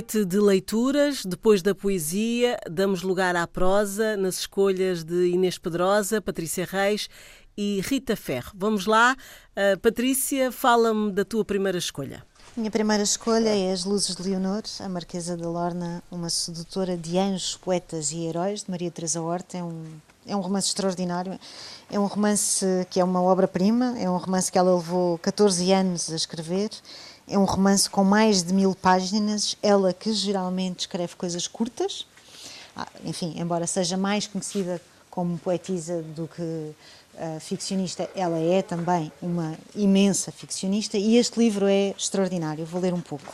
Noite 0.00 0.24
de 0.24 0.40
leituras, 0.40 1.26
depois 1.26 1.60
da 1.60 1.74
poesia, 1.74 2.56
damos 2.70 3.02
lugar 3.02 3.36
à 3.36 3.46
prosa 3.46 4.16
nas 4.16 4.38
escolhas 4.38 5.04
de 5.04 5.28
Inês 5.28 5.58
Pedrosa, 5.58 6.22
Patrícia 6.22 6.64
Reis 6.64 7.06
e 7.54 7.82
Rita 7.84 8.16
Ferro. 8.16 8.50
Vamos 8.54 8.86
lá, 8.86 9.14
uh, 9.14 9.78
Patrícia, 9.80 10.50
fala-me 10.50 11.12
da 11.12 11.22
tua 11.22 11.44
primeira 11.44 11.76
escolha. 11.76 12.24
Minha 12.56 12.70
primeira 12.70 13.02
escolha 13.02 13.50
é 13.50 13.70
As 13.70 13.84
Luzes 13.84 14.16
de 14.16 14.22
Leonor, 14.22 14.62
a 14.80 14.88
Marquesa 14.88 15.36
de 15.36 15.44
Lorna, 15.44 16.02
uma 16.10 16.30
sedutora 16.30 16.96
de 16.96 17.18
anjos, 17.18 17.58
poetas 17.58 18.10
e 18.10 18.24
heróis, 18.24 18.64
de 18.64 18.70
Maria 18.70 18.90
Teresa 18.90 19.20
Horta. 19.20 19.58
É 19.58 19.62
um, 19.62 19.84
é 20.26 20.34
um 20.34 20.40
romance 20.40 20.68
extraordinário. 20.68 21.38
É 21.90 22.00
um 22.00 22.06
romance 22.06 22.64
que 22.88 23.00
é 23.00 23.04
uma 23.04 23.20
obra-prima, 23.20 23.98
é 23.98 24.08
um 24.08 24.16
romance 24.16 24.50
que 24.50 24.56
ela 24.56 24.74
levou 24.74 25.18
14 25.18 25.70
anos 25.72 26.10
a 26.10 26.16
escrever 26.16 26.70
é 27.30 27.38
um 27.38 27.44
romance 27.44 27.88
com 27.88 28.02
mais 28.02 28.42
de 28.42 28.52
mil 28.52 28.74
páginas, 28.74 29.56
ela 29.62 29.92
que 29.92 30.12
geralmente 30.12 30.80
escreve 30.80 31.14
coisas 31.14 31.46
curtas, 31.46 32.04
ah, 32.76 32.88
enfim, 33.04 33.34
embora 33.36 33.68
seja 33.68 33.96
mais 33.96 34.26
conhecida 34.26 34.82
como 35.08 35.38
poetisa 35.38 36.02
do 36.02 36.28
que 36.28 36.42
uh, 36.42 37.40
ficcionista, 37.40 38.08
ela 38.14 38.38
é 38.38 38.62
também 38.62 39.12
uma 39.22 39.56
imensa 39.74 40.32
ficcionista 40.32 40.98
e 40.98 41.16
este 41.16 41.38
livro 41.38 41.66
é 41.66 41.94
extraordinário. 41.96 42.64
Vou 42.64 42.80
ler 42.80 42.94
um 42.94 43.00
pouco. 43.00 43.32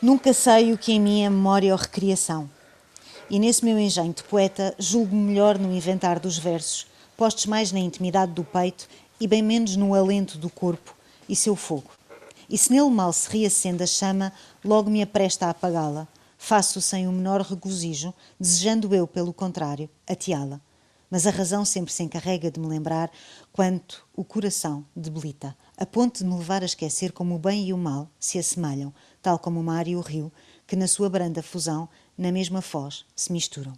Nunca 0.00 0.32
sei 0.32 0.72
o 0.72 0.78
que 0.78 0.92
em 0.92 1.00
mim 1.00 1.22
é 1.22 1.30
memória 1.30 1.72
ou 1.72 1.78
recriação. 1.78 2.48
E 3.28 3.38
nesse 3.38 3.64
meu 3.64 3.78
engenho 3.78 4.12
de 4.12 4.22
poeta, 4.22 4.74
julgo 4.78 5.14
melhor 5.14 5.58
no 5.58 5.74
inventar 5.74 6.18
dos 6.18 6.38
versos, 6.38 6.86
postos 7.16 7.46
mais 7.46 7.72
na 7.72 7.78
intimidade 7.78 8.32
do 8.32 8.44
peito 8.44 8.88
e 9.20 9.26
bem 9.26 9.42
menos 9.42 9.76
no 9.76 9.94
alento 9.94 10.38
do 10.38 10.48
corpo 10.48 10.94
e 11.28 11.36
seu 11.36 11.56
fogo. 11.56 11.97
E 12.50 12.56
se 12.56 12.72
nele 12.72 12.88
mal 12.88 13.12
se 13.12 13.28
reacende 13.28 13.82
a 13.82 13.86
chama, 13.86 14.32
logo 14.64 14.90
me 14.90 15.02
apresta 15.02 15.46
a 15.46 15.50
apagá-la. 15.50 16.08
Faço 16.38 16.80
sem 16.80 17.06
o 17.06 17.12
menor 17.12 17.42
regozijo, 17.42 18.14
desejando 18.40 18.94
eu, 18.94 19.06
pelo 19.06 19.34
contrário, 19.34 19.90
ateá-la. 20.08 20.60
Mas 21.10 21.26
a 21.26 21.30
razão 21.30 21.64
sempre 21.64 21.92
se 21.92 22.02
encarrega 22.02 22.50
de 22.50 22.58
me 22.58 22.66
lembrar 22.66 23.10
quanto 23.52 24.06
o 24.16 24.24
coração 24.24 24.84
debilita, 24.94 25.56
a 25.76 25.84
ponto 25.84 26.18
de 26.18 26.24
me 26.24 26.36
levar 26.36 26.62
a 26.62 26.66
esquecer 26.66 27.12
como 27.12 27.34
o 27.34 27.38
bem 27.38 27.66
e 27.66 27.72
o 27.72 27.78
mal 27.78 28.08
se 28.18 28.38
assemelham, 28.38 28.94
tal 29.20 29.38
como 29.38 29.60
o 29.60 29.64
mar 29.64 29.86
e 29.86 29.96
o 29.96 30.00
rio, 30.00 30.32
que 30.66 30.76
na 30.76 30.86
sua 30.86 31.10
branda 31.10 31.42
fusão, 31.42 31.88
na 32.16 32.32
mesma 32.32 32.62
foz, 32.62 33.04
se 33.14 33.32
misturam. 33.32 33.72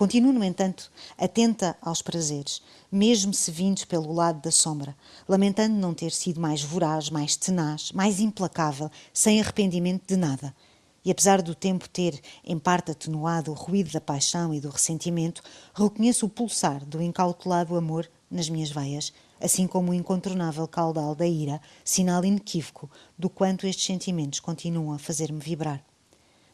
Continuo, 0.00 0.32
no 0.32 0.42
entanto, 0.42 0.90
atenta 1.18 1.76
aos 1.78 2.00
prazeres, 2.00 2.62
mesmo 2.90 3.34
se 3.34 3.50
vindos 3.50 3.84
pelo 3.84 4.14
lado 4.14 4.40
da 4.40 4.50
sombra, 4.50 4.96
lamentando 5.28 5.76
não 5.76 5.92
ter 5.92 6.10
sido 6.10 6.40
mais 6.40 6.62
voraz, 6.62 7.10
mais 7.10 7.36
tenaz, 7.36 7.92
mais 7.92 8.18
implacável, 8.18 8.90
sem 9.12 9.42
arrependimento 9.42 10.04
de 10.06 10.16
nada. 10.16 10.56
E 11.04 11.10
apesar 11.10 11.42
do 11.42 11.54
tempo 11.54 11.86
ter, 11.86 12.18
em 12.42 12.58
parte, 12.58 12.92
atenuado 12.92 13.50
o 13.50 13.54
ruído 13.54 13.92
da 13.92 14.00
paixão 14.00 14.54
e 14.54 14.58
do 14.58 14.70
ressentimento, 14.70 15.42
reconheço 15.74 16.24
o 16.24 16.30
pulsar 16.30 16.82
do 16.86 17.02
incautelado 17.02 17.76
amor 17.76 18.10
nas 18.30 18.48
minhas 18.48 18.70
veias, 18.70 19.12
assim 19.38 19.66
como 19.66 19.90
o 19.90 19.94
incontornável 19.94 20.66
caudal 20.66 21.14
da 21.14 21.26
ira, 21.26 21.60
sinal 21.84 22.24
inequívoco 22.24 22.90
do 23.18 23.28
quanto 23.28 23.66
estes 23.66 23.84
sentimentos 23.84 24.40
continuam 24.40 24.94
a 24.94 24.98
fazer-me 24.98 25.40
vibrar 25.40 25.84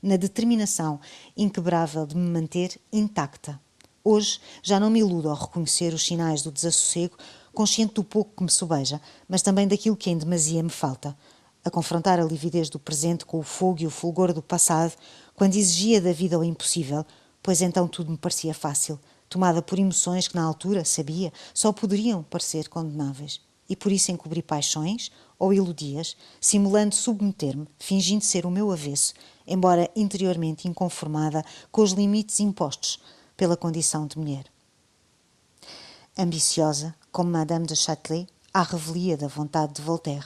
na 0.07 0.17
determinação 0.17 1.01
inquebrável 1.37 2.06
de 2.06 2.17
me 2.17 2.31
manter 2.31 2.81
intacta. 2.93 3.61
Hoje 4.05 4.39
já 4.62 4.78
não 4.78 4.89
me 4.89 5.00
iludo 5.00 5.28
ao 5.28 5.34
reconhecer 5.34 5.93
os 5.93 6.06
sinais 6.06 6.43
do 6.43 6.53
desassossego, 6.53 7.17
consciente 7.53 7.94
do 7.94 8.05
pouco 8.05 8.37
que 8.37 8.43
me 8.44 8.50
sobeja, 8.50 9.00
mas 9.28 9.43
também 9.43 9.67
daquilo 9.67 9.97
que 9.97 10.09
em 10.09 10.17
demasia 10.17 10.62
me 10.62 10.71
falta. 10.71 11.17
A 11.65 11.71
confrontar 11.71 12.21
a 12.21 12.25
lividez 12.25 12.71
do 12.71 12.78
presente 12.78 13.27
com 13.27 13.41
o 13.41 13.43
fogo 13.43 13.83
e 13.83 13.87
o 13.87 13.91
fulgor 13.91 14.33
do 14.33 14.41
passado, 14.41 14.93
quando 15.34 15.56
exigia 15.56 16.00
da 16.00 16.12
vida 16.12 16.38
o 16.38 16.44
impossível, 16.44 17.05
pois 17.43 17.61
então 17.61 17.88
tudo 17.88 18.12
me 18.12 18.17
parecia 18.17 18.55
fácil, 18.55 19.00
tomada 19.28 19.61
por 19.61 19.77
emoções 19.77 20.28
que 20.28 20.37
na 20.37 20.44
altura, 20.44 20.84
sabia, 20.84 21.33
só 21.53 21.73
poderiam 21.73 22.23
parecer 22.23 22.69
condenáveis. 22.69 23.41
E 23.69 23.75
por 23.75 23.91
isso 23.91 24.12
encobri 24.12 24.41
paixões 24.41 25.11
ou 25.37 25.53
iludi-as, 25.53 26.17
simulando 26.41 26.94
submeter-me, 26.94 27.67
fingindo 27.77 28.23
ser 28.23 28.47
o 28.47 28.50
meu 28.53 28.71
avesso, 28.71 29.12
embora 29.47 29.91
interiormente 29.95 30.69
inconformada 30.69 31.45
com 31.71 31.83
os 31.83 31.93
limites 31.93 32.41
impostos 32.41 33.01
pela 33.37 33.57
condição 33.57 34.07
de 34.07 34.19
mulher. 34.19 34.47
Ambiciosa, 36.19 36.95
como 37.12 37.31
Madame 37.31 37.67
de 37.67 37.77
Châtelet, 37.77 38.27
à 38.53 38.62
revelia 38.62 39.17
da 39.17 39.29
vontade 39.29 39.75
de 39.75 39.83
Voltaire. 39.83 40.25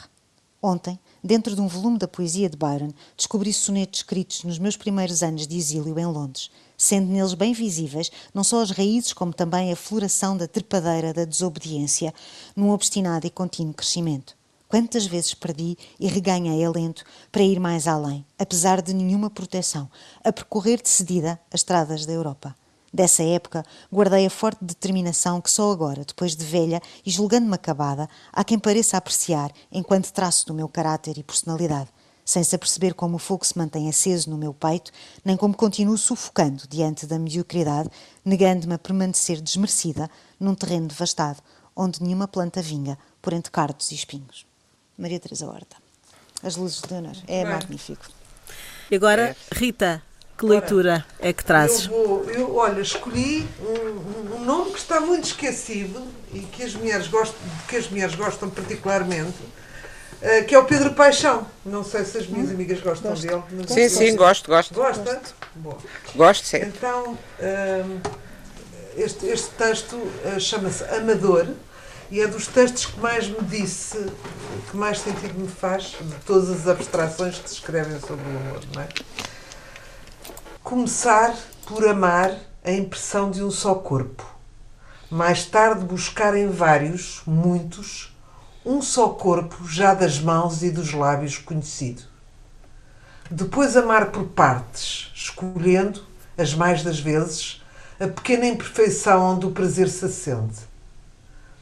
Ontem, 0.62 0.98
dentro 1.24 1.54
de 1.54 1.60
um 1.60 1.66
volume 1.66 1.98
da 1.98 2.06
poesia 2.06 2.48
de 2.48 2.56
Byron, 2.56 2.92
descobri 3.16 3.52
sonetos 3.52 4.00
escritos 4.00 4.44
nos 4.44 4.58
meus 4.58 4.76
primeiros 4.76 5.22
anos 5.22 5.46
de 5.46 5.56
exílio 5.56 5.98
em 5.98 6.06
Londres, 6.06 6.50
sendo 6.76 7.10
neles 7.10 7.34
bem 7.34 7.52
visíveis 7.52 8.12
não 8.32 8.44
só 8.44 8.62
as 8.62 8.70
raízes, 8.70 9.12
como 9.12 9.32
também 9.32 9.72
a 9.72 9.76
floração 9.76 10.36
da 10.36 10.46
trepadeira 10.46 11.12
da 11.12 11.24
desobediência, 11.24 12.14
num 12.54 12.70
obstinado 12.70 13.26
e 13.26 13.30
contínuo 13.30 13.74
crescimento. 13.74 14.36
Quantas 14.70 15.04
vezes 15.04 15.34
perdi 15.34 15.76
e 15.98 16.06
reganhei 16.06 16.64
alento 16.64 17.02
para 17.32 17.42
ir 17.42 17.58
mais 17.58 17.88
além, 17.88 18.24
apesar 18.38 18.80
de 18.80 18.94
nenhuma 18.94 19.28
proteção, 19.28 19.90
a 20.22 20.32
percorrer 20.32 20.80
decidida 20.80 21.40
as 21.52 21.62
estradas 21.62 22.06
da 22.06 22.12
Europa. 22.12 22.54
Dessa 22.94 23.24
época, 23.24 23.64
guardei 23.92 24.24
a 24.26 24.30
forte 24.30 24.64
determinação 24.64 25.40
que 25.40 25.50
só 25.50 25.72
agora, 25.72 26.04
depois 26.04 26.36
de 26.36 26.44
velha 26.44 26.80
e 27.04 27.10
julgando-me 27.10 27.56
acabada, 27.56 28.08
há 28.32 28.44
quem 28.44 28.60
pareça 28.60 28.96
apreciar 28.96 29.50
enquanto 29.72 30.12
traço 30.12 30.46
do 30.46 30.54
meu 30.54 30.68
caráter 30.68 31.18
e 31.18 31.24
personalidade, 31.24 31.88
sem 32.24 32.44
se 32.44 32.54
aperceber 32.54 32.94
como 32.94 33.16
o 33.16 33.18
fogo 33.18 33.44
se 33.44 33.58
mantém 33.58 33.88
aceso 33.88 34.30
no 34.30 34.38
meu 34.38 34.54
peito, 34.54 34.92
nem 35.24 35.36
como 35.36 35.56
continuo 35.56 35.98
sufocando 35.98 36.62
diante 36.68 37.06
da 37.06 37.18
mediocridade, 37.18 37.90
negando-me 38.24 38.74
a 38.74 38.78
permanecer 38.78 39.40
desmerecida 39.40 40.08
num 40.38 40.54
terreno 40.54 40.86
devastado, 40.86 41.42
onde 41.74 42.00
nenhuma 42.00 42.28
planta 42.28 42.62
vinga 42.62 42.96
por 43.20 43.32
entre 43.32 43.50
cardos 43.50 43.90
e 43.90 43.96
espinhos. 43.96 44.48
Maria 45.00 45.18
Teresa 45.18 45.46
Horta. 45.46 45.76
As 46.42 46.56
luzes 46.56 46.82
de 46.82 46.92
Leonor. 46.92 47.16
É 47.26 47.42
magnífico. 47.42 48.04
E 48.90 48.96
agora, 48.96 49.34
Rita, 49.50 50.02
que 50.38 50.44
leitura 50.44 51.04
é 51.18 51.32
que 51.32 51.42
trazes? 51.42 51.86
Eu, 51.86 51.90
vou, 51.90 52.30
eu 52.30 52.56
olha, 52.56 52.82
escolhi 52.82 53.46
um, 53.62 54.36
um, 54.36 54.44
nome 54.44 54.72
que 54.72 54.78
está 54.78 55.00
muito 55.00 55.24
esquecido 55.24 56.06
e 56.34 56.40
que 56.40 56.62
as 56.62 56.74
mulheres 56.74 57.08
gostam, 57.08 57.38
que 57.66 57.76
as 57.76 57.88
mulheres 57.88 58.14
gostam 58.14 58.50
particularmente, 58.50 59.38
uh, 59.38 60.44
que 60.46 60.54
é 60.54 60.58
o 60.58 60.64
Pedro 60.64 60.92
Paixão. 60.92 61.46
Não 61.64 61.82
sei 61.82 62.04
se 62.04 62.18
as 62.18 62.26
minhas 62.26 62.50
hum? 62.50 62.54
amigas 62.54 62.80
gostam 62.80 63.12
gosto. 63.12 63.26
dele. 63.26 63.42
Sim, 63.68 63.88
sim, 63.88 63.88
sim, 63.88 64.16
gosto, 64.16 64.50
gosto. 64.50 64.74
Gosta? 64.74 65.14
Gosto, 65.14 65.34
Bom. 65.54 65.78
gosto 66.14 66.46
sim. 66.46 66.58
Então, 66.58 67.12
uh, 67.12 68.00
este, 68.98 69.26
este 69.26 69.48
texto 69.52 69.96
uh, 69.96 70.38
chama-se 70.38 70.84
Amador 70.84 71.46
e 72.10 72.20
é 72.20 72.26
dos 72.26 72.48
textos 72.48 72.86
que 72.86 72.98
mais 72.98 73.28
me 73.28 73.40
disse, 73.42 73.96
que 74.68 74.76
mais 74.76 74.98
sentido 74.98 75.38
me 75.38 75.46
faz 75.46 75.94
de 76.00 76.14
todas 76.26 76.50
as 76.50 76.66
abstrações 76.66 77.38
que 77.38 77.48
se 77.48 77.54
escrevem 77.56 78.00
sobre 78.00 78.24
o 78.24 78.36
amor, 78.36 78.60
não 78.74 78.82
é? 78.82 78.88
Começar 80.60 81.36
por 81.66 81.86
amar 81.86 82.36
a 82.64 82.72
impressão 82.72 83.30
de 83.30 83.44
um 83.44 83.50
só 83.50 83.76
corpo. 83.76 84.26
Mais 85.08 85.46
tarde 85.46 85.84
buscar 85.84 86.36
em 86.36 86.48
vários, 86.48 87.22
muitos, 87.26 88.12
um 88.66 88.82
só 88.82 89.10
corpo 89.10 89.64
já 89.68 89.94
das 89.94 90.18
mãos 90.18 90.64
e 90.64 90.70
dos 90.70 90.92
lábios 90.92 91.38
conhecido. 91.38 92.02
Depois 93.30 93.76
amar 93.76 94.10
por 94.10 94.24
partes, 94.24 95.12
escolhendo, 95.14 96.02
as 96.36 96.54
mais 96.54 96.82
das 96.82 96.98
vezes, 96.98 97.62
a 98.00 98.08
pequena 98.08 98.46
imperfeição 98.46 99.34
onde 99.34 99.46
o 99.46 99.52
prazer 99.52 99.88
se 99.88 100.04
acende 100.06 100.69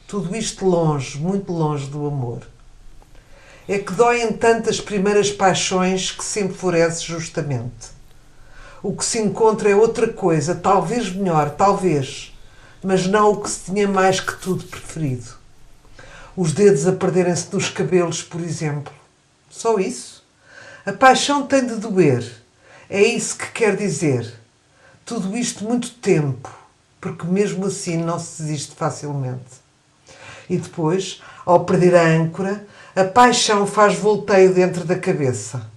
tudo 0.09 0.35
isto 0.35 0.65
longe, 0.65 1.19
muito 1.19 1.53
longe 1.53 1.85
do 1.85 2.07
amor. 2.07 2.41
É 3.67 3.77
que 3.77 3.93
doem 3.93 4.33
tantas 4.33 4.81
primeiras 4.81 5.29
paixões 5.29 6.09
que 6.09 6.23
se 6.23 6.41
enfurece 6.41 7.03
justamente. 7.03 7.91
O 8.81 8.95
que 8.95 9.05
se 9.05 9.19
encontra 9.19 9.69
é 9.69 9.75
outra 9.75 10.11
coisa, 10.11 10.55
talvez 10.55 11.13
melhor, 11.13 11.51
talvez, 11.51 12.35
mas 12.83 13.05
não 13.05 13.33
o 13.33 13.39
que 13.39 13.51
se 13.51 13.71
tinha 13.71 13.87
mais 13.87 14.19
que 14.19 14.35
tudo 14.37 14.63
preferido. 14.63 15.29
Os 16.35 16.53
dedos 16.53 16.87
a 16.87 16.93
perderem-se 16.93 17.53
nos 17.53 17.69
cabelos, 17.69 18.23
por 18.23 18.41
exemplo. 18.41 18.91
Só 19.47 19.77
isso. 19.77 20.25
A 20.87 20.91
paixão 20.91 21.45
tem 21.45 21.67
de 21.67 21.75
doer. 21.75 22.27
É 22.89 23.03
isso 23.03 23.37
que 23.37 23.51
quer 23.51 23.75
dizer. 23.75 24.33
Tudo 25.05 25.37
isto 25.37 25.63
muito 25.63 25.91
tempo, 25.91 26.49
porque 26.99 27.27
mesmo 27.27 27.67
assim 27.67 27.97
não 27.97 28.17
se 28.17 28.41
desiste 28.41 28.73
facilmente 28.73 29.58
e 30.49 30.57
depois, 30.57 31.21
ao 31.45 31.63
perder 31.63 31.95
a 31.95 32.03
âncora, 32.03 32.65
a 32.95 33.03
paixão 33.03 33.67
faz 33.67 33.95
volteio 33.95 34.53
dentro 34.53 34.83
da 34.83 34.97
cabeça. 34.97 35.69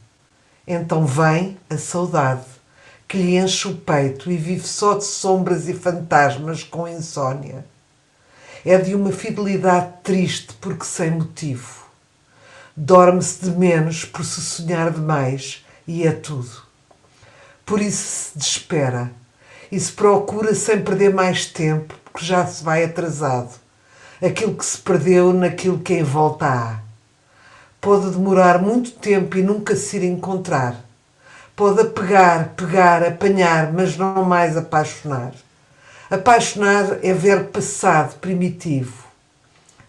Então 0.66 1.04
vem 1.04 1.58
a 1.68 1.76
saudade, 1.76 2.46
que 3.06 3.18
lhe 3.18 3.36
enche 3.36 3.68
o 3.68 3.74
peito 3.74 4.30
e 4.30 4.36
vive 4.36 4.66
só 4.66 4.94
de 4.94 5.04
sombras 5.04 5.68
e 5.68 5.74
fantasmas 5.74 6.62
com 6.64 6.88
insônia. 6.88 7.64
É 8.64 8.78
de 8.78 8.94
uma 8.94 9.12
fidelidade 9.12 9.92
triste 10.02 10.54
porque 10.60 10.84
sem 10.84 11.10
motivo. 11.10 11.82
Dorme-se 12.74 13.44
de 13.44 13.50
menos 13.50 14.04
por 14.04 14.24
se 14.24 14.40
sonhar 14.40 14.90
demais 14.90 15.64
e 15.86 16.06
é 16.06 16.12
tudo. 16.12 16.62
Por 17.66 17.80
isso 17.80 18.30
se 18.30 18.38
desespera 18.38 19.12
e 19.70 19.78
se 19.78 19.92
procura 19.92 20.54
sem 20.54 20.82
perder 20.82 21.12
mais 21.12 21.46
tempo, 21.46 21.94
porque 22.04 22.24
já 22.24 22.46
se 22.46 22.62
vai 22.62 22.84
atrasado. 22.84 23.61
Aquilo 24.24 24.54
que 24.54 24.64
se 24.64 24.78
perdeu 24.78 25.32
naquilo 25.32 25.80
que 25.80 25.94
em 25.94 26.04
volta 26.04 26.46
há. 26.46 26.78
Pode 27.80 28.10
demorar 28.10 28.62
muito 28.62 28.92
tempo 28.92 29.36
e 29.36 29.42
nunca 29.42 29.74
se 29.74 29.96
ir 29.96 30.04
encontrar. 30.04 30.76
Pode 31.56 31.88
pegar, 31.88 32.50
pegar, 32.50 33.02
apanhar, 33.02 33.72
mas 33.72 33.96
não 33.96 34.24
mais 34.24 34.56
apaixonar. 34.56 35.32
Apaixonar 36.08 36.98
é 37.02 37.12
verbo 37.12 37.48
passado, 37.48 38.20
primitivo. 38.20 39.04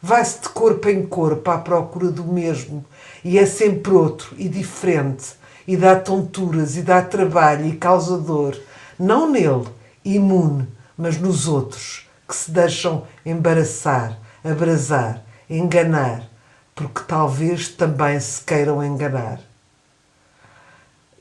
Vai-se 0.02 0.42
de 0.42 0.50
corpo 0.50 0.90
em 0.90 1.06
corpo 1.06 1.52
à 1.52 1.60
procura 1.60 2.10
do 2.10 2.24
mesmo 2.24 2.84
e 3.24 3.38
é 3.38 3.46
sempre 3.46 3.94
outro 3.94 4.34
e 4.38 4.50
diferente 4.50 5.36
e 5.68 5.78
dá 5.78 5.96
tonturas 5.96 6.76
e 6.76 6.82
dá 6.82 7.04
trabalho 7.04 7.68
e 7.68 7.78
causa 7.78 8.18
dor, 8.18 8.60
não 8.98 9.30
nele, 9.30 9.68
imune, 10.04 10.68
mas 10.98 11.20
nos 11.20 11.48
outros 11.48 12.10
que 12.28 12.36
se 12.36 12.52
deixam 12.52 13.06
embaraçar, 13.26 14.18
abrasar, 14.44 15.24
enganar, 15.50 16.28
porque 16.76 17.02
talvez 17.08 17.70
também 17.70 18.20
se 18.20 18.42
queiram 18.42 18.84
enganar. 18.84 19.40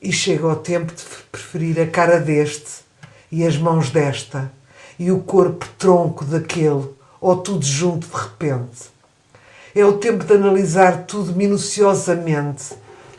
E 0.01 0.11
chega 0.11 0.47
o 0.47 0.55
tempo 0.55 0.93
de 0.93 1.03
preferir 1.31 1.79
a 1.79 1.87
cara 1.87 2.19
deste 2.19 2.83
e 3.31 3.45
as 3.45 3.57
mãos 3.57 3.89
desta 3.89 4.51
e 4.99 5.11
o 5.11 5.21
corpo 5.21 5.67
tronco 5.77 6.23
daquele, 6.25 6.89
ou 7.19 7.37
tudo 7.37 7.65
junto 7.65 8.07
de 8.07 8.15
repente. 8.15 8.91
É 9.75 9.83
o 9.83 9.97
tempo 9.97 10.23
de 10.23 10.33
analisar 10.33 11.05
tudo 11.05 11.33
minuciosamente, 11.33 12.75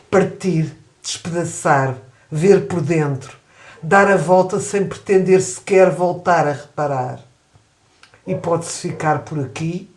partir, 0.09 0.73
despedaçar, 1.01 1.97
ver 2.31 2.67
por 2.67 2.81
dentro, 2.81 3.35
dar 3.81 4.09
a 4.09 4.15
volta 4.15 4.59
sem 4.59 4.85
pretender 4.85 5.41
sequer 5.41 5.89
voltar 5.89 6.47
a 6.47 6.53
reparar. 6.53 7.19
E 8.25 8.33
pode-se 8.35 8.87
ficar 8.87 9.19
por 9.19 9.39
aqui, 9.39 9.89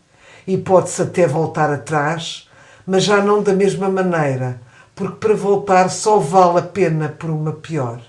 e 0.49 0.57
pode-se 0.57 1.03
até 1.03 1.27
voltar 1.27 1.71
atrás, 1.71 2.49
mas 2.87 3.05
já 3.05 3.23
não 3.23 3.43
da 3.43 3.53
mesma 3.53 3.87
maneira, 3.91 4.59
porque 4.95 5.17
para 5.17 5.35
voltar 5.35 5.91
só 5.91 6.19
vale 6.19 6.61
a 6.61 6.63
pena 6.63 7.11
por 7.11 7.29
uma 7.29 7.53
pior. 7.53 8.01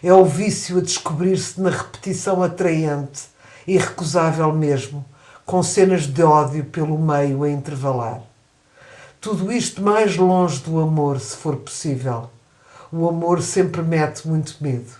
É 0.00 0.14
o 0.14 0.24
vício 0.24 0.78
a 0.78 0.80
descobrir-se 0.80 1.60
na 1.60 1.70
repetição 1.70 2.40
atraente, 2.40 3.24
irrecusável 3.66 4.52
mesmo, 4.52 5.04
com 5.44 5.60
cenas 5.60 6.06
de 6.06 6.22
ódio 6.22 6.64
pelo 6.66 6.96
meio 6.96 7.42
a 7.42 7.50
intervalar. 7.50 8.20
Tudo 9.20 9.50
isto 9.50 9.82
mais 9.82 10.16
longe 10.16 10.60
do 10.60 10.78
amor, 10.78 11.18
se 11.18 11.36
for 11.36 11.56
possível. 11.56 12.30
O 12.92 13.08
amor 13.08 13.42
sempre 13.42 13.82
mete 13.82 14.28
muito 14.28 14.54
medo. 14.60 14.92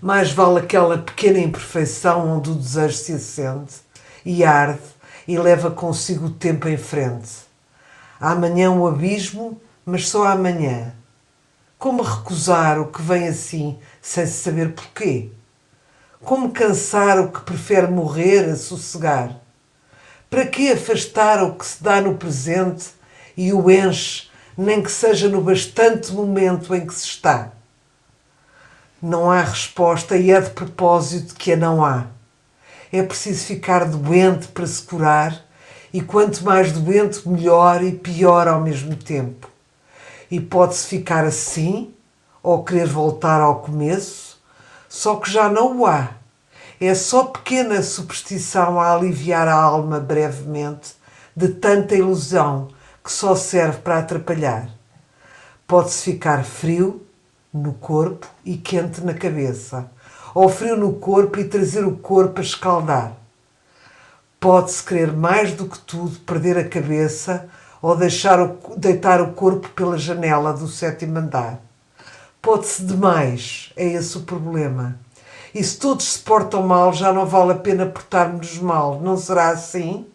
Mais 0.00 0.32
vale 0.32 0.60
aquela 0.60 0.96
pequena 0.96 1.40
imperfeição 1.40 2.38
onde 2.38 2.48
o 2.48 2.54
desejo 2.54 2.96
se 2.96 3.12
acende 3.12 3.86
e 4.24 4.44
arde 4.44 4.80
e 5.26 5.38
leva 5.38 5.70
consigo 5.70 6.26
o 6.26 6.30
tempo 6.30 6.68
em 6.68 6.76
frente. 6.76 7.30
Amanhã 8.20 8.70
o 8.70 8.86
abismo, 8.86 9.60
mas 9.84 10.08
só 10.08 10.26
amanhã. 10.26 10.94
Como 11.78 12.02
recusar 12.02 12.80
o 12.80 12.86
que 12.86 13.00
vem 13.00 13.28
assim 13.28 13.78
sem 14.02 14.26
saber 14.26 14.72
porquê? 14.72 15.30
Como 16.20 16.50
cansar 16.50 17.20
o 17.20 17.30
que 17.30 17.40
prefere 17.42 17.86
morrer 17.86 18.50
a 18.50 18.56
sossegar? 18.56 19.36
Para 20.28 20.46
que 20.46 20.72
afastar 20.72 21.42
o 21.42 21.54
que 21.54 21.64
se 21.64 21.82
dá 21.82 22.00
no 22.00 22.16
presente 22.16 22.88
e 23.36 23.52
o 23.52 23.70
enche, 23.70 24.28
nem 24.56 24.82
que 24.82 24.90
seja 24.90 25.28
no 25.28 25.40
bastante 25.40 26.12
momento 26.12 26.74
em 26.74 26.84
que 26.84 26.92
se 26.92 27.04
está? 27.04 27.52
Não 29.00 29.30
há 29.30 29.42
resposta 29.42 30.16
e 30.16 30.32
é 30.32 30.40
de 30.40 30.50
propósito 30.50 31.36
que 31.36 31.52
a 31.52 31.56
não 31.56 31.84
há. 31.84 32.06
É 32.92 33.02
preciso 33.02 33.44
ficar 33.44 33.84
doente 33.84 34.48
para 34.48 34.66
se 34.66 34.82
curar, 34.82 35.44
e 35.92 36.00
quanto 36.00 36.44
mais 36.44 36.72
doente, 36.72 37.26
melhor 37.28 37.82
e 37.82 37.92
pior 37.92 38.46
ao 38.48 38.60
mesmo 38.60 38.96
tempo. 38.96 39.48
E 40.30 40.40
pode-se 40.40 40.86
ficar 40.86 41.24
assim, 41.24 41.92
ou 42.42 42.64
querer 42.64 42.86
voltar 42.86 43.40
ao 43.40 43.60
começo, 43.60 44.38
só 44.88 45.16
que 45.16 45.30
já 45.30 45.48
não 45.48 45.80
o 45.80 45.86
há. 45.86 46.10
É 46.80 46.94
só 46.94 47.24
pequena 47.24 47.82
superstição 47.82 48.80
a 48.80 48.94
aliviar 48.94 49.48
a 49.48 49.54
alma 49.54 49.98
brevemente 49.98 50.94
de 51.34 51.48
tanta 51.48 51.94
ilusão 51.94 52.68
que 53.02 53.12
só 53.12 53.34
serve 53.34 53.78
para 53.78 53.98
atrapalhar. 53.98 54.68
Pode-se 55.66 56.12
ficar 56.12 56.44
frio 56.44 57.04
no 57.52 57.72
corpo 57.74 58.26
e 58.44 58.56
quente 58.56 59.00
na 59.00 59.14
cabeça, 59.14 59.90
ou 60.34 60.48
frio 60.48 60.76
no 60.76 60.94
corpo 60.94 61.38
e 61.38 61.44
trazer 61.44 61.84
o 61.84 61.96
corpo 61.96 62.40
a 62.40 62.44
escaldar. 62.44 63.12
Pode-se 64.40 64.82
querer 64.82 65.12
mais 65.12 65.52
do 65.52 65.66
que 65.66 65.78
tudo 65.80 66.18
perder 66.20 66.56
a 66.56 66.68
cabeça 66.68 67.48
ou 67.82 67.96
deixar 67.96 68.40
o, 68.40 68.58
deitar 68.76 69.20
o 69.20 69.32
corpo 69.32 69.68
pela 69.70 69.98
janela 69.98 70.52
do 70.52 70.68
sétimo 70.68 71.18
andar. 71.18 71.60
Pode-se 72.40 72.84
demais, 72.84 73.72
é 73.76 73.86
esse 73.86 74.16
o 74.16 74.22
problema. 74.22 74.98
E 75.54 75.62
se 75.64 75.78
todos 75.78 76.12
se 76.12 76.18
portam 76.20 76.62
mal, 76.62 76.92
já 76.92 77.12
não 77.12 77.26
vale 77.26 77.52
a 77.52 77.56
pena 77.56 77.86
portarmos 77.86 78.58
mal, 78.58 79.00
não 79.00 79.16
será 79.16 79.48
assim? 79.48 80.06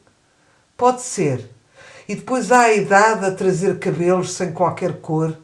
Pode 0.78 1.02
ser. 1.02 1.50
E 2.08 2.16
depois 2.16 2.52
há 2.52 2.62
a 2.62 2.74
idade 2.74 3.26
a 3.26 3.32
trazer 3.32 3.80
cabelos 3.80 4.34
sem 4.34 4.52
qualquer 4.52 5.02
cor, 5.02 5.36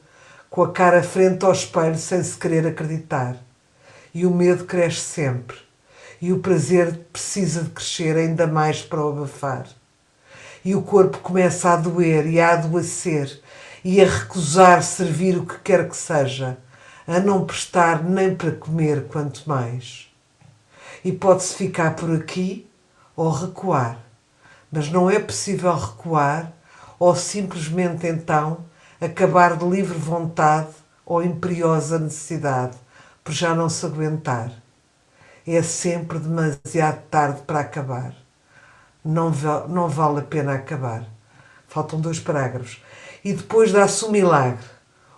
com 0.50 0.63
a 0.63 0.72
cara 0.72 1.04
frente 1.04 1.45
ao 1.45 1.51
espelho 1.51 1.98
sem 1.98 2.24
se 2.24 2.38
querer 2.38 2.65
acreditar. 2.68 3.36
E 4.14 4.26
o 4.26 4.32
medo 4.32 4.66
cresce 4.66 5.02
sempre. 5.02 5.58
E 6.22 6.34
o 6.34 6.40
prazer 6.40 7.08
precisa 7.14 7.64
de 7.64 7.70
crescer 7.70 8.18
ainda 8.18 8.46
mais 8.48 8.82
para 8.82 9.04
o 9.04 9.10
abafar. 9.10 9.68
E 10.64 10.76
o 10.76 10.82
corpo 10.82 11.20
começa 11.20 11.70
a 11.70 11.76
doer 11.78 12.28
e 12.28 12.40
a 12.40 12.54
adoecer 12.54 13.42
e 13.84 14.01
a 14.01 14.06
recusar 14.06 14.84
servir 14.84 15.38
o 15.38 15.46
que 15.46 15.58
quer 15.60 15.88
que 15.88 15.96
seja 15.96 16.58
a 17.08 17.20
não 17.20 17.44
prestar 17.44 18.04
nem 18.04 18.36
para 18.36 18.51
comer, 18.51 19.06
quanto 19.08 19.48
mais. 19.50 20.08
E 21.04 21.12
pode-se 21.12 21.56
ficar 21.56 21.96
por 21.96 22.13
aqui 22.13 22.70
ou 23.16 23.32
recuar, 23.32 23.98
mas 24.72 24.92
não 24.92 25.10
é 25.10 25.18
possível 25.18 25.74
recuar 25.75 26.54
ou 27.00 27.16
simplesmente 27.16 28.06
então 28.06 28.66
acabar 29.01 29.58
de 29.58 29.66
livre 29.66 29.98
vontade 29.98 30.70
ou 31.04 31.24
imperiosa 31.24 31.98
necessidade, 31.98 32.78
por 33.29 33.36
já 33.36 33.53
não 33.53 33.69
se 33.69 33.86
aguentar. 33.86 34.51
É 35.45 35.62
sempre 35.62 36.17
demasiado 36.17 37.03
tarde 37.12 37.41
para 37.45 37.59
acabar. 37.59 38.15
Não, 39.05 39.29
não 39.67 39.88
vale 39.88 40.21
a 40.21 40.24
pena 40.24 40.55
acabar. 40.55 41.05
Faltam 41.67 42.01
dois 42.01 42.19
parágrafos. 42.19 42.81
E 43.24 43.31
depois 43.31 43.71
dá-se 43.71 44.03
um 44.03 44.09
milagre 44.09 44.65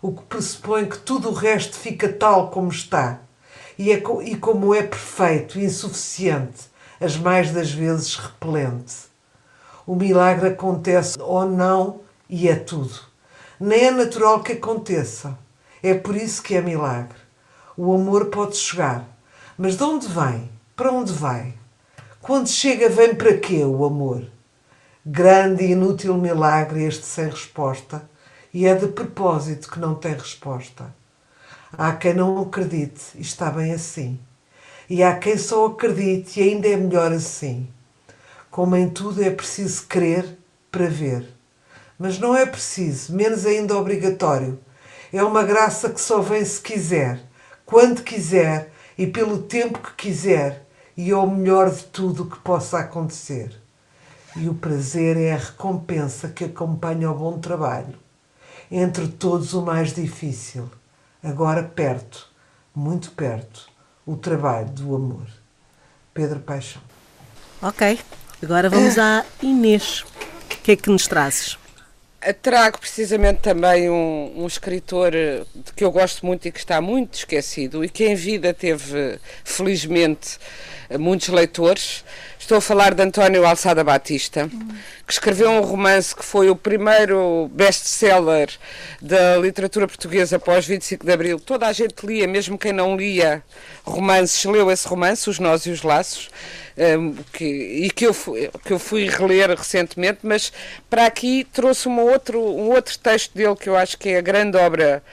o 0.02 0.12
que 0.12 0.24
pressupõe 0.24 0.90
que 0.90 0.98
tudo 0.98 1.30
o 1.30 1.34
resto 1.34 1.78
fica 1.78 2.12
tal 2.12 2.52
como 2.52 2.70
está. 2.70 3.22
E, 3.80 3.94
é, 3.94 4.04
e 4.26 4.36
como 4.36 4.76
é 4.76 4.84
perfeito 4.84 5.58
insuficiente, 5.58 6.64
as 7.00 7.16
mais 7.16 7.52
das 7.52 7.72
vezes 7.72 8.18
repelente. 8.18 8.94
O 9.88 9.96
milagre 9.96 10.50
acontece 10.50 11.18
ou 11.22 11.46
não 11.46 12.02
e 12.30 12.50
é 12.50 12.58
tudo. 12.58 13.00
Nem 13.58 13.86
é 13.86 13.92
natural 13.92 14.44
que 14.44 14.52
aconteça. 14.52 15.38
É 15.82 15.94
por 15.94 16.18
isso 16.18 16.44
que 16.44 16.56
é 16.56 16.62
milagre. 16.62 17.21
O 17.78 17.94
amor 17.94 18.26
pode 18.26 18.58
chegar. 18.58 19.08
Mas 19.58 19.78
de 19.78 19.84
onde 19.84 20.08
vem? 20.08 20.50
Para 20.76 20.92
onde 20.92 21.14
vai? 21.14 21.54
Quando 22.22 22.50
chega, 22.50 22.90
vem 22.90 23.16
para 23.16 23.38
quê 23.38 23.64
o 23.64 23.86
amor? 23.86 24.28
Grande 25.06 25.64
e 25.64 25.72
inútil 25.72 26.18
milagre 26.18 26.84
este 26.84 27.06
sem 27.06 27.30
resposta 27.30 28.10
e 28.54 28.68
é 28.68 28.76
de 28.76 28.88
propósito 28.88 29.70
que 29.70 29.80
não 29.80 29.96
tem 29.96 30.14
resposta. 30.14 30.94
Há 31.72 31.94
quem 31.94 32.14
não 32.14 32.42
acredite 32.42 33.02
e 33.16 33.22
está 33.22 33.50
bem 33.50 33.74
assim. 33.74 34.20
E 34.90 35.02
há 35.02 35.16
quem 35.16 35.38
só 35.38 35.66
acredite 35.68 36.40
e 36.40 36.44
ainda 36.44 36.68
é 36.68 36.76
melhor 36.76 37.12
assim. 37.14 37.68
Como 38.50 38.76
em 38.76 38.90
tudo 38.90 39.24
é 39.24 39.30
preciso 39.30 39.88
crer 39.88 40.38
para 40.70 40.88
ver. 40.88 41.26
Mas 41.98 42.20
não 42.20 42.36
é 42.36 42.46
preciso, 42.46 43.16
menos 43.16 43.46
ainda 43.46 43.78
obrigatório. 43.78 44.60
É 45.14 45.24
uma 45.24 45.44
graça 45.44 45.90
que 45.90 46.02
só 46.02 46.20
vem 46.22 46.44
se 46.44 46.60
quiser, 46.60 47.22
quando 47.72 48.04
quiser 48.04 48.70
e 48.98 49.08
pelo 49.08 49.44
tempo 49.44 49.80
que 49.80 49.94
quiser, 49.94 50.68
e 50.98 51.10
é 51.10 51.16
o 51.16 51.26
melhor 51.26 51.72
de 51.72 51.86
tudo 51.86 52.24
o 52.24 52.30
que 52.30 52.38
possa 52.40 52.80
acontecer. 52.80 53.50
E 54.36 54.50
o 54.50 54.54
prazer 54.54 55.16
é 55.16 55.32
a 55.32 55.38
recompensa 55.38 56.28
que 56.28 56.44
acompanha 56.44 57.10
o 57.10 57.18
bom 57.18 57.40
trabalho 57.40 57.98
entre 58.70 59.08
todos 59.08 59.54
o 59.54 59.62
mais 59.62 59.94
difícil, 59.94 60.70
agora 61.24 61.64
perto, 61.64 62.28
muito 62.76 63.12
perto, 63.12 63.70
o 64.06 64.18
trabalho 64.18 64.70
do 64.70 64.94
amor. 64.94 65.28
Pedro 66.14 66.40
Paixão. 66.40 66.82
Ok, 67.62 68.00
agora 68.44 68.70
vamos 68.70 68.98
à 68.98 69.26
Inês. 69.42 70.02
O 70.02 70.62
que 70.62 70.74
é 70.74 70.76
que 70.76 70.90
nos 70.90 71.08
trazes? 71.08 71.58
Trago 72.42 72.80
precisamente 72.80 73.40
também 73.40 73.90
um, 73.90 74.44
um, 74.44 74.46
escritor 74.46 75.12
de 75.12 75.74
que 75.76 75.84
eu 75.84 75.92
gosto 75.92 76.24
muito 76.24 76.48
e 76.48 76.52
que 76.52 76.60
está 76.60 76.80
muito 76.80 77.16
esquecido 77.16 77.84
e 77.84 77.90
que 77.90 78.06
em 78.06 78.14
vida 78.14 78.54
teve, 78.54 79.20
felizmente, 79.44 80.38
muitos 81.00 81.30
leitores. 81.30 82.06
Estou 82.38 82.60
a 82.60 82.62
falar 82.62 82.94
de 82.94 83.02
António 83.02 83.46
Alçada 83.46 83.84
Batista, 83.84 84.50
que 85.08 85.14
escreveu 85.14 85.50
um 85.50 85.62
romance 85.62 86.16
que 86.16 86.24
foi 86.24 86.50
o 86.50 86.56
primeiro 86.56 87.50
best-seller 87.54 88.50
da 89.02 89.38
literatura 89.38 89.88
portuguesa 89.88 90.36
após 90.36 90.66
25 90.66 91.04
de 91.04 91.12
Abril. 91.12 91.40
Toda 91.40 91.66
a 91.66 91.74
gente 91.74 92.06
lia, 92.06 92.28
mesmo 92.28 92.58
quem 92.58 92.72
não 92.72 92.96
lia 92.96 93.44
romances, 93.84 94.46
leu 94.46 94.70
esse 94.70 94.88
romance, 94.88 95.30
Os 95.30 95.40
Nós 95.40 95.66
e 95.66 95.72
os 95.72 95.82
Laços 95.82 96.30
um, 96.78 97.14
que, 97.34 97.46
e 97.46 97.92
que 97.92 98.06
eu, 98.06 98.14
fui, 98.14 98.50
que 98.66 98.74
eu 98.74 98.80
fui 98.80 99.08
reler 99.08 99.50
recentemente, 99.50 100.20
mas 100.24 100.52
para 100.90 101.06
aqui 101.06 101.46
trouxe 101.52 101.88
uma 101.88 102.02
outro, 102.02 102.40
um 102.40 102.70
outro 102.72 102.98
texto 102.98 103.34
dele 103.36 103.56
que 103.56 103.70
eu 103.70 103.76
acho 103.76 103.98
que 103.98 104.10
é 104.10 104.18
a 104.18 104.22
grande 104.22 104.58
obra 104.58 105.04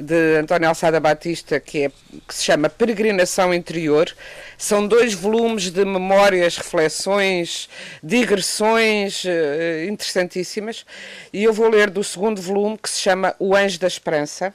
de 0.00 0.38
António 0.38 0.68
Alçada 0.68 1.00
Batista, 1.00 1.58
que, 1.58 1.86
é, 1.86 1.90
que 2.26 2.34
se 2.34 2.44
chama 2.44 2.68
Peregrinação 2.68 3.52
Interior. 3.52 4.14
São 4.56 4.86
dois 4.86 5.12
volumes 5.12 5.70
de 5.70 5.84
memórias, 5.84 6.56
reflexões, 6.56 7.68
digressões 8.02 9.24
uh, 9.24 9.88
interessantíssimas. 9.88 10.86
E 11.32 11.42
eu 11.42 11.52
vou 11.52 11.68
ler 11.68 11.90
do 11.90 12.04
segundo 12.04 12.40
volume, 12.40 12.78
que 12.78 12.88
se 12.88 13.00
chama 13.00 13.34
O 13.38 13.56
Anjo 13.56 13.80
da 13.80 13.88
Esperança. 13.88 14.54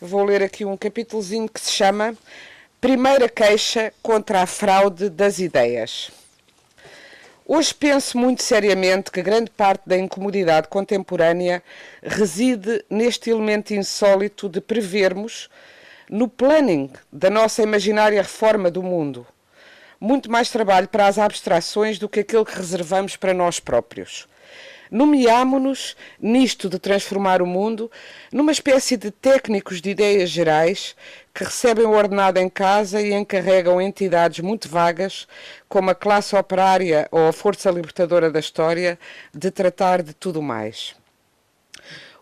Vou 0.00 0.24
ler 0.24 0.42
aqui 0.42 0.64
um 0.64 0.76
capítulozinho 0.76 1.48
que 1.48 1.60
se 1.60 1.72
chama 1.72 2.16
Primeira 2.80 3.28
queixa 3.28 3.92
contra 4.02 4.40
a 4.40 4.46
fraude 4.46 5.10
das 5.10 5.38
ideias. 5.38 6.10
Hoje 7.46 7.74
penso 7.74 8.16
muito 8.16 8.42
seriamente 8.42 9.10
que 9.10 9.20
grande 9.20 9.50
parte 9.50 9.82
da 9.84 9.98
incomodidade 9.98 10.66
contemporânea 10.68 11.62
reside 12.02 12.82
neste 12.88 13.28
elemento 13.28 13.74
insólito 13.74 14.48
de 14.48 14.62
prevermos, 14.62 15.50
no 16.08 16.26
planning 16.26 16.90
da 17.12 17.28
nossa 17.28 17.62
imaginária 17.62 18.22
reforma 18.22 18.70
do 18.70 18.82
mundo, 18.82 19.26
muito 20.00 20.30
mais 20.30 20.48
trabalho 20.48 20.88
para 20.88 21.06
as 21.06 21.18
abstrações 21.18 21.98
do 21.98 22.08
que 22.08 22.20
aquele 22.20 22.46
que 22.46 22.56
reservamos 22.56 23.14
para 23.14 23.34
nós 23.34 23.60
próprios. 23.60 24.26
Nomeámo-nos, 24.90 25.96
nisto 26.20 26.68
de 26.68 26.78
transformar 26.78 27.40
o 27.40 27.46
mundo, 27.46 27.88
numa 28.32 28.50
espécie 28.50 28.96
de 28.96 29.10
técnicos 29.10 29.80
de 29.80 29.90
ideias 29.90 30.30
gerais 30.30 30.96
que 31.32 31.44
recebem 31.44 31.86
o 31.86 31.92
ordenado 31.92 32.38
em 32.40 32.48
casa 32.48 33.00
e 33.00 33.12
encarregam 33.12 33.80
entidades 33.80 34.40
muito 34.40 34.68
vagas, 34.68 35.28
como 35.68 35.90
a 35.90 35.94
classe 35.94 36.34
operária 36.34 37.06
ou 37.12 37.28
a 37.28 37.32
força 37.32 37.70
libertadora 37.70 38.30
da 38.30 38.40
história, 38.40 38.98
de 39.32 39.50
tratar 39.50 40.02
de 40.02 40.12
tudo 40.12 40.42
mais. 40.42 40.96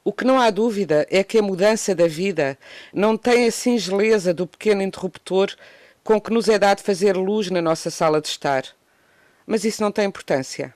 O 0.04 0.12
que 0.12 0.25
não 0.25 0.38
há 0.38 0.50
dúvida 0.50 1.06
é 1.10 1.25
que 1.25 1.38
a 1.38 1.42
mudança 1.42 1.94
da 1.94 2.06
vida 2.06 2.58
não 2.92 3.16
tem 3.16 3.46
a 3.46 3.52
singeleza 3.52 4.34
do 4.34 4.46
pequeno 4.46 4.82
interruptor 4.82 5.54
com 6.04 6.20
que 6.20 6.32
nos 6.32 6.48
é 6.48 6.58
dado 6.58 6.82
fazer 6.82 7.16
luz 7.16 7.50
na 7.50 7.60
nossa 7.60 7.90
sala 7.90 8.20
de 8.20 8.28
estar. 8.28 8.64
Mas 9.46 9.64
isso 9.64 9.82
não 9.82 9.92
tem 9.92 10.06
importância. 10.06 10.75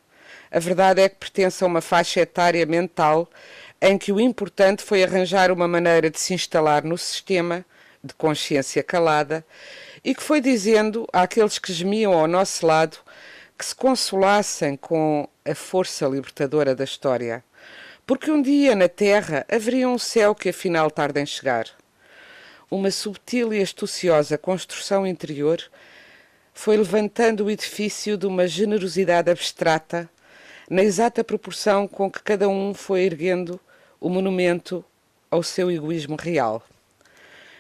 A 0.55 0.59
verdade 0.59 1.01
é 1.01 1.09
que 1.09 1.17
pertence 1.17 1.65
a 1.65 1.67
uma 1.67 1.81
faixa 1.81 2.21
etária 2.21 2.67
mental 2.67 3.27
em 3.81 3.97
que 3.97 4.13
o 4.13 4.21
importante 4.21 4.83
foi 4.83 5.03
arranjar 5.03 5.51
uma 5.51 5.67
maneira 5.67 6.11
de 6.11 6.21
se 6.21 6.35
instalar 6.35 6.85
no 6.85 6.99
sistema 6.99 7.65
de 8.05 8.13
consciência 8.13 8.83
calada 8.83 9.43
e 10.05 10.15
que 10.15 10.23
foi 10.23 10.43
dizendo 10.43 11.09
àqueles 11.11 11.59
que 11.59 11.73
gemiam 11.73 12.13
ao 12.13 12.27
nosso 12.27 12.67
lado 12.67 12.99
que 13.57 13.65
se 13.65 13.75
consolassem 13.75 14.77
com 14.77 15.27
a 15.43 15.55
força 15.55 16.07
libertadora 16.07 16.75
da 16.75 16.85
história, 16.85 17.43
porque 18.07 18.31
um 18.31 18.43
dia 18.43 18.77
na 18.77 18.89
Terra 18.91 19.47
haveria 19.51 19.89
um 19.89 19.99
céu 19.99 20.35
que 20.35 20.51
afinal 20.51 20.91
tarda 20.91 21.19
em 21.19 21.25
chegar. 21.25 21.65
Uma 22.71 22.91
subtil 22.91 23.55
e 23.55 23.63
astuciosa 23.63 24.37
construção 24.37 25.07
interior 25.07 25.63
foi 26.53 26.77
levantando 26.77 27.47
o 27.47 27.51
edifício 27.51 28.19
de 28.19 28.27
uma 28.27 28.47
generosidade 28.47 29.31
abstrata 29.31 30.11
na 30.73 30.83
exata 30.83 31.23
proporção 31.23 31.87
com 31.87 32.11
que 32.11 32.23
cada 32.23 32.49
um 32.49 32.73
foi 32.73 33.03
erguendo 33.03 33.61
o 34.01 34.09
monumento 34.09 34.83
ao 35.31 35.43
seu 35.43 35.71
egoísmo 35.71 36.17
real. 36.17 36.67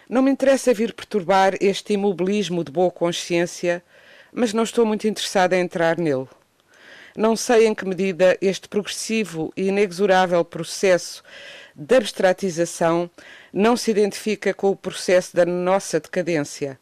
Não 0.08 0.22
me 0.22 0.30
interessa 0.30 0.72
vir 0.72 0.94
perturbar 0.94 1.54
este 1.60 1.92
imobilismo 1.92 2.64
de 2.64 2.72
boa 2.72 2.90
consciência, 2.90 3.84
mas 4.32 4.54
não 4.54 4.62
estou 4.62 4.86
muito 4.86 5.06
interessada 5.06 5.54
em 5.54 5.60
entrar 5.60 5.98
nele. 5.98 6.26
Não 7.14 7.36
sei 7.36 7.66
em 7.66 7.74
que 7.74 7.84
medida 7.84 8.38
este 8.40 8.66
progressivo 8.66 9.52
e 9.54 9.68
inexorável 9.68 10.42
processo 10.42 11.22
de 11.76 11.94
abstratização 11.94 13.10
não 13.52 13.76
se 13.76 13.90
identifica 13.90 14.54
com 14.54 14.70
o 14.70 14.76
processo 14.76 15.36
da 15.36 15.44
nossa 15.44 16.00
decadência, 16.00 16.80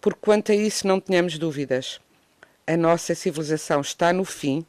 porque 0.00 0.18
quanto 0.20 0.50
a 0.50 0.54
isso 0.56 0.84
não 0.84 0.98
tenhamos 0.98 1.38
dúvidas. 1.38 2.00
A 2.66 2.76
nossa 2.76 3.14
civilização 3.14 3.80
está 3.80 4.12
no 4.12 4.24
fim 4.24 4.66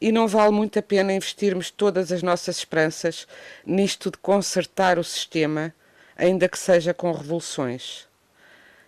e 0.00 0.12
não 0.12 0.28
vale 0.28 0.52
muito 0.52 0.78
a 0.78 0.82
pena 0.82 1.12
investirmos 1.12 1.70
todas 1.70 2.12
as 2.12 2.22
nossas 2.22 2.58
esperanças 2.58 3.26
nisto 3.66 4.10
de 4.10 4.18
consertar 4.18 4.98
o 4.98 5.04
sistema, 5.04 5.74
ainda 6.16 6.48
que 6.48 6.58
seja 6.58 6.94
com 6.94 7.12
revoluções. 7.12 8.06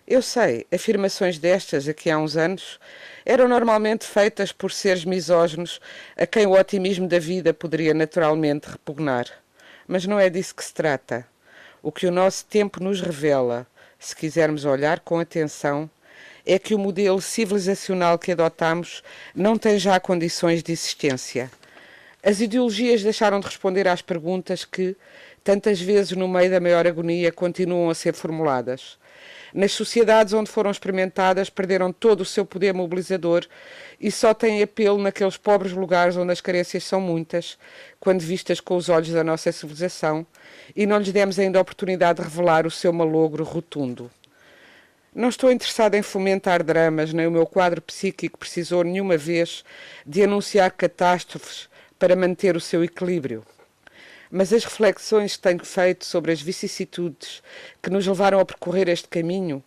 Eu 0.07 0.21
sei, 0.21 0.65
afirmações 0.73 1.37
destas 1.37 1.87
aqui 1.87 2.09
há 2.09 2.17
uns 2.17 2.35
anos 2.35 2.79
eram 3.25 3.47
normalmente 3.47 4.05
feitas 4.05 4.51
por 4.51 4.71
seres 4.71 5.05
misóginos 5.05 5.79
a 6.17 6.25
quem 6.25 6.45
o 6.45 6.59
otimismo 6.59 7.07
da 7.07 7.19
vida 7.19 7.53
poderia 7.53 7.93
naturalmente 7.93 8.69
repugnar. 8.69 9.27
Mas 9.87 10.05
não 10.05 10.19
é 10.19 10.29
disso 10.29 10.55
que 10.55 10.65
se 10.65 10.73
trata. 10.73 11.25
O 11.81 11.91
que 11.91 12.07
o 12.07 12.11
nosso 12.11 12.45
tempo 12.45 12.83
nos 12.83 12.99
revela, 12.99 13.65
se 13.97 14.15
quisermos 14.15 14.65
olhar 14.65 14.99
com 14.99 15.19
atenção, 15.19 15.89
é 16.45 16.57
que 16.59 16.73
o 16.73 16.79
modelo 16.79 17.21
civilizacional 17.21 18.17
que 18.17 18.31
adotamos 18.31 19.03
não 19.35 19.57
tem 19.57 19.77
já 19.77 19.99
condições 19.99 20.63
de 20.63 20.71
existência. 20.71 21.51
As 22.23 22.39
ideologias 22.39 23.01
deixaram 23.01 23.39
de 23.39 23.47
responder 23.47 23.87
às 23.87 24.01
perguntas 24.01 24.63
que, 24.63 24.95
tantas 25.43 25.81
vezes 25.81 26.11
no 26.11 26.27
meio 26.27 26.51
da 26.51 26.59
maior 26.59 26.85
agonia, 26.85 27.31
continuam 27.31 27.89
a 27.89 27.95
ser 27.95 28.13
formuladas. 28.13 28.99
Nas 29.53 29.73
sociedades 29.73 30.33
onde 30.33 30.49
foram 30.49 30.71
experimentadas, 30.71 31.49
perderam 31.49 31.91
todo 31.91 32.21
o 32.21 32.25
seu 32.25 32.45
poder 32.45 32.73
mobilizador 32.73 33.45
e 33.99 34.09
só 34.09 34.33
têm 34.33 34.61
apelo 34.61 34.97
naqueles 34.97 35.35
pobres 35.35 35.73
lugares 35.73 36.15
onde 36.15 36.31
as 36.31 36.39
carências 36.39 36.83
são 36.83 37.01
muitas, 37.01 37.57
quando 37.99 38.21
vistas 38.21 38.59
com 38.59 38.77
os 38.77 38.87
olhos 38.87 39.09
da 39.09 39.23
nossa 39.23 39.51
civilização, 39.51 40.25
e 40.75 40.85
não 40.85 40.99
lhes 40.99 41.11
demos 41.11 41.37
ainda 41.37 41.59
a 41.59 41.61
oportunidade 41.61 42.21
de 42.21 42.27
revelar 42.27 42.65
o 42.65 42.71
seu 42.71 42.93
malogro 42.93 43.43
rotundo. 43.43 44.09
Não 45.13 45.27
estou 45.27 45.51
interessada 45.51 45.97
em 45.97 46.01
fomentar 46.01 46.63
dramas, 46.63 47.11
nem 47.11 47.27
o 47.27 47.31
meu 47.31 47.45
quadro 47.45 47.81
psíquico 47.81 48.39
precisou 48.39 48.81
nenhuma 48.81 49.17
vez 49.17 49.61
de 50.05 50.23
anunciar 50.23 50.71
catástrofes 50.71 51.67
para 51.99 52.15
manter 52.15 52.55
o 52.55 52.61
seu 52.61 52.81
equilíbrio. 52.81 53.43
Mas 54.31 54.53
as 54.53 54.63
reflexões 54.63 55.35
que 55.35 55.41
tenho 55.41 55.65
feito 55.65 56.05
sobre 56.05 56.31
as 56.31 56.41
vicissitudes 56.41 57.43
que 57.83 57.89
nos 57.89 58.07
levaram 58.07 58.39
a 58.39 58.45
percorrer 58.45 58.87
este 58.87 59.09
caminho 59.09 59.61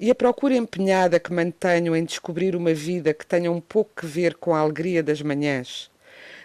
e 0.00 0.10
a 0.10 0.16
procura 0.16 0.56
empenhada 0.56 1.20
que 1.20 1.32
mantenho 1.32 1.94
em 1.94 2.04
descobrir 2.04 2.56
uma 2.56 2.74
vida 2.74 3.14
que 3.14 3.24
tenha 3.24 3.52
um 3.52 3.60
pouco 3.60 4.00
que 4.00 4.06
ver 4.06 4.34
com 4.34 4.52
a 4.52 4.58
alegria 4.58 5.00
das 5.00 5.22
manhãs, 5.22 5.88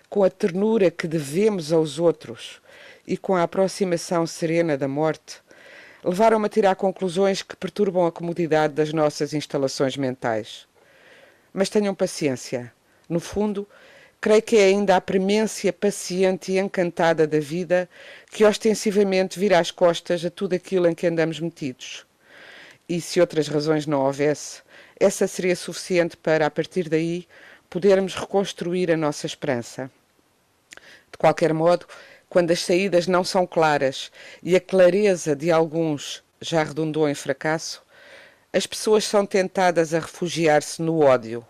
com 0.07 0.23
a 0.23 0.29
ternura 0.29 0.91
que 0.91 1.07
devemos 1.07 1.73
aos 1.73 1.97
outros 1.97 2.61
e 3.07 3.17
com 3.17 3.35
a 3.35 3.41
aproximação 3.41 4.27
serena 4.27 4.77
da 4.77 4.87
morte, 4.87 5.41
levaram-me 6.03 6.45
a 6.45 6.49
tirar 6.49 6.75
conclusões 6.75 7.41
que 7.41 7.55
perturbam 7.55 8.05
a 8.05 8.11
comodidade 8.11 8.73
das 8.73 8.91
nossas 8.91 9.33
instalações 9.33 9.95
mentais. 9.95 10.67
Mas 11.53 11.69
tenham 11.69 11.95
paciência. 11.95 12.73
No 13.07 13.19
fundo, 13.19 13.67
creio 14.19 14.41
que 14.41 14.57
é 14.57 14.65
ainda 14.65 14.95
a 14.95 15.01
premência 15.01 15.71
paciente 15.71 16.51
e 16.51 16.59
encantada 16.59 17.25
da 17.25 17.39
vida 17.39 17.89
que 18.31 18.43
ostensivamente 18.43 19.39
vira 19.39 19.59
as 19.59 19.71
costas 19.71 20.25
a 20.25 20.29
tudo 20.29 20.53
aquilo 20.55 20.87
em 20.87 20.95
que 20.95 21.07
andamos 21.07 21.39
metidos. 21.39 22.05
E 22.87 22.99
se 22.99 23.21
outras 23.21 23.47
razões 23.47 23.85
não 23.85 24.01
houvesse, 24.01 24.61
essa 24.99 25.27
seria 25.27 25.55
suficiente 25.55 26.17
para, 26.17 26.45
a 26.45 26.51
partir 26.51 26.89
daí, 26.89 27.27
podermos 27.69 28.13
reconstruir 28.15 28.91
a 28.91 28.97
nossa 28.97 29.25
esperança. 29.25 29.89
De 31.11 31.17
qualquer 31.17 31.53
modo, 31.53 31.85
quando 32.33 32.49
as 32.49 32.61
saídas 32.61 33.05
não 33.05 33.23
são 33.23 33.45
claras 33.45 34.11
e 34.41 34.55
a 34.55 34.59
clareza 34.59 35.35
de 35.35 35.51
alguns 35.51 36.23
já 36.41 36.63
redundou 36.63 37.07
em 37.07 37.13
fracasso, 37.13 37.83
as 38.51 38.65
pessoas 38.65 39.03
são 39.03 39.23
tentadas 39.23 39.93
a 39.93 39.99
refugiar-se 39.99 40.81
no 40.81 40.99
ódio. 40.99 41.45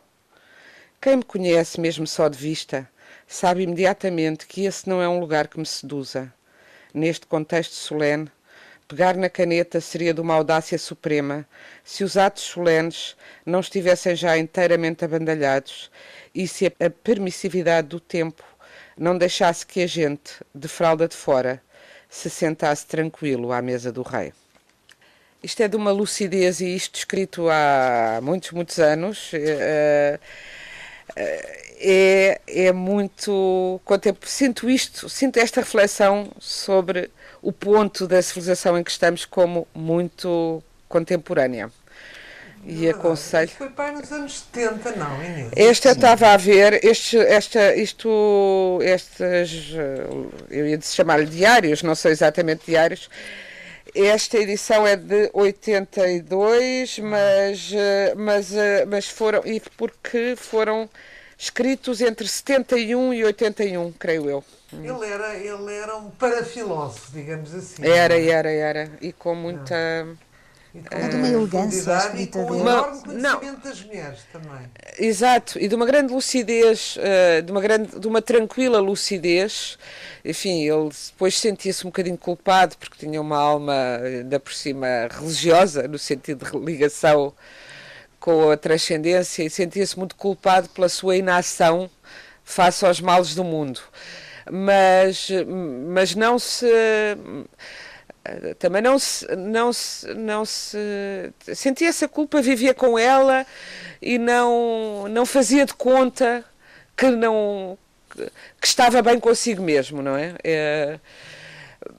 Quem 1.00 1.16
me 1.16 1.24
conhece 1.24 1.80
mesmo 1.80 2.06
só 2.06 2.28
de 2.28 2.38
vista 2.38 2.90
sabe 3.26 3.64
imediatamente 3.64 4.46
que 4.46 4.66
esse 4.66 4.90
não 4.90 5.02
é 5.02 5.08
um 5.08 5.22
lugar 5.22 5.48
que 5.48 5.58
me 5.58 5.66
seduza. 5.66 6.34
Neste 6.94 7.28
contexto 7.28 7.76
solene, 7.76 8.30
pegar 8.86 9.16
na 9.16 9.30
caneta 9.30 9.80
seria 9.80 10.14
de 10.14 10.20
uma 10.20 10.34
audácia 10.34 10.78
suprema 10.78 11.48
se 11.82 12.04
os 12.04 12.18
atos 12.18 12.44
solenes 12.44 13.16
não 13.46 13.62
estivessem 13.62 14.18
já 14.18 14.38
inteiramente 14.38 15.06
abandalhados 15.06 15.90
e 16.36 16.46
se 16.46 16.66
a 16.68 16.90
permissividade 16.90 17.88
do 17.88 18.02
tempo 18.02 18.44
não 18.98 19.18
deixasse 19.18 19.66
que 19.66 19.82
a 19.82 19.88
gente, 19.88 20.34
de 20.54 20.68
fralda 20.68 21.08
de 21.08 21.16
fora, 21.16 21.62
se 22.10 22.30
sentasse 22.30 22.86
tranquilo 22.86 23.52
à 23.52 23.62
mesa 23.62 23.92
do 23.92 24.02
rei. 24.02 24.34
Isto 25.42 25.64
é 25.64 25.68
de 25.68 25.76
uma 25.76 25.92
lucidez 25.92 26.62
e 26.62 26.76
isto 26.76 26.96
escrito 26.96 27.50
há 27.50 28.20
muitos, 28.22 28.52
muitos 28.52 28.80
anos. 28.80 29.32
É, 29.34 30.20
é, 31.16 32.40
é 32.48 32.72
muito. 32.72 33.82
Sinto 34.22 34.70
isto, 34.70 35.10
sinto 35.10 35.38
esta 35.38 35.60
reflexão 35.60 36.32
sobre 36.40 37.12
o 37.42 37.52
ponto 37.52 38.08
da 38.08 38.22
civilização 38.22 38.78
em 38.78 38.84
que 38.84 38.92
estamos 38.92 39.26
como 39.26 39.68
muito 39.74 40.64
contemporânea. 40.88 41.70
E 42.66 42.90
aconselho. 42.90 43.46
Isto 43.46 43.58
foi 43.58 43.70
para 43.70 43.92
nos 43.92 44.12
anos 44.12 44.40
70, 44.54 44.92
não, 44.96 45.24
Inês? 45.24 45.52
Esta 45.56 45.90
eu 45.90 45.94
estava 45.94 46.30
a 46.30 46.38
ver, 46.38 46.84
este, 46.84 47.18
esta, 47.18 47.76
isto, 47.76 48.80
estes, 48.82 49.74
eu 50.50 50.68
ia 50.68 50.80
chamar-lhe 50.82 51.26
diários, 51.26 51.84
não 51.84 51.94
são 51.94 52.10
exatamente 52.10 52.66
diários. 52.66 53.10
Esta 53.94 54.38
edição 54.38 54.88
é 54.88 54.96
de 54.96 55.30
82, 55.34 57.00
mas, 57.00 57.72
mas, 58.16 58.52
mas 58.88 59.10
foram, 59.10 59.42
e 59.46 59.62
porque 59.78 60.36
foram 60.38 60.90
escritos 61.38 62.02
entre 62.02 62.28
71 62.28 63.14
e 63.14 63.26
81, 63.26 63.92
creio 63.94 64.30
eu. 64.30 64.44
Ele 64.72 65.06
era, 65.06 65.36
ele 65.36 65.74
era 65.74 65.96
um 65.98 66.10
parafilósofo, 66.10 67.12
digamos 67.12 67.54
assim. 67.54 67.86
Era, 67.86 68.20
era, 68.20 68.50
era. 68.50 68.92
E 69.02 69.12
com 69.12 69.36
muita. 69.36 70.08
E 70.76 70.80
com 70.80 71.10
de 71.10 71.16
uma 71.16 71.28
elegância 71.28 72.14
e 72.18 72.26
com 72.26 72.46
um 72.46 72.60
enorme 72.60 73.02
conhecimento 73.02 73.44
não. 73.44 73.60
das 73.60 73.84
mulheres 73.84 74.20
também. 74.32 74.72
Exato, 74.98 75.60
e 75.60 75.68
de 75.68 75.76
uma 75.76 75.86
grande 75.86 76.12
lucidez, 76.12 76.98
de 77.46 77.52
uma, 77.52 77.62
grande, 77.62 78.00
de 78.00 78.08
uma 78.08 78.24
tranquila 78.24 78.80
lucidez. 78.80 79.78
Enfim, 80.26 80.64
ele 80.64 80.90
depois 81.12 81.38
sentia-se 81.38 81.86
um 81.86 81.90
bocadinho 81.90 82.18
culpado 82.18 82.76
porque 82.80 83.06
tinha 83.06 83.22
uma 83.22 83.38
alma, 83.38 84.00
ainda 84.04 84.40
por 84.40 84.52
cima, 84.52 84.88
religiosa, 85.12 85.88
no 85.88 86.00
sentido 86.00 86.50
de 86.50 86.58
ligação 86.58 87.34
com 88.20 88.50
a 88.50 88.58
transcendência, 88.58 89.44
e 89.44 89.50
sentia-se 89.50 90.00
muito 90.00 90.16
culpado 90.16 90.70
pela 90.70 90.90
sua 90.90 91.16
inação 91.18 91.88
face 92.44 92.84
aos 92.84 93.00
males 93.00 93.36
do 93.36 93.44
mundo. 93.44 93.80
Mas, 94.50 95.30
mas 95.88 96.16
não 96.16 96.40
se 96.40 96.66
também 98.58 98.82
não 98.82 98.98
se, 98.98 99.28
não 99.36 99.74
se, 99.74 100.14
não 100.14 100.46
se 100.46 100.78
sentia 101.54 101.90
essa 101.90 102.08
culpa, 102.08 102.42
vivia 102.42 102.74
com 102.74 102.98
ela 102.98 103.46
e 104.02 104.18
não, 104.18 105.08
não 105.10 105.26
fazia 105.26 105.66
de 105.66 105.74
conta 105.74 106.44
que 106.96 107.10
não 107.10 107.78
que 108.62 108.68
estava 108.68 109.02
bem 109.02 109.20
consigo 109.20 109.62
mesmo, 109.64 110.02
não 110.02 110.16
é? 110.16 110.36
é 110.44 111.00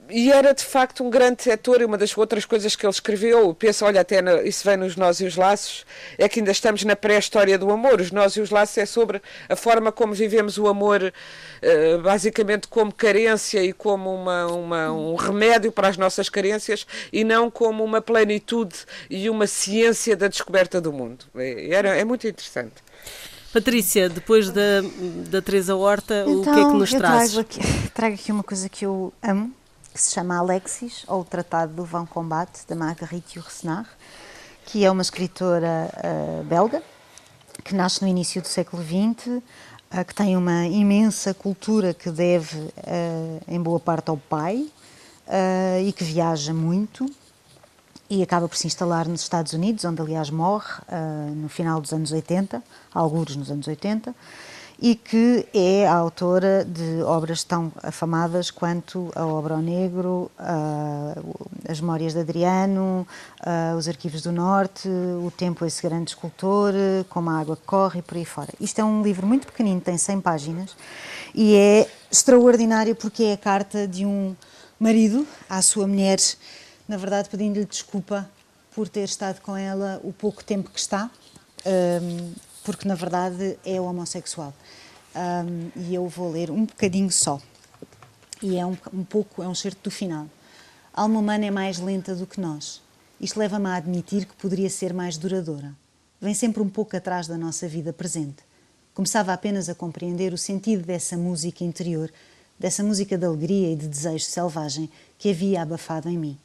e 0.09 0.31
era 0.31 0.53
de 0.53 0.63
facto 0.63 1.03
um 1.03 1.09
grande 1.09 1.41
setor 1.43 1.81
e 1.81 1.85
uma 1.85 1.97
das 1.97 2.15
outras 2.17 2.45
coisas 2.45 2.75
que 2.75 2.85
ele 2.85 2.91
escreveu, 2.91 3.53
penso, 3.53 3.85
olha, 3.85 4.01
até 4.01 4.21
no, 4.21 4.41
isso 4.41 4.63
vem 4.67 4.77
nos 4.77 4.95
Nós 4.95 5.19
e 5.19 5.25
os 5.25 5.35
Laços, 5.35 5.85
é 6.17 6.29
que 6.29 6.39
ainda 6.39 6.51
estamos 6.51 6.83
na 6.83 6.95
pré-história 6.95 7.57
do 7.57 7.71
amor. 7.71 8.01
Os 8.01 8.11
Nós 8.11 8.35
e 8.35 8.41
os 8.41 8.49
Laços 8.49 8.77
é 8.77 8.85
sobre 8.85 9.21
a 9.49 9.55
forma 9.55 9.91
como 9.91 10.13
vivemos 10.13 10.57
o 10.57 10.67
amor, 10.67 11.01
uh, 11.01 12.01
basicamente 12.01 12.67
como 12.67 12.93
carência 12.93 13.63
e 13.63 13.73
como 13.73 14.13
uma, 14.13 14.47
uma, 14.47 14.91
um 14.91 15.15
remédio 15.15 15.71
para 15.71 15.87
as 15.87 15.97
nossas 15.97 16.29
carências 16.29 16.85
e 17.11 17.23
não 17.23 17.49
como 17.49 17.83
uma 17.83 18.01
plenitude 18.01 18.75
e 19.09 19.29
uma 19.29 19.47
ciência 19.47 20.15
da 20.15 20.27
descoberta 20.27 20.79
do 20.79 20.93
mundo. 20.93 21.25
É, 21.35 21.73
era, 21.73 21.95
é 21.95 22.03
muito 22.03 22.27
interessante. 22.27 22.85
Patrícia, 23.55 24.09
depois 24.09 24.51
da, 24.51 24.81
da 25.29 25.41
Teresa 25.41 25.77
Horta, 25.77 26.25
então, 26.27 26.41
o 26.41 26.43
que 26.43 26.49
é 26.49 26.53
que 26.53 26.59
então, 26.59 26.73
nos 26.73 26.89
traz? 26.89 27.31
Trago 27.31 27.47
aqui, 27.49 27.89
trago 27.93 28.15
aqui 28.15 28.31
uma 28.31 28.43
coisa 28.43 28.67
que 28.67 28.85
eu 28.85 29.13
amo, 29.23 29.53
que 29.95 30.01
se 30.01 30.11
chama 30.11 30.35
Alexis, 30.35 31.05
ou 31.07 31.21
o 31.21 31.23
Tratado 31.23 31.73
do 31.73 31.85
Vão 31.85 32.05
Combate, 32.05 32.67
da 32.67 32.75
Marguerite 32.75 33.39
Yourcenar, 33.39 33.87
que 34.65 34.83
é 34.83 34.91
uma 34.91 35.01
escritora 35.01 35.89
uh, 35.89 36.43
belga, 36.43 36.83
que 37.63 37.73
nasce 37.73 38.01
no 38.01 38.07
início 38.09 38.41
do 38.41 38.47
século 38.49 38.83
XX, 38.83 39.27
uh, 39.27 39.41
que 40.05 40.13
tem 40.13 40.35
uma 40.35 40.67
imensa 40.67 41.33
cultura 41.33 41.93
que 41.93 42.11
deve, 42.11 42.57
uh, 42.57 43.41
em 43.47 43.61
boa 43.61 43.79
parte, 43.79 44.09
ao 44.09 44.17
pai, 44.17 44.69
e 45.83 45.91
que 45.93 46.03
viaja 46.03 46.53
muito, 46.53 47.05
e 48.07 48.21
acaba 48.21 48.47
por 48.49 48.57
se 48.57 48.67
instalar 48.67 49.07
nos 49.07 49.21
Estados 49.21 49.53
Unidos, 49.53 49.83
onde 49.83 49.99
aliás 49.99 50.29
morre 50.29 50.71
no 51.35 51.49
final 51.49 51.81
dos 51.81 51.91
anos 51.91 52.11
80, 52.11 52.61
alguns 52.93 53.35
nos 53.35 53.49
anos 53.49 53.67
80, 53.67 54.13
e 54.81 54.95
que 54.95 55.47
é 55.53 55.87
a 55.87 55.95
autora 55.95 56.65
de 56.65 57.01
obras 57.03 57.43
tão 57.43 57.71
afamadas 57.81 58.51
quanto 58.51 59.11
A 59.15 59.25
Obra 59.25 59.55
ao 59.55 59.61
Negro, 59.61 60.29
As 61.67 61.79
Memórias 61.79 62.13
de 62.13 62.19
Adriano, 62.19 63.07
Os 63.77 63.87
Arquivos 63.87 64.21
do 64.21 64.31
Norte, 64.31 64.87
O 64.87 65.31
Tempo 65.31 65.65
Esse 65.65 65.81
Grande 65.81 66.11
Escultor, 66.11 66.73
Como 67.09 67.29
a 67.29 67.39
Água 67.39 67.57
Corre 67.65 67.99
e 67.99 68.01
por 68.01 68.17
aí 68.17 68.25
fora. 68.25 68.53
Isto 68.59 68.81
é 68.81 68.83
um 68.83 69.01
livro 69.01 69.25
muito 69.25 69.47
pequenino, 69.47 69.79
tem 69.79 69.97
100 69.97 70.21
páginas 70.21 70.75
e 71.33 71.55
é 71.55 71.89
extraordinário 72.11 72.95
porque 72.95 73.23
é 73.23 73.33
a 73.33 73.37
carta 73.37 73.87
de 73.87 74.05
um 74.05 74.35
marido 74.79 75.25
à 75.49 75.61
sua 75.61 75.87
mulher, 75.87 76.19
na 76.87 76.97
verdade 76.97 77.29
pedindo-lhe 77.29 77.65
desculpa 77.65 78.29
por 78.73 78.89
ter 78.89 79.05
estado 79.05 79.39
com 79.39 79.55
ela 79.55 80.01
o 80.03 80.11
pouco 80.11 80.43
tempo 80.43 80.69
que 80.69 80.79
está. 80.79 81.09
Um, 81.65 82.33
porque 82.65 82.87
na 82.87 82.95
verdade 82.95 83.57
é 83.63 83.79
homossexual. 83.79 84.53
Um, 85.15 85.71
e 85.79 85.95
eu 85.95 86.07
vou 86.09 86.31
ler 86.31 86.49
um 86.51 86.65
bocadinho 86.65 87.11
só. 87.11 87.39
E 88.41 88.57
é 88.57 88.65
um, 88.65 88.75
um 88.91 89.03
pouco, 89.03 89.41
é 89.41 89.47
um 89.47 89.55
certo 89.55 89.83
do 89.83 89.91
final. 89.91 90.27
A 90.93 91.03
alma 91.03 91.19
humana 91.19 91.45
é 91.45 91.51
mais 91.51 91.79
lenta 91.79 92.15
do 92.15 92.25
que 92.25 92.41
nós. 92.41 92.81
Isto 93.21 93.39
leva-me 93.39 93.67
a 93.67 93.75
admitir 93.75 94.25
que 94.25 94.33
poderia 94.35 94.69
ser 94.69 94.93
mais 94.93 95.15
duradoura. 95.15 95.73
Vem 96.19 96.33
sempre 96.33 96.61
um 96.61 96.67
pouco 96.67 96.97
atrás 96.97 97.27
da 97.27 97.37
nossa 97.37 97.67
vida 97.67 97.93
presente. 97.93 98.43
Começava 98.93 99.31
apenas 99.31 99.69
a 99.69 99.75
compreender 99.75 100.33
o 100.33 100.37
sentido 100.37 100.83
dessa 100.83 101.15
música 101.15 101.63
interior, 101.63 102.11
dessa 102.57 102.83
música 102.83 103.17
de 103.17 103.25
alegria 103.25 103.71
e 103.71 103.75
de 103.75 103.87
desejo 103.87 104.25
selvagem 104.25 104.89
que 105.17 105.29
havia 105.29 105.61
abafado 105.61 106.09
em 106.09 106.17
mim. 106.17 106.37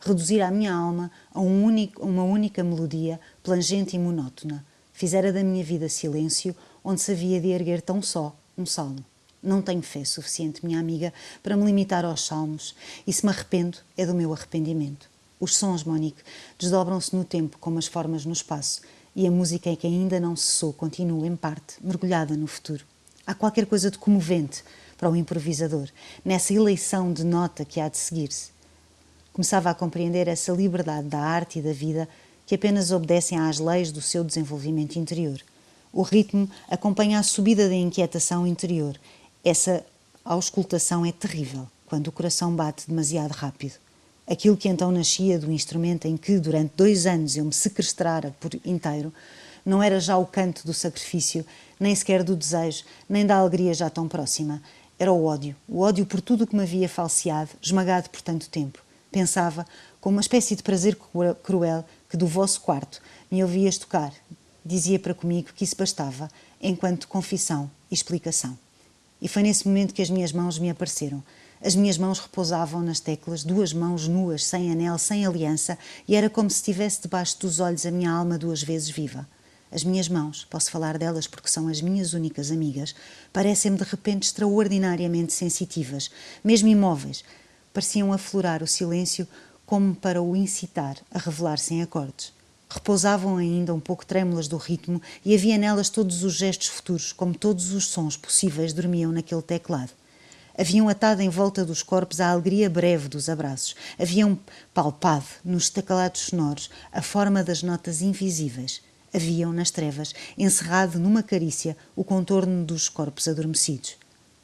Reduzir 0.00 0.40
a 0.40 0.50
minha 0.50 0.72
alma 0.72 1.10
a 1.32 1.40
um 1.40 1.64
único, 1.64 2.04
uma 2.04 2.22
única 2.22 2.64
melodia 2.64 3.20
plangente 3.42 3.94
e 3.94 3.98
monótona 3.98 4.64
Fizera 4.96 5.30
da 5.30 5.44
minha 5.44 5.62
vida 5.62 5.90
silêncio, 5.90 6.56
onde 6.82 7.02
se 7.02 7.12
havia 7.12 7.38
de 7.38 7.48
erguer 7.48 7.82
tão 7.82 8.00
só 8.00 8.34
um 8.56 8.64
salmo. 8.64 9.04
Não 9.42 9.60
tenho 9.60 9.82
fé 9.82 10.02
suficiente, 10.06 10.64
minha 10.64 10.80
amiga, 10.80 11.12
para 11.42 11.54
me 11.54 11.66
limitar 11.66 12.02
aos 12.02 12.24
salmos, 12.24 12.74
e 13.06 13.12
se 13.12 13.22
me 13.22 13.30
arrependo, 13.30 13.76
é 13.94 14.06
do 14.06 14.14
meu 14.14 14.32
arrependimento. 14.32 15.06
Os 15.38 15.54
sons, 15.54 15.84
Monique, 15.84 16.22
desdobram-se 16.58 17.14
no 17.14 17.24
tempo 17.24 17.58
como 17.60 17.78
as 17.78 17.86
formas 17.86 18.24
no 18.24 18.32
espaço, 18.32 18.80
e 19.14 19.26
a 19.26 19.30
música 19.30 19.68
é 19.68 19.76
que 19.76 19.86
ainda 19.86 20.18
não 20.18 20.34
cessou 20.34 20.72
continua, 20.72 21.26
em 21.26 21.36
parte, 21.36 21.74
mergulhada 21.82 22.34
no 22.34 22.46
futuro. 22.46 22.82
Há 23.26 23.34
qualquer 23.34 23.66
coisa 23.66 23.90
de 23.90 23.98
comovente 23.98 24.64
para 24.96 25.10
o 25.10 25.14
improvisador, 25.14 25.90
nessa 26.24 26.54
eleição 26.54 27.12
de 27.12 27.22
nota 27.22 27.66
que 27.66 27.80
há 27.80 27.88
de 27.90 27.98
seguir-se. 27.98 28.48
Começava 29.34 29.68
a 29.68 29.74
compreender 29.74 30.26
essa 30.26 30.52
liberdade 30.52 31.08
da 31.08 31.20
arte 31.20 31.58
e 31.58 31.62
da 31.62 31.74
vida 31.74 32.08
que 32.46 32.54
apenas 32.54 32.92
obedecem 32.92 33.38
às 33.38 33.58
leis 33.58 33.90
do 33.90 34.00
seu 34.00 34.22
desenvolvimento 34.22 34.96
interior. 34.96 35.40
O 35.92 36.02
ritmo 36.02 36.48
acompanha 36.70 37.18
a 37.18 37.22
subida 37.22 37.68
da 37.68 37.74
inquietação 37.74 38.46
interior. 38.46 38.98
Essa 39.44 39.84
auscultação 40.24 41.04
é 41.04 41.12
terrível 41.12 41.66
quando 41.86 42.08
o 42.08 42.12
coração 42.12 42.54
bate 42.54 42.88
demasiado 42.88 43.32
rápido. 43.32 43.74
Aquilo 44.26 44.56
que 44.56 44.68
então 44.68 44.90
nascia 44.90 45.38
do 45.38 45.52
instrumento 45.52 46.06
em 46.06 46.16
que 46.16 46.38
durante 46.38 46.72
dois 46.76 47.06
anos 47.06 47.36
eu 47.36 47.44
me 47.44 47.52
sequestrara 47.52 48.34
por 48.40 48.50
inteiro 48.64 49.12
não 49.64 49.82
era 49.82 49.98
já 49.98 50.16
o 50.16 50.24
canto 50.24 50.64
do 50.64 50.72
sacrifício, 50.72 51.44
nem 51.78 51.94
sequer 51.94 52.22
do 52.22 52.36
desejo, 52.36 52.84
nem 53.08 53.26
da 53.26 53.36
alegria 53.36 53.74
já 53.74 53.90
tão 53.90 54.06
próxima. 54.06 54.62
Era 54.98 55.12
o 55.12 55.24
ódio, 55.24 55.56
o 55.68 55.80
ódio 55.80 56.06
por 56.06 56.20
tudo 56.20 56.44
o 56.44 56.46
que 56.46 56.54
me 56.54 56.62
havia 56.62 56.88
falseado, 56.88 57.50
esmagado 57.60 58.08
por 58.08 58.20
tanto 58.20 58.48
tempo. 58.48 58.78
Pensava, 59.10 59.66
com 60.00 60.10
uma 60.10 60.20
espécie 60.20 60.54
de 60.54 60.62
prazer 60.62 60.96
cruel, 61.42 61.84
que 62.08 62.16
do 62.16 62.26
vosso 62.26 62.60
quarto 62.60 63.00
me 63.30 63.42
ouvias 63.42 63.78
tocar, 63.78 64.12
dizia 64.64 64.98
para 64.98 65.14
comigo 65.14 65.50
que 65.54 65.64
isso 65.64 65.76
bastava, 65.76 66.28
enquanto 66.60 67.08
confissão 67.08 67.70
e 67.90 67.94
explicação. 67.94 68.58
E 69.20 69.28
foi 69.28 69.42
nesse 69.42 69.66
momento 69.66 69.94
que 69.94 70.02
as 70.02 70.10
minhas 70.10 70.32
mãos 70.32 70.58
me 70.58 70.68
apareceram. 70.68 71.22
As 71.62 71.74
minhas 71.74 71.96
mãos 71.96 72.18
repousavam 72.18 72.82
nas 72.82 73.00
teclas, 73.00 73.42
duas 73.42 73.72
mãos 73.72 74.06
nuas, 74.06 74.44
sem 74.44 74.70
anel, 74.70 74.98
sem 74.98 75.24
aliança, 75.24 75.78
e 76.06 76.14
era 76.14 76.28
como 76.28 76.50
se 76.50 76.62
tivesse 76.62 77.02
debaixo 77.02 77.40
dos 77.40 77.60
olhos 77.60 77.86
a 77.86 77.90
minha 77.90 78.10
alma 78.10 78.36
duas 78.36 78.62
vezes 78.62 78.90
viva. 78.90 79.26
As 79.72 79.82
minhas 79.82 80.08
mãos, 80.08 80.46
posso 80.48 80.70
falar 80.70 80.96
delas 80.98 81.26
porque 81.26 81.48
são 81.48 81.66
as 81.68 81.80
minhas 81.80 82.12
únicas 82.12 82.50
amigas, 82.50 82.94
parecem-me 83.32 83.78
de 83.78 83.84
repente 83.84 84.24
extraordinariamente 84.24 85.32
sensitivas, 85.32 86.10
mesmo 86.44 86.68
imóveis. 86.68 87.24
Pareciam 87.72 88.12
aflorar 88.12 88.62
o 88.62 88.66
silêncio 88.66 89.26
como 89.66 89.94
para 89.94 90.22
o 90.22 90.36
incitar 90.36 90.96
a 91.10 91.18
revelar-se 91.18 91.74
em 91.74 91.82
acordes. 91.82 92.32
Repousavam 92.70 93.36
ainda 93.36 93.74
um 93.74 93.80
pouco 93.80 94.06
trêmulas 94.06 94.48
do 94.48 94.56
ritmo 94.56 95.02
e 95.24 95.34
havia 95.34 95.58
nelas 95.58 95.90
todos 95.90 96.22
os 96.22 96.34
gestos 96.34 96.68
futuros, 96.68 97.12
como 97.12 97.34
todos 97.34 97.72
os 97.72 97.88
sons 97.88 98.16
possíveis 98.16 98.72
dormiam 98.72 99.12
naquele 99.12 99.42
teclado. 99.42 99.90
Haviam 100.58 100.88
atado 100.88 101.20
em 101.20 101.28
volta 101.28 101.64
dos 101.64 101.82
corpos 101.82 102.20
a 102.20 102.30
alegria 102.30 102.70
breve 102.70 103.08
dos 103.08 103.28
abraços. 103.28 103.76
Haviam 103.98 104.38
palpado 104.72 105.26
nos 105.44 105.64
estacalados 105.64 106.22
sonoros 106.22 106.70
a 106.90 107.02
forma 107.02 107.44
das 107.44 107.62
notas 107.62 108.00
invisíveis. 108.00 108.80
Haviam, 109.12 109.52
nas 109.52 109.70
trevas, 109.70 110.14
encerrado 110.36 110.98
numa 110.98 111.22
carícia 111.22 111.76
o 111.94 112.02
contorno 112.02 112.64
dos 112.64 112.88
corpos 112.88 113.28
adormecidos. 113.28 113.96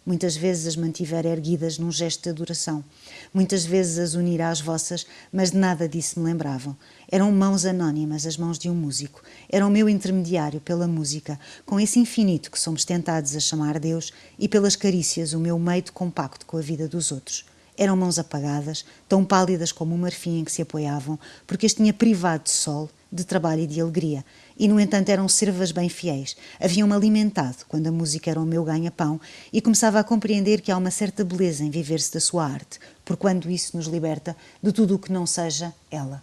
Muitas 0.04 0.36
vezes 0.36 0.66
as 0.66 0.74
mantivera 0.74 1.28
erguidas 1.28 1.78
num 1.78 1.92
gesto 1.92 2.24
de 2.24 2.30
adoração. 2.30 2.84
Muitas 3.32 3.64
vezes 3.64 3.98
as 3.98 4.14
unira 4.14 4.48
às 4.48 4.60
vossas, 4.60 5.06
mas 5.32 5.52
de 5.52 5.56
nada 5.56 5.88
disso 5.88 6.18
me 6.18 6.26
lembravam. 6.26 6.76
Eram 7.08 7.30
mãos 7.30 7.64
anónimas, 7.64 8.26
as 8.26 8.36
mãos 8.36 8.58
de 8.58 8.68
um 8.68 8.74
músico. 8.74 9.22
Era 9.48 9.64
o 9.64 9.70
meu 9.70 9.88
intermediário 9.88 10.60
pela 10.60 10.88
música, 10.88 11.38
com 11.64 11.78
esse 11.78 12.00
infinito 12.00 12.50
que 12.50 12.58
somos 12.58 12.84
tentados 12.84 13.36
a 13.36 13.40
chamar 13.40 13.78
Deus, 13.78 14.12
e 14.36 14.48
pelas 14.48 14.74
carícias, 14.74 15.34
o 15.34 15.38
meu 15.38 15.56
meio 15.56 15.82
de 15.82 15.92
compacto 15.92 16.46
com 16.46 16.56
a 16.56 16.60
vida 16.60 16.88
dos 16.88 17.12
outros. 17.12 17.44
Eram 17.78 17.96
mãos 17.96 18.18
apagadas, 18.18 18.84
tão 19.08 19.24
pálidas 19.24 19.70
como 19.70 19.94
o 19.94 19.98
marfim 19.98 20.40
em 20.40 20.44
que 20.44 20.52
se 20.52 20.62
apoiavam, 20.62 21.18
porque 21.46 21.66
as 21.66 21.74
tinha 21.74 21.92
privado 21.92 22.44
de 22.44 22.50
sol, 22.50 22.90
de 23.12 23.25
trabalho 23.25 23.61
e 23.61 23.66
de 23.66 23.79
alegria, 23.79 24.25
e, 24.59 24.66
no 24.66 24.81
entanto, 24.81 25.11
eram 25.11 25.29
servas 25.29 25.70
bem 25.70 25.88
fiéis. 25.88 26.35
Haviam-me 26.59 26.94
alimentado 26.94 27.59
quando 27.68 27.87
a 27.88 27.92
música 27.92 28.31
era 28.31 28.40
o 28.40 28.46
meu 28.46 28.64
ganha-pão 28.64 29.20
e 29.53 29.61
começava 29.61 30.01
a 30.01 30.05
compreender 30.05 30.62
que 30.62 30.72
há 30.72 30.77
uma 30.79 30.90
certa 30.90 31.22
beleza 31.22 31.62
em 31.62 31.70
viver-se 31.70 32.14
da 32.14 32.20
sua 32.20 32.46
arte, 32.46 32.81
por 33.05 33.18
quando 33.18 33.51
isso 33.51 33.77
nos 33.77 33.87
liberta 33.87 34.35
de 34.62 34.72
tudo 34.72 34.94
o 34.94 34.98
que 34.98 35.12
não 35.12 35.27
seja 35.27 35.75
ela. 35.90 36.22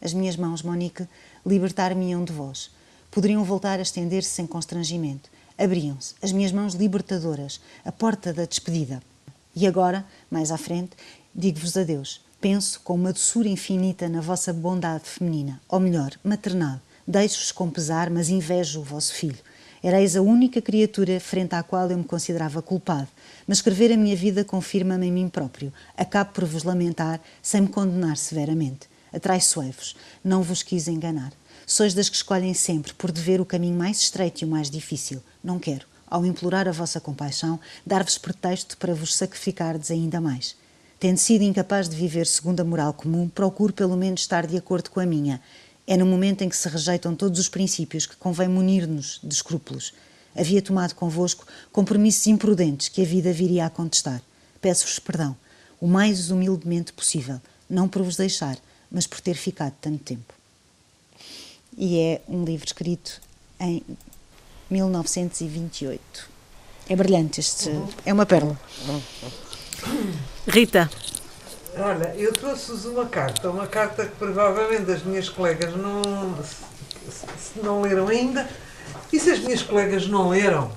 As 0.00 0.12
minhas 0.12 0.36
mãos, 0.36 0.62
Monique, 0.62 1.06
libertar-me-iam 1.44 2.24
de 2.24 2.32
vós. 2.32 2.70
Poderiam 3.10 3.44
voltar 3.44 3.78
a 3.78 3.82
estender-se 3.82 4.30
sem 4.30 4.46
constrangimento. 4.46 5.30
Abriam-se, 5.56 6.14
as 6.20 6.32
minhas 6.32 6.52
mãos 6.52 6.74
libertadoras, 6.74 7.60
a 7.84 7.92
porta 7.92 8.32
da 8.32 8.44
despedida. 8.44 9.00
E 9.54 9.66
agora, 9.66 10.04
mais 10.30 10.50
à 10.50 10.58
frente, 10.58 10.90
digo-vos 11.34 11.76
adeus. 11.76 12.25
Penso 12.40 12.80
com 12.80 12.94
uma 12.94 13.12
doçura 13.12 13.48
infinita 13.48 14.08
na 14.08 14.20
vossa 14.20 14.52
bondade 14.52 15.08
feminina, 15.08 15.60
ou 15.68 15.80
melhor, 15.80 16.10
maternal, 16.22 16.80
Deixo-vos 17.08 17.52
com 17.52 17.70
pesar, 17.70 18.10
mas 18.10 18.28
invejo 18.28 18.80
o 18.80 18.82
vosso 18.82 19.14
filho. 19.14 19.38
Erais 19.80 20.16
a 20.16 20.22
única 20.22 20.60
criatura 20.60 21.20
frente 21.20 21.54
à 21.54 21.62
qual 21.62 21.88
eu 21.88 21.96
me 21.96 22.02
considerava 22.02 22.60
culpado, 22.60 23.06
mas 23.46 23.58
escrever 23.58 23.92
a 23.92 23.96
minha 23.96 24.16
vida 24.16 24.44
confirma-me 24.44 25.06
em 25.06 25.12
mim 25.12 25.28
próprio. 25.28 25.72
Acabo 25.96 26.32
por 26.32 26.44
vos 26.44 26.64
lamentar, 26.64 27.20
sem 27.40 27.60
me 27.60 27.68
condenar 27.68 28.16
severamente. 28.16 28.88
Atraiçoei-vos, 29.12 29.94
não 30.24 30.42
vos 30.42 30.64
quis 30.64 30.88
enganar. 30.88 31.32
Sois 31.64 31.94
das 31.94 32.08
que 32.08 32.16
escolhem 32.16 32.54
sempre, 32.54 32.92
por 32.92 33.12
dever, 33.12 33.40
o 33.40 33.46
caminho 33.46 33.78
mais 33.78 34.00
estreito 34.00 34.42
e 34.42 34.44
o 34.44 34.48
mais 34.48 34.68
difícil. 34.68 35.22
Não 35.44 35.60
quero, 35.60 35.86
ao 36.08 36.26
implorar 36.26 36.66
a 36.66 36.72
vossa 36.72 37.00
compaixão, 37.00 37.60
dar-vos 37.86 38.18
pretexto 38.18 38.76
para 38.78 38.96
vos 38.96 39.14
sacrificardes 39.14 39.92
ainda 39.92 40.20
mais. 40.20 40.56
Tendo 40.98 41.18
sido 41.18 41.42
incapaz 41.42 41.88
de 41.88 41.96
viver 41.96 42.26
segundo 42.26 42.60
a 42.60 42.64
moral 42.64 42.92
comum, 42.92 43.28
procuro 43.28 43.72
pelo 43.72 43.96
menos 43.96 44.22
estar 44.22 44.46
de 44.46 44.56
acordo 44.56 44.90
com 44.90 45.00
a 45.00 45.06
minha 45.06 45.40
é 45.86 45.96
no 45.96 46.04
momento 46.04 46.42
em 46.42 46.48
que 46.48 46.56
se 46.56 46.68
rejeitam 46.68 47.14
todos 47.14 47.38
os 47.38 47.48
princípios 47.48 48.06
que 48.06 48.16
convém 48.16 48.48
munir-nos 48.48 49.20
de 49.22 49.32
escrúpulos. 49.32 49.94
Havia 50.34 50.60
tomado 50.60 50.94
convosco 50.94 51.46
compromissos 51.70 52.26
imprudentes 52.26 52.88
que 52.88 53.02
a 53.02 53.04
vida 53.04 53.32
viria 53.32 53.66
a 53.66 53.70
contestar. 53.70 54.20
Peço-vos 54.60 54.98
perdão, 54.98 55.36
o 55.80 55.86
mais 55.86 56.30
humildemente 56.30 56.92
possível, 56.92 57.40
não 57.70 57.88
por 57.88 58.02
vos 58.02 58.16
deixar, 58.16 58.58
mas 58.90 59.06
por 59.06 59.20
ter 59.20 59.34
ficado 59.34 59.74
tanto 59.80 60.02
tempo. 60.02 60.34
E 61.78 61.98
é 62.00 62.22
um 62.28 62.44
livro 62.44 62.66
escrito 62.66 63.20
em 63.60 63.82
1928. 64.68 66.30
É 66.88 66.96
brilhante 66.96 67.40
este. 67.40 67.70
É 68.04 68.12
uma 68.12 68.26
pérola. 68.26 68.58
Rita. 70.46 70.88
Olha, 71.78 72.14
eu 72.16 72.32
trouxe-vos 72.32 72.86
uma 72.86 73.06
carta, 73.06 73.50
uma 73.50 73.66
carta 73.66 74.06
que 74.06 74.16
provavelmente 74.16 74.90
as 74.90 75.02
minhas 75.02 75.28
colegas 75.28 75.74
não, 75.76 76.02
se, 76.42 77.26
se 77.38 77.60
não 77.62 77.82
leram 77.82 78.08
ainda. 78.08 78.48
E 79.12 79.20
se 79.20 79.30
as 79.30 79.40
minhas 79.40 79.62
colegas 79.62 80.06
não 80.06 80.28
leram, 80.28 80.72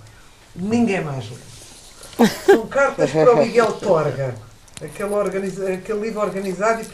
ninguém 0.56 1.02
mais 1.02 1.26
lê. 1.30 2.28
São 2.46 2.68
cartas 2.68 3.12
para 3.12 3.34
o 3.34 3.38
Miguel 3.38 3.72
Torga, 3.74 4.36
aquele, 4.84 5.14
organiza, 5.14 5.74
aquele 5.74 6.00
livro 6.02 6.20
organizado 6.20 6.82
e 6.82 6.86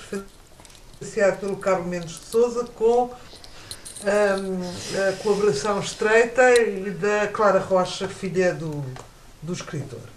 prefaciado 0.99 1.37
pelo 1.37 1.57
Carlos 1.57 1.87
Mendes 1.87 2.19
de 2.19 2.25
Souza 2.25 2.65
com 2.75 3.09
um, 4.03 5.09
a 5.09 5.23
colaboração 5.23 5.79
estreita 5.79 6.43
da 6.99 7.27
Clara 7.27 7.59
Rocha, 7.59 8.07
filha 8.07 8.53
do, 8.53 8.83
do 9.41 9.53
escritor. 9.53 10.14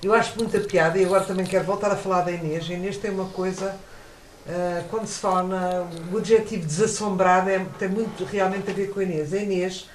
Eu 0.00 0.14
acho 0.14 0.38
muita 0.38 0.60
piada 0.60 0.96
e 0.96 1.04
agora 1.04 1.24
também 1.24 1.44
quero 1.44 1.64
voltar 1.64 1.90
a 1.90 1.96
falar 1.96 2.22
da 2.22 2.30
Inês. 2.30 2.70
A 2.70 2.72
Inês 2.72 2.96
tem 2.96 3.10
uma 3.10 3.24
coisa, 3.30 3.74
uh, 4.46 4.84
quando 4.90 5.08
se 5.08 5.18
fala 5.18 5.42
na, 5.42 5.86
o 6.12 6.18
adjetivo 6.18 6.64
desassombrada, 6.64 7.50
é, 7.50 7.66
tem 7.80 7.88
muito 7.88 8.24
realmente 8.24 8.70
a 8.70 8.72
ver 8.72 8.90
com 8.90 9.00
a 9.00 9.02
Inês. 9.02 9.34
A 9.34 9.38
Inês 9.38 9.88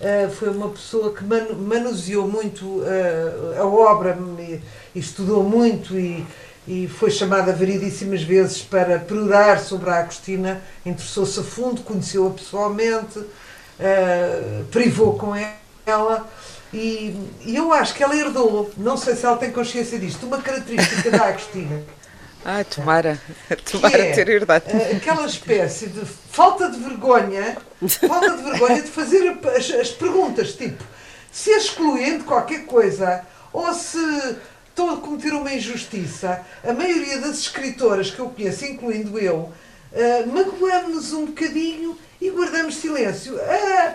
uh, 0.00 0.30
foi 0.30 0.48
uma 0.48 0.70
pessoa 0.70 1.12
que 1.12 1.22
man, 1.22 1.52
manuseou 1.58 2.26
muito 2.26 2.64
uh, 2.64 3.60
a 3.60 3.66
obra 3.66 4.16
e, 4.38 4.62
e, 4.94 4.98
estudou 4.98 5.44
muito 5.44 5.94
e, 5.94 6.26
e 6.66 6.88
foi 6.88 7.10
chamada 7.10 7.52
variedíssimas 7.52 8.22
vezes 8.22 8.62
para 8.62 8.98
perorar 8.98 9.60
sobre 9.60 9.90
a 9.90 9.96
Agostina, 9.96 10.62
interessou-se 10.86 11.38
a 11.38 11.42
fundo, 11.42 11.82
conheceu-a 11.82 12.30
pessoalmente, 12.30 13.22
privou 14.70 15.18
com 15.18 15.34
ela. 15.86 16.19
Acho 17.80 17.94
que 17.94 18.02
ela 18.02 18.14
herdou, 18.14 18.70
não 18.76 18.94
sei 18.94 19.16
se 19.16 19.24
ela 19.24 19.38
tem 19.38 19.50
consciência 19.50 19.98
disto, 19.98 20.26
uma 20.26 20.42
característica 20.42 21.10
da 21.10 21.24
Agostina. 21.24 21.82
Ai, 22.44 22.62
tomara, 22.62 23.18
tomara 23.70 23.98
é, 23.98 24.12
ter 24.12 24.28
herdado. 24.28 24.64
Eh, 24.68 24.96
aquela 24.96 25.24
espécie 25.24 25.86
de 25.88 26.04
falta 26.04 26.70
de 26.70 26.78
vergonha, 26.78 27.56
falta 28.06 28.36
de 28.36 28.42
vergonha 28.42 28.82
de 28.82 28.88
fazer 28.90 29.34
as, 29.56 29.70
as 29.70 29.88
perguntas, 29.90 30.52
tipo, 30.52 30.84
se 31.32 31.50
excluindo 31.50 32.24
qualquer 32.24 32.66
coisa, 32.66 33.22
ou 33.50 33.72
se 33.72 33.98
estou 34.68 34.90
a 34.90 34.96
cometer 34.98 35.32
uma 35.32 35.52
injustiça, 35.52 36.44
a 36.62 36.74
maioria 36.74 37.18
das 37.18 37.38
escritoras 37.38 38.10
que 38.10 38.18
eu 38.18 38.28
conheço, 38.28 38.66
incluindo 38.66 39.18
eu, 39.18 39.36
uh, 39.92 40.26
magoamos-nos 40.30 41.14
um 41.14 41.26
bocadinho 41.26 41.98
e 42.20 42.28
guardamos 42.28 42.76
silêncio. 42.76 43.36
Uh, 43.36 43.94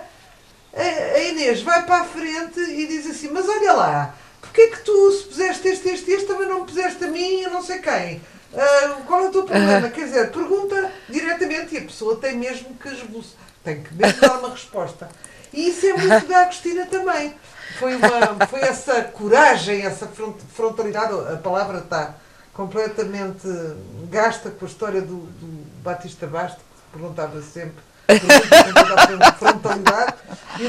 a 0.82 1.20
Inês 1.20 1.62
vai 1.62 1.86
para 1.86 2.02
a 2.02 2.06
frente 2.06 2.60
e 2.60 2.86
diz 2.88 3.08
assim: 3.08 3.30
Mas 3.32 3.48
olha 3.48 3.74
lá, 3.74 4.16
porque 4.42 4.62
é 4.62 4.68
que 4.68 4.82
tu, 4.82 5.12
se 5.12 5.24
puseste 5.24 5.68
este, 5.68 5.90
este, 5.90 6.12
este, 6.12 6.28
também 6.28 6.48
não 6.48 6.62
me 6.62 6.66
puseste 6.66 7.04
a 7.04 7.08
mim 7.08 7.42
e 7.42 7.48
não 7.48 7.64
sei 7.64 7.80
quem? 7.80 8.22
Uh, 8.54 9.04
qual 9.06 9.26
é 9.26 9.28
o 9.28 9.32
teu 9.32 9.44
problema? 9.44 9.90
Quer 9.90 10.06
dizer, 10.06 10.32
pergunta 10.32 10.92
diretamente 11.10 11.76
e 11.76 11.78
a 11.80 11.82
pessoa 11.82 12.18
tem 12.18 12.38
mesmo 12.38 12.74
que 12.76 12.88
esboçar, 12.90 13.40
tem 13.64 13.84
que 13.84 13.94
mesmo 13.94 14.22
dar 14.22 14.40
uma 14.40 14.50
resposta. 14.50 15.10
E 15.52 15.70
isso 15.70 15.86
é 15.86 15.94
muito 15.94 16.28
da 16.28 16.42
Agostina 16.42 16.86
também. 16.86 17.34
Foi, 17.80 17.96
uma, 17.96 18.48
foi 18.48 18.62
essa 18.62 19.02
coragem, 19.04 19.86
essa 19.86 20.08
frontalidade, 20.54 21.14
a 21.34 21.38
palavra 21.38 21.80
está 21.80 22.16
completamente 22.54 23.48
gasta 24.10 24.50
com 24.50 24.66
a 24.66 24.68
história 24.68 25.02
do, 25.02 25.18
do 25.18 25.82
Batista 25.82 26.26
Basto, 26.26 26.58
que 26.58 26.98
perguntava 26.98 27.42
sempre 27.42 27.84
frontalidade. 29.40 30.14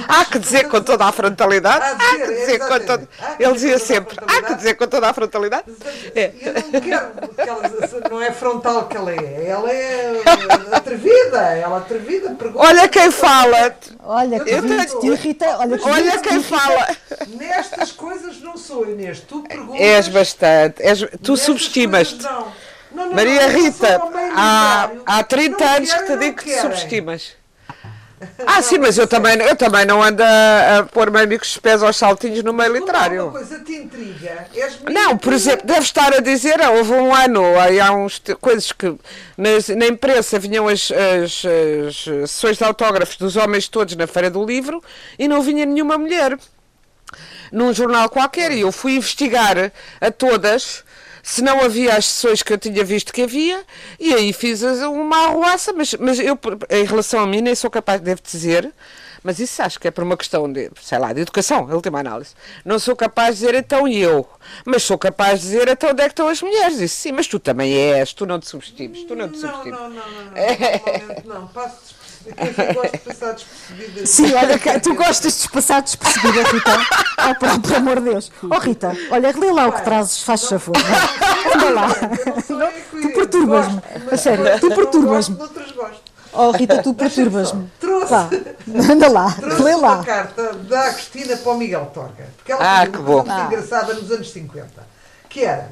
Há 0.08 0.24
que 0.24 0.38
dizer 0.40 0.68
com 0.68 0.80
toda 0.80 1.04
a 1.04 1.12
frontalidade. 1.12 1.84
Há 1.84 2.16
que 2.16 2.26
dizer 2.26 2.58
com 2.58 2.80
toda. 2.80 3.08
Ele 3.38 3.52
dizia 3.52 3.78
sempre: 3.78 4.16
há 4.26 4.42
que 4.42 4.54
dizer 4.56 4.74
com 4.74 4.86
toda 4.86 5.08
a 5.08 5.12
frontalidade. 5.12 5.64
É. 6.14 6.32
Eu 6.40 6.52
não 6.54 6.80
quero 6.80 7.12
que 7.34 7.48
ela 7.48 8.10
não 8.10 8.22
é 8.22 8.32
frontal 8.32 8.86
que 8.86 8.96
ela 8.96 9.12
é. 9.12 9.46
Ela 9.48 9.70
é 9.70 10.22
atrevida. 10.72 11.38
Ela 11.38 11.76
é 11.76 11.78
atrevida. 11.78 12.30
Pergunta 12.30 12.66
olha 12.66 12.88
quem 12.88 13.10
fala. 13.10 13.76
Olha, 14.02 14.40
que 14.40 14.60
tenho... 15.00 15.14
Rita, 15.14 15.56
olha, 15.58 15.78
olha 15.82 16.18
quem 16.18 16.42
fala. 16.42 16.88
Nestas 17.28 17.92
coisas 17.92 18.40
não 18.40 18.56
sou, 18.56 18.88
Inês. 18.90 19.20
Tu 19.20 19.42
perguntas. 19.42 19.80
És 19.80 20.08
bastante. 20.08 20.82
És... 20.82 21.06
Tu 21.22 21.36
subestimas-te. 21.36 22.22
Não, 22.22 22.52
não, 22.96 23.14
Maria 23.14 23.48
não, 23.48 23.54
Rita, 23.54 24.00
há, 24.34 24.90
há 25.04 25.22
30 25.22 25.64
anos 25.64 25.92
que 25.92 26.04
te 26.04 26.16
digo 26.16 26.36
que 26.36 26.44
te 26.44 26.60
subestimas. 26.60 27.36
Ah, 28.46 28.62
sim, 28.62 28.78
mas 28.78 28.96
eu 28.96 29.06
também, 29.06 29.36
eu 29.42 29.54
também 29.54 29.84
não 29.84 30.02
ando 30.02 30.22
a, 30.22 30.78
a 30.78 30.82
pôr-me 30.84 31.20
amigos 31.20 31.52
de 31.52 31.60
pés 31.60 31.82
aos 31.82 31.96
saltinhos 31.96 32.42
no 32.42 32.50
meio 32.50 32.72
literário. 32.72 33.24
Uma 33.24 33.32
coisa 33.32 33.58
te 33.58 33.74
intriga. 33.74 34.46
Não, 34.90 35.18
por 35.18 35.34
exemplo, 35.34 35.66
deve 35.66 35.80
estar 35.80 36.14
a 36.14 36.20
dizer, 36.20 36.58
houve 36.70 36.92
um 36.92 37.14
ano, 37.14 37.42
aí 37.60 37.78
há 37.78 37.92
uns 37.92 38.22
coisas 38.40 38.72
que 38.72 38.96
nas, 39.36 39.68
na 39.68 39.86
imprensa 39.86 40.38
vinham 40.38 40.66
as, 40.66 40.90
as, 40.90 41.42
as 41.44 42.30
sessões 42.30 42.56
de 42.56 42.64
autógrafos 42.64 43.16
dos 43.16 43.36
homens 43.36 43.68
todos 43.68 43.94
na 43.96 44.06
Feira 44.06 44.30
do 44.30 44.42
Livro 44.44 44.82
e 45.18 45.28
não 45.28 45.42
vinha 45.42 45.66
nenhuma 45.66 45.98
mulher 45.98 46.38
num 47.52 47.72
jornal 47.72 48.08
qualquer 48.08 48.50
e 48.52 48.60
eu 48.60 48.72
fui 48.72 48.96
investigar 48.96 49.72
a 50.00 50.10
todas 50.10 50.84
se 51.26 51.42
não 51.42 51.60
havia 51.60 51.96
as 51.96 52.04
sessões 52.04 52.40
que 52.40 52.52
eu 52.52 52.56
tinha 52.56 52.84
visto 52.84 53.12
que 53.12 53.22
havia, 53.22 53.64
e 53.98 54.14
aí 54.14 54.32
fiz 54.32 54.62
uma 54.62 55.24
arruaça, 55.26 55.72
mas, 55.72 55.92
mas 55.94 56.20
eu, 56.20 56.38
em 56.70 56.84
relação 56.84 57.18
a 57.18 57.26
mim, 57.26 57.40
nem 57.40 57.52
sou 57.52 57.68
capaz, 57.68 58.00
devo 58.00 58.22
dizer, 58.22 58.72
mas 59.24 59.40
isso 59.40 59.60
acho 59.60 59.80
que 59.80 59.88
é 59.88 59.90
por 59.90 60.04
uma 60.04 60.16
questão 60.16 60.50
de, 60.50 60.70
sei 60.80 61.00
lá, 61.00 61.12
de 61.12 61.22
educação, 61.22 61.68
última 61.68 61.98
análise. 61.98 62.32
Não 62.64 62.78
sou 62.78 62.94
capaz 62.94 63.34
de 63.34 63.40
dizer 63.40 63.56
então 63.56 63.88
eu, 63.88 64.24
mas 64.64 64.84
sou 64.84 64.96
capaz 64.96 65.40
de 65.40 65.48
dizer 65.48 65.66
então 65.66 65.90
onde 65.90 66.00
é 66.00 66.04
que 66.04 66.12
estão 66.12 66.28
as 66.28 66.40
mulheres. 66.40 66.78
Isso 66.78 66.94
sim, 66.96 67.10
mas 67.10 67.26
tu 67.26 67.40
também 67.40 67.74
és, 67.74 68.12
tu 68.12 68.24
não 68.24 68.38
te 68.38 68.46
subestimes, 68.46 69.02
tu 69.02 69.16
não 69.16 69.28
te 69.28 69.38
subestimes. 69.38 69.80
Não, 69.80 69.90
não, 69.90 70.08
não, 70.08 70.10
não, 70.12 70.30
não, 70.30 70.36
é. 70.36 71.22
não, 71.24 71.48
passo 71.48 71.95
eu 72.26 72.74
gosto 72.74 72.92
de 72.92 72.98
passar 72.98 73.32
despercebida. 73.32 74.06
Sim, 74.06 74.34
olha, 74.34 74.80
tu 74.80 74.94
gostas 74.94 75.42
de 75.42 75.48
passar 75.48 75.82
despercebida, 75.82 76.42
Rita. 76.42 76.78
Oh, 77.30 77.34
pelo, 77.38 77.60
pelo 77.60 77.76
amor 77.76 78.00
de 78.00 78.10
Deus. 78.10 78.32
Oh, 78.42 78.58
Rita, 78.58 78.96
olha, 79.10 79.32
lê 79.36 79.52
lá 79.52 79.68
o 79.68 79.72
que 79.72 79.82
trazes, 79.82 80.22
faz 80.22 80.44
favor. 80.44 80.76
Anda 81.54 81.70
lá. 81.70 81.88
Tu 82.46 83.12
perturbas-me. 83.12 83.82
A 84.10 84.16
sério, 84.16 84.60
tu 84.60 84.68
perturbas-me. 84.68 85.36
Oh, 86.32 86.50
Rita, 86.50 86.82
tu 86.82 86.92
perturbas-me. 86.94 87.70
Trouxe. 87.80 88.14
Anda 88.90 89.08
lá, 89.08 89.32
trouxe 89.32 89.62
lê 89.62 89.74
lá. 89.74 89.94
uma 89.94 90.04
carta 90.04 90.52
da 90.54 90.80
Agostina 90.82 91.36
para 91.36 91.52
o 91.52 91.58
Miguel 91.58 91.90
Torga. 91.94 92.26
Porque 92.36 92.52
ela 92.52 92.60
ah, 92.62 92.80
fez 92.80 92.90
que 92.90 92.98
uma 92.98 93.06
bom. 93.06 93.22
coisa 93.22 93.34
muito 93.34 93.52
engraçada 93.52 93.94
nos 93.94 94.10
anos 94.10 94.30
50. 94.30 94.86
Que 95.28 95.44
era, 95.44 95.70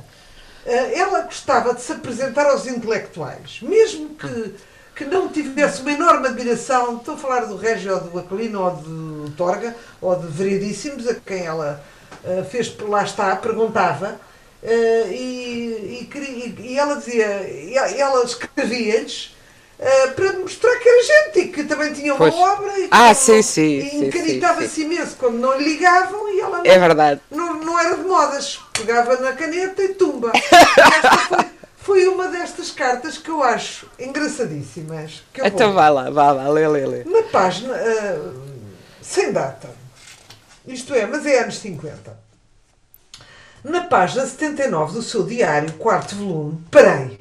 eh, 0.67 0.99
ela 0.99 1.23
gostava 1.23 1.75
de 1.75 1.81
se 1.83 1.93
apresentar 1.93 2.47
aos 2.47 2.67
intelectuais, 2.67 3.61
mesmo 3.63 4.11
que, 4.15 4.55
que 4.95 5.05
não 5.05 5.29
tivesse 5.29 5.83
uma 5.83 5.93
enorme 5.93 6.29
admiração, 6.29 6.97
estou 6.99 7.15
a 7.15 7.19
falar 7.19 7.41
do 7.47 7.57
Régio 7.57 7.95
ou 7.95 8.01
do 8.01 8.19
Aquilino 8.19 8.63
ou 8.63 8.71
do 8.73 9.31
Torga, 9.37 9.75
ou 10.01 10.15
de 10.17 10.27
Veridíssimos, 10.29 11.09
a 11.09 11.15
quem 11.15 11.45
ela 11.45 11.83
eh, 12.25 12.45
fez, 12.51 12.75
lá 12.81 13.03
está, 13.03 13.35
perguntava, 13.37 14.21
eh, 14.63 15.09
e, 15.11 15.99
e, 16.03 16.05
queria- 16.11 16.55
e 16.59 16.79
ela 16.79 16.95
dizia, 16.97 17.27
ela 17.97 18.25
escrevia-lhes 18.25 19.35
eh, 19.81 20.07
para 20.09 20.33
mostrar 20.35 20.77
que 20.77 20.89
era 20.89 21.03
gente 21.03 21.41
e 21.41 21.49
que 21.53 21.65
também 21.65 21.93
tinha 21.93 22.15
uma 22.15 22.19
Pois. 22.31 22.35
obra 22.35 22.79
e 22.79 22.89
Ah, 22.93 23.13
sim, 23.13 23.43
sim, 23.43 23.81
e 23.81 24.05
encanitava-se 24.07 24.83
imenso 24.83 25.17
quando 25.19 25.39
não 25.39 25.59
lhe 25.59 25.65
ligavam 25.65 26.33
e 26.33 26.41
ela 26.41 26.59
não, 26.59 26.65
É 26.65 26.79
verdade. 26.79 27.21
não, 27.33 27.55
não 27.59 27.79
era 27.79 27.97
de 27.97 28.05
modas. 28.05 28.61
Pegava 28.73 29.17
na 29.17 29.33
caneta 29.33 29.83
e 29.83 29.89
tumba. 29.95 30.31
Esta 30.39 31.19
foi, 31.29 31.45
foi 31.85 32.09
uma 32.09 32.29
destas 32.29 32.71
cartas 32.71 33.19
que 33.19 33.31
eu 33.31 33.43
acho 33.43 33.87
engraçadíssimas. 33.99 35.23
Que 35.33 35.43
eu 35.43 35.47
Então 35.47 35.67
vou- 35.69 35.77
vá 35.77 35.89
lá, 35.91 36.11
vá 36.11 36.33
lá, 36.33 36.49
lê, 36.49 36.67
lê, 36.67 36.87
lê. 36.87 37.05
na 37.05 37.23
página, 37.25 37.75
ah, 37.75 38.33
sem 39.03 39.31
data, 39.33 39.69
isto 40.67 40.95
é, 40.95 41.05
mas 41.07 41.27
é 41.27 41.41
anos 41.43 41.59
50, 41.59 42.19
na 43.63 43.83
página 43.85 44.27
79 44.27 44.95
do 44.95 45.03
seu 45.03 45.25
diário, 45.25 45.73
quarto 45.75 46.17
volume, 46.17 46.65
parei. 46.71 47.21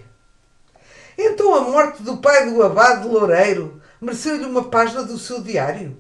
Então 1.18 1.54
a 1.54 1.62
morte 1.62 2.02
do 2.02 2.18
pai 2.18 2.50
do 2.50 2.64
abade 2.64 3.02
de 3.04 3.08
Loureiro 3.10 3.82
mereceu-lhe 4.02 4.46
uma 4.46 4.64
página 4.70 5.04
do 5.04 5.18
seu 5.20 5.42
diário? 5.42 5.98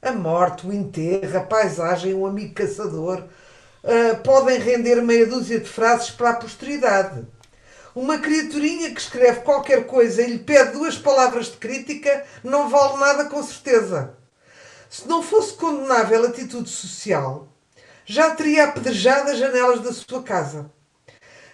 A 0.00 0.10
morte, 0.12 0.66
o 0.66 0.72
enterro, 0.72 1.36
a 1.38 1.42
paisagem, 1.42 2.12
um 2.14 2.26
amigo 2.26 2.54
caçador 2.54 3.22
ah, 3.84 4.16
podem 4.24 4.58
render 4.58 5.02
meia 5.02 5.26
dúzia 5.26 5.60
de 5.60 5.68
frases 5.68 6.10
para 6.10 6.30
a 6.30 6.34
posteridade. 6.36 7.22
Uma 7.94 8.18
criaturinha 8.18 8.90
que 8.94 9.00
escreve 9.00 9.40
qualquer 9.40 9.86
coisa 9.86 10.22
e 10.22 10.30
lhe 10.30 10.38
pede 10.38 10.72
duas 10.72 10.96
palavras 10.96 11.46
de 11.46 11.58
crítica 11.58 12.24
não 12.42 12.70
vale 12.70 12.98
nada 12.98 13.26
com 13.26 13.42
certeza. 13.42 14.16
Se 14.88 15.06
não 15.06 15.22
fosse 15.22 15.52
condenável 15.54 16.24
atitude 16.24 16.70
social, 16.70 17.48
já 18.06 18.34
teria 18.34 18.64
apedrejado 18.64 19.30
as 19.30 19.38
janelas 19.38 19.80
da 19.80 19.92
sua 19.92 20.22
casa. 20.22 20.70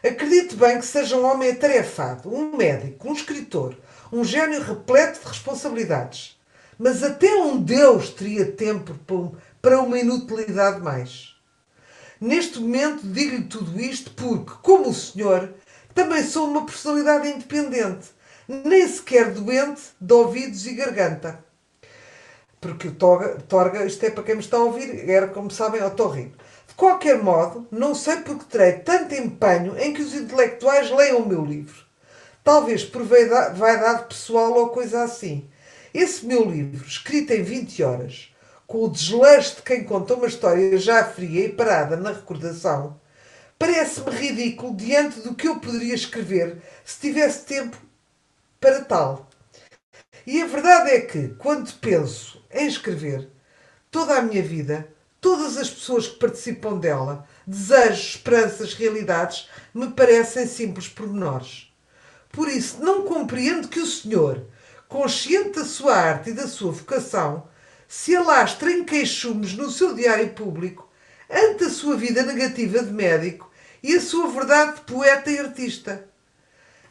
Acredite 0.01 0.55
bem 0.55 0.79
que 0.79 0.87
seja 0.87 1.17
um 1.17 1.27
homem 1.27 1.51
atarefado, 1.51 2.33
um 2.33 2.57
médico, 2.57 3.09
um 3.09 3.13
escritor, 3.13 3.77
um 4.13 4.23
gênio 4.23 4.63
repleto 4.63 5.19
de 5.19 5.27
responsabilidades. 5.27 6.39
Mas 6.79 7.03
até 7.03 7.35
um 7.35 7.61
Deus 7.61 8.11
teria 8.11 8.53
tempo 8.53 8.97
para 9.61 9.81
uma 9.81 9.99
inutilidade 9.99 10.81
mais. 10.81 11.35
Neste 12.21 12.61
momento 12.61 13.01
digo-lhe 13.03 13.45
tudo 13.45 13.81
isto 13.81 14.13
porque, 14.13 14.53
como 14.63 14.91
o 14.91 14.95
senhor, 14.95 15.53
também 15.99 16.23
sou 16.23 16.47
uma 16.47 16.65
personalidade 16.65 17.27
independente, 17.29 18.07
nem 18.47 18.87
sequer 18.87 19.33
doente 19.33 19.83
de 20.01 20.13
ouvidos 20.15 20.65
e 20.65 20.75
garganta. 20.75 21.45
Porque 22.61 22.87
o 22.87 22.95
Torga, 22.95 23.37
Torga, 23.49 23.85
isto 23.85 24.05
é 24.07 24.11
para 24.11 24.23
quem 24.23 24.37
me 24.37 24.41
está 24.41 24.59
a 24.59 24.63
ouvir, 24.63 25.11
era, 25.11 25.27
como 25.27 25.51
sabem, 25.51 25.83
otorrino. 25.83 26.35
De 26.69 26.75
qualquer 26.75 27.21
modo, 27.21 27.67
não 27.73 27.97
sei 27.97 28.19
porque 28.19 28.45
terei 28.45 28.75
tanto 28.75 29.13
empenho 29.13 29.77
em 29.77 29.93
que 29.93 30.01
os 30.01 30.15
intelectuais 30.15 30.89
leiam 30.89 31.19
o 31.19 31.29
meu 31.29 31.45
livro. 31.45 31.85
Talvez 32.45 32.85
por 32.85 33.03
vaida- 33.03 33.51
vaidade 33.55 34.05
pessoal 34.05 34.53
ou 34.53 34.69
coisa 34.69 35.03
assim. 35.03 35.49
Esse 35.93 36.25
meu 36.25 36.45
livro, 36.49 36.87
escrito 36.87 37.33
em 37.33 37.43
20 37.43 37.83
horas, 37.83 38.33
com 38.69 38.85
o 38.85 38.89
desleixo 38.89 39.57
de 39.57 39.63
quem 39.63 39.83
conta 39.83 40.15
uma 40.15 40.29
história 40.29 40.79
já 40.79 41.03
fria 41.05 41.47
e 41.47 41.53
parada 41.53 41.97
na 41.97 42.13
recordação, 42.13 43.01
parece-me 43.59 44.11
ridículo 44.11 44.77
diante 44.77 45.21
do 45.21 45.35
que 45.35 45.49
eu 45.49 45.59
poderia 45.59 45.95
escrever 45.95 46.63
se 46.85 47.01
tivesse 47.01 47.45
tempo 47.45 47.77
para 48.61 48.85
tal. 48.85 49.29
E 50.27 50.41
a 50.41 50.47
verdade 50.47 50.91
é 50.91 51.01
que, 51.01 51.29
quando 51.39 51.73
penso 51.75 52.45
em 52.51 52.67
escrever, 52.67 53.29
toda 53.91 54.17
a 54.17 54.23
minha 54.23 54.43
vida, 54.43 54.89
todas 55.21 55.57
as 55.57 55.71
pessoas 55.71 56.07
que 56.07 56.19
participam 56.19 56.79
dela, 56.79 57.27
desejos, 57.47 58.11
esperanças, 58.11 58.75
realidades, 58.75 59.49
me 59.75 59.89
parecem 59.91 60.47
simples 60.47 60.87
pormenores. 60.87 61.73
Por 62.31 62.49
isso, 62.49 62.83
não 62.83 63.05
compreendo 63.05 63.69
que 63.69 63.81
o 63.81 63.87
Senhor, 63.87 64.45
consciente 64.87 65.59
da 65.59 65.65
sua 65.65 65.97
arte 65.97 66.31
e 66.31 66.35
da 66.35 66.47
sua 66.47 66.73
vocação, 66.73 67.49
se 67.89 68.15
alastre 68.15 68.73
em 68.73 68.85
queixumes 68.85 69.55
no 69.55 69.71
seu 69.71 69.95
diário 69.95 70.29
público 70.35 70.89
ante 71.31 71.65
a 71.65 71.71
sua 71.71 71.97
vida 71.97 72.23
negativa 72.23 72.83
de 72.83 72.93
médico 72.93 73.48
e 73.83 73.95
a 73.95 74.01
sua 74.01 74.29
verdade 74.29 74.77
de 74.77 74.81
poeta 74.83 75.31
e 75.31 75.39
artista. 75.39 76.09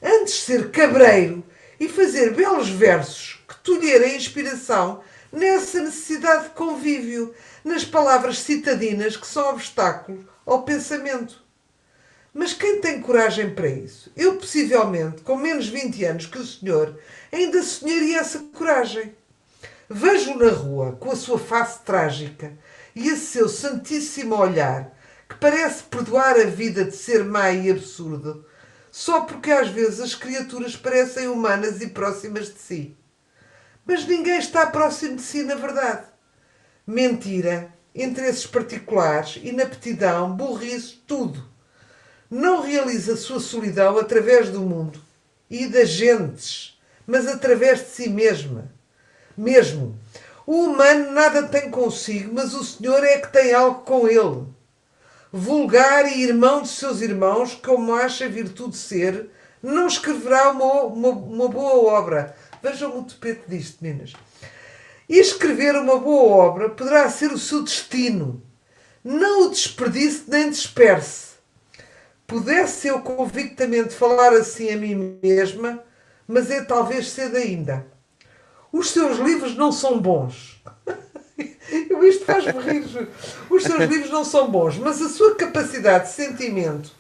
Antes 0.02 0.44
ser 0.44 0.72
cabreiro 0.72 1.44
e 1.80 1.88
fazer 1.88 2.34
belos 2.34 2.70
versos 2.70 3.44
que 3.48 3.56
tolherem 3.58 4.16
inspiração 4.16 5.02
nessa 5.32 5.82
necessidade 5.82 6.46
de 6.46 6.50
convívio, 6.52 7.34
nas 7.64 7.84
palavras 7.84 8.40
citadinas 8.40 9.18
que 9.18 9.28
são 9.28 9.50
obstáculos 9.50 10.26
ao 10.46 10.64
pensamento. 10.64 11.46
Mas 12.34 12.54
quem 12.54 12.80
tem 12.80 13.02
coragem 13.02 13.50
para 13.50 13.68
isso? 13.68 14.12
Eu, 14.16 14.36
possivelmente, 14.36 15.22
com 15.24 15.36
menos 15.36 15.68
20 15.68 16.06
anos 16.06 16.26
que 16.28 16.38
o 16.38 16.46
senhor, 16.46 16.98
ainda 17.32 17.64
sonharia 17.64 18.20
essa 18.20 18.40
coragem. 18.54 19.16
Vejo-o 19.90 20.38
na 20.38 20.52
rua, 20.52 20.98
com 21.00 21.12
a 21.12 21.16
sua 21.16 21.40
face 21.40 21.80
trágica 21.84 22.54
e 22.96 23.10
esse 23.10 23.28
seu 23.28 23.50
santíssimo 23.50 24.36
olhar, 24.36 24.96
que 25.28 25.36
parece 25.36 25.84
perdoar 25.84 26.40
a 26.40 26.46
vida 26.46 26.84
de 26.86 26.96
ser 26.96 27.24
má 27.24 27.52
e 27.52 27.70
absurdo, 27.70 28.46
só 28.92 29.22
porque 29.22 29.52
às 29.52 29.70
vezes 29.70 30.00
as 30.00 30.16
criaturas 30.16 30.76
parecem 30.76 31.28
humanas 31.28 31.82
e 31.82 31.88
próximas 31.88 32.48
de 32.54 32.60
si. 32.60 32.98
Mas 33.86 34.06
ninguém 34.06 34.38
está 34.38 34.66
próximo 34.68 35.16
de 35.16 35.22
si, 35.22 35.44
na 35.44 35.56
verdade. 35.56 36.06
Mentira, 36.86 37.74
interesses 37.94 38.46
particulares, 38.46 39.40
inaptidão, 39.44 40.36
burrice, 40.36 41.02
tudo. 41.06 41.44
Não 42.30 42.62
realiza 42.62 43.14
a 43.14 43.18
sua 43.18 43.40
solidão 43.40 43.98
através 43.98 44.50
do 44.50 44.62
mundo 44.62 45.02
e 45.50 45.68
das 45.68 45.90
gentes, 45.90 46.78
mas 47.06 47.28
através 47.28 47.80
de 47.80 47.90
si 47.90 48.10
mesma. 48.10 48.72
Mesmo. 49.38 49.98
O 50.46 50.64
humano 50.64 51.12
nada 51.12 51.44
tem 51.44 51.70
consigo, 51.70 52.34
mas 52.34 52.54
o 52.54 52.64
Senhor 52.64 53.04
é 53.04 53.20
que 53.20 53.32
tem 53.32 53.54
algo 53.54 53.82
com 53.82 54.08
ele. 54.08 54.46
Vulgar 55.32 56.06
e 56.06 56.24
irmão 56.24 56.62
de 56.62 56.70
seus 56.70 57.02
irmãos, 57.02 57.56
como 57.56 57.94
acha 57.94 58.30
virtude 58.30 58.78
ser, 58.78 59.30
não 59.62 59.88
escreverá 59.88 60.52
uma, 60.52 60.84
uma, 60.84 61.10
uma 61.10 61.50
boa 61.50 61.94
obra. 61.98 62.36
Vejam 62.62 62.98
o 62.98 63.04
topete 63.04 63.44
disto, 63.48 63.84
meninas. 63.84 64.14
E 65.10 65.20
escrever 65.20 65.76
uma 65.76 66.00
boa 66.00 66.46
obra 66.46 66.70
poderá 66.70 67.10
ser 67.10 67.32
o 67.32 67.38
seu 67.38 67.64
destino. 67.64 68.42
Não 69.04 69.48
o 69.48 69.50
desperdice 69.50 70.24
nem 70.28 70.50
disperse. 70.50 71.38
Pudesse 72.26 72.88
eu 72.88 73.02
convictamente 73.02 73.94
falar 73.94 74.34
assim 74.34 74.70
a 74.70 74.76
mim 74.76 75.18
mesma, 75.24 75.82
mas 76.28 76.52
é 76.52 76.62
talvez 76.62 77.10
cedo 77.10 77.38
ainda. 77.38 77.86
Os 78.72 78.92
seus 78.92 79.18
livros 79.18 79.56
não 79.56 79.72
são 79.72 80.00
bons. 80.00 80.62
Isto 82.08 82.26
faz-me 82.26 82.60
rir. 82.62 83.10
Os 83.50 83.64
seus 83.64 83.80
livros 83.84 84.12
não 84.12 84.24
são 84.24 84.50
bons, 84.50 84.78
mas 84.78 85.02
a 85.02 85.10
sua 85.10 85.36
capacidade 85.36 86.06
de 86.06 86.14
sentimento, 86.14 86.92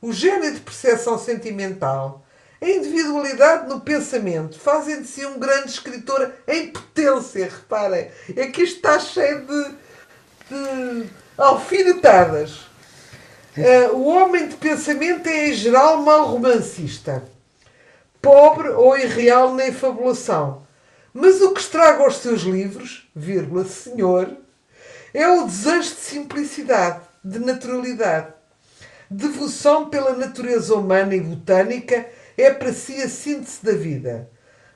o 0.00 0.12
gênio 0.12 0.52
de 0.52 0.60
percepção 0.60 1.18
sentimental, 1.18 2.24
a 2.60 2.68
individualidade 2.68 3.68
no 3.68 3.80
pensamento 3.80 4.58
fazem 4.58 5.02
de 5.02 5.08
si 5.08 5.24
um 5.26 5.38
grande 5.38 5.70
escritor 5.70 6.32
em 6.48 6.68
potência. 6.68 7.44
Reparem, 7.44 8.10
é 8.34 8.46
que 8.46 8.62
isto 8.62 8.76
está 8.76 8.98
cheio 8.98 9.46
de, 9.46 9.64
de 10.50 11.06
alfinetadas. 11.36 12.66
Uh, 13.56 13.94
o 13.94 14.06
homem 14.06 14.48
de 14.48 14.56
pensamento 14.56 15.26
é, 15.28 15.48
em 15.48 15.54
geral, 15.54 15.98
mau 16.02 16.26
romancista, 16.26 17.24
pobre 18.20 18.68
ou 18.68 18.98
irreal 18.98 19.54
na 19.54 19.72
fabulação. 19.72 20.65
Mas 21.18 21.40
o 21.40 21.54
que 21.54 21.60
estraga 21.62 22.06
os 22.06 22.18
seus 22.18 22.42
livros, 22.42 23.08
vírgula, 23.16 23.64
senhor, 23.64 24.36
é 25.14 25.26
o 25.26 25.46
desejo 25.46 25.94
de 25.94 26.00
simplicidade, 26.00 27.00
de 27.24 27.38
naturalidade. 27.38 28.34
Devoção 29.10 29.88
pela 29.88 30.14
natureza 30.14 30.74
humana 30.74 31.14
e 31.14 31.20
botânica 31.22 32.06
é 32.36 32.50
para 32.50 32.70
si 32.70 33.00
a 33.00 33.08
síntese 33.08 33.64
da 33.64 33.72
vida. 33.72 34.30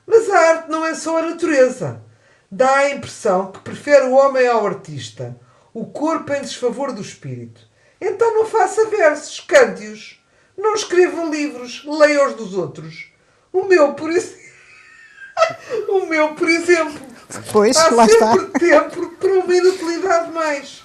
Mas 0.07 0.27
a 0.31 0.39
arte 0.39 0.71
não 0.71 0.83
é 0.83 0.95
só 0.95 1.19
a 1.19 1.29
natureza. 1.29 2.01
Dá 2.49 2.75
a 2.75 2.89
impressão 2.89 3.51
que 3.51 3.59
prefere 3.59 4.07
o 4.07 4.15
homem 4.15 4.47
ao 4.47 4.65
artista, 4.65 5.39
o 5.71 5.85
corpo 5.85 6.33
em 6.33 6.41
desfavor 6.41 6.91
do 6.91 7.03
espírito. 7.03 7.61
Então 8.01 8.33
não 8.33 8.47
faça 8.47 8.87
versos, 8.87 9.39
cante-os. 9.41 10.19
Não 10.57 10.73
escreva 10.73 11.23
livros, 11.23 11.85
leia 11.85 12.27
os 12.29 12.33
dos 12.33 12.55
outros. 12.55 13.11
O 13.53 13.65
meu, 13.65 13.93
por 13.93 14.09
exemplo. 14.09 14.40
O 15.87 16.05
meu, 16.07 16.29
por 16.35 16.49
exemplo. 16.49 16.99
Pois, 17.51 17.77
há 17.77 17.89
lá 17.91 18.07
sempre 18.07 18.45
está. 18.45 18.59
tempo 18.59 19.09
para 19.11 19.31
uma 19.33 19.55
inutilidade 19.55 20.31
mais. 20.31 20.81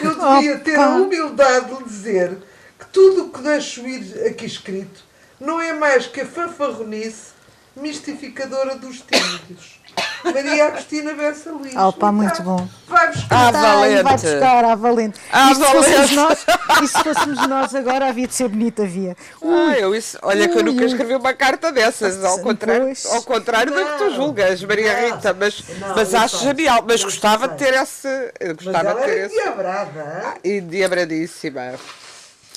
Eu 0.00 0.14
devia 0.14 0.58
ter 0.58 0.78
a 0.78 0.88
Opa. 0.90 1.00
humildade 1.00 1.74
de 1.76 1.84
dizer 1.84 2.38
que 2.78 2.86
tudo 2.86 3.26
o 3.26 3.30
que 3.30 3.40
deixo 3.42 3.86
ir 3.86 4.26
aqui 4.26 4.46
escrito 4.46 5.02
não 5.40 5.60
é 5.60 5.72
mais 5.72 6.06
que 6.06 6.20
a 6.20 6.26
fanfarronice 6.26 7.32
mistificadora 7.76 8.76
dos 8.76 9.00
tímidos. 9.00 9.77
Maria 10.24 10.66
Agostina 10.66 11.14
Bessa 11.14 11.50
Luís. 11.50 11.74
Opa, 11.76 12.10
muito 12.12 12.42
bom. 12.42 12.68
Vai 12.88 13.08
buscar. 13.08 13.48
Ah, 13.48 13.52
Tá, 13.52 13.58
e 13.58 13.62
vai 13.62 14.02
valente. 14.02 14.22
buscar 14.26 14.64
à 14.64 14.74
valente. 14.74 15.20
À 15.32 15.50
e, 15.50 15.54
se 15.54 15.64
fôssemos 15.64 16.10
valente. 16.10 16.14
nós, 16.16 16.46
e 16.82 16.88
se 16.88 17.02
fôssemos 17.04 17.46
nós 17.48 17.74
agora, 17.74 18.06
havia 18.08 18.26
de 18.26 18.34
ser 18.34 18.48
bonita, 18.48 18.82
havia. 18.82 19.16
Ui, 19.40 19.54
Ah, 19.72 19.78
eu 19.78 19.94
isso, 19.94 20.18
olha 20.22 20.48
que 20.48 20.58
eu 20.58 20.64
nunca 20.64 20.80
ui. 20.80 20.86
escrevi 20.86 21.14
uma 21.14 21.32
carta 21.34 21.70
dessas, 21.70 22.24
ao 22.24 22.38
contrário, 22.40 22.84
Pois. 22.84 23.06
ao 23.06 23.22
contrário 23.22 23.72
do 23.72 23.78
que 23.84 23.98
tu 23.98 24.04
Não, 24.04 24.14
julgas, 24.16 24.62
Maria 24.64 24.92
não, 24.92 25.16
Rita, 25.16 25.34
mas, 25.34 25.62
não, 25.80 25.94
mas 25.94 26.12
eu 26.12 26.18
acho 26.20 26.36
faço, 26.36 26.44
genial, 26.44 26.84
mas 26.86 27.04
gostava 27.04 27.48
de 27.48 27.58
sei. 27.62 27.72
ter 27.72 27.78
esse, 27.82 28.32
gostava 28.54 28.94
de 28.94 29.02
ter 29.02 29.10
é 29.18 29.26
esse, 29.26 29.34
diabrada. 29.34 30.32
hein? 30.34 30.40
e 30.44 30.60
diabradíssima, 30.60 31.74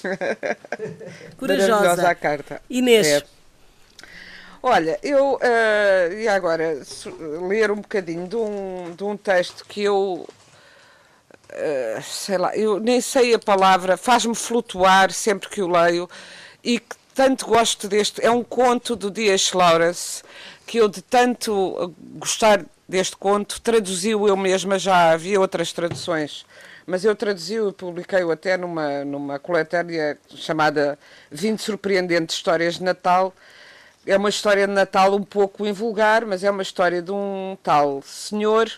Corajosa. 1.37 1.69
maravilhosa 1.71 2.09
a 2.09 2.15
carta. 2.15 2.61
Inês. 2.69 3.07
É. 3.07 3.23
Olha, 4.63 4.99
eu 5.01 5.39
eh, 5.41 6.21
ia 6.23 6.33
agora 6.33 6.79
ler 7.47 7.71
um 7.71 7.77
bocadinho 7.77 8.27
de 8.27 8.35
um, 8.35 8.93
de 8.95 9.03
um 9.03 9.17
texto 9.17 9.65
que 9.65 9.81
eu 9.81 10.27
eh, 11.49 11.99
sei 12.03 12.37
lá, 12.37 12.55
eu 12.55 12.79
nem 12.79 13.01
sei 13.01 13.33
a 13.33 13.39
palavra, 13.39 13.97
faz-me 13.97 14.35
flutuar 14.35 15.11
sempre 15.11 15.49
que 15.49 15.61
o 15.61 15.67
leio 15.67 16.09
e 16.63 16.79
que 16.79 16.95
tanto 17.13 17.45
gosto 17.47 17.87
deste. 17.87 18.23
É 18.23 18.31
um 18.31 18.43
conto 18.43 18.95
do 18.95 19.11
Dias 19.11 19.51
Lawrence 19.51 20.23
que 20.65 20.77
eu 20.77 20.87
de 20.87 21.01
tanto 21.01 21.75
eh, 21.81 22.03
gostar 22.19 22.65
deste 22.87 23.15
conto 23.17 23.61
traduziu 23.61 24.27
eu 24.27 24.37
mesma 24.37 24.77
já 24.79 25.11
havia 25.11 25.39
outras 25.39 25.73
traduções. 25.73 26.45
Mas 26.85 27.05
eu 27.05 27.15
traduzi-o 27.15 27.69
e 27.69 27.73
publiquei-o 27.73 28.31
até 28.31 28.57
numa, 28.57 29.05
numa 29.05 29.39
coletânea 29.39 30.17
chamada 30.35 30.97
20 31.31 31.59
Surpreendentes 31.61 32.35
Histórias 32.35 32.75
de 32.75 32.83
Natal, 32.83 33.33
é 34.05 34.17
uma 34.17 34.29
história 34.29 34.67
de 34.67 34.73
Natal 34.73 35.15
um 35.15 35.23
pouco 35.23 35.65
invulgar, 35.65 36.25
mas 36.25 36.43
é 36.43 36.49
uma 36.49 36.61
história 36.61 37.01
de 37.01 37.11
um 37.11 37.57
tal 37.61 38.01
senhor 38.01 38.71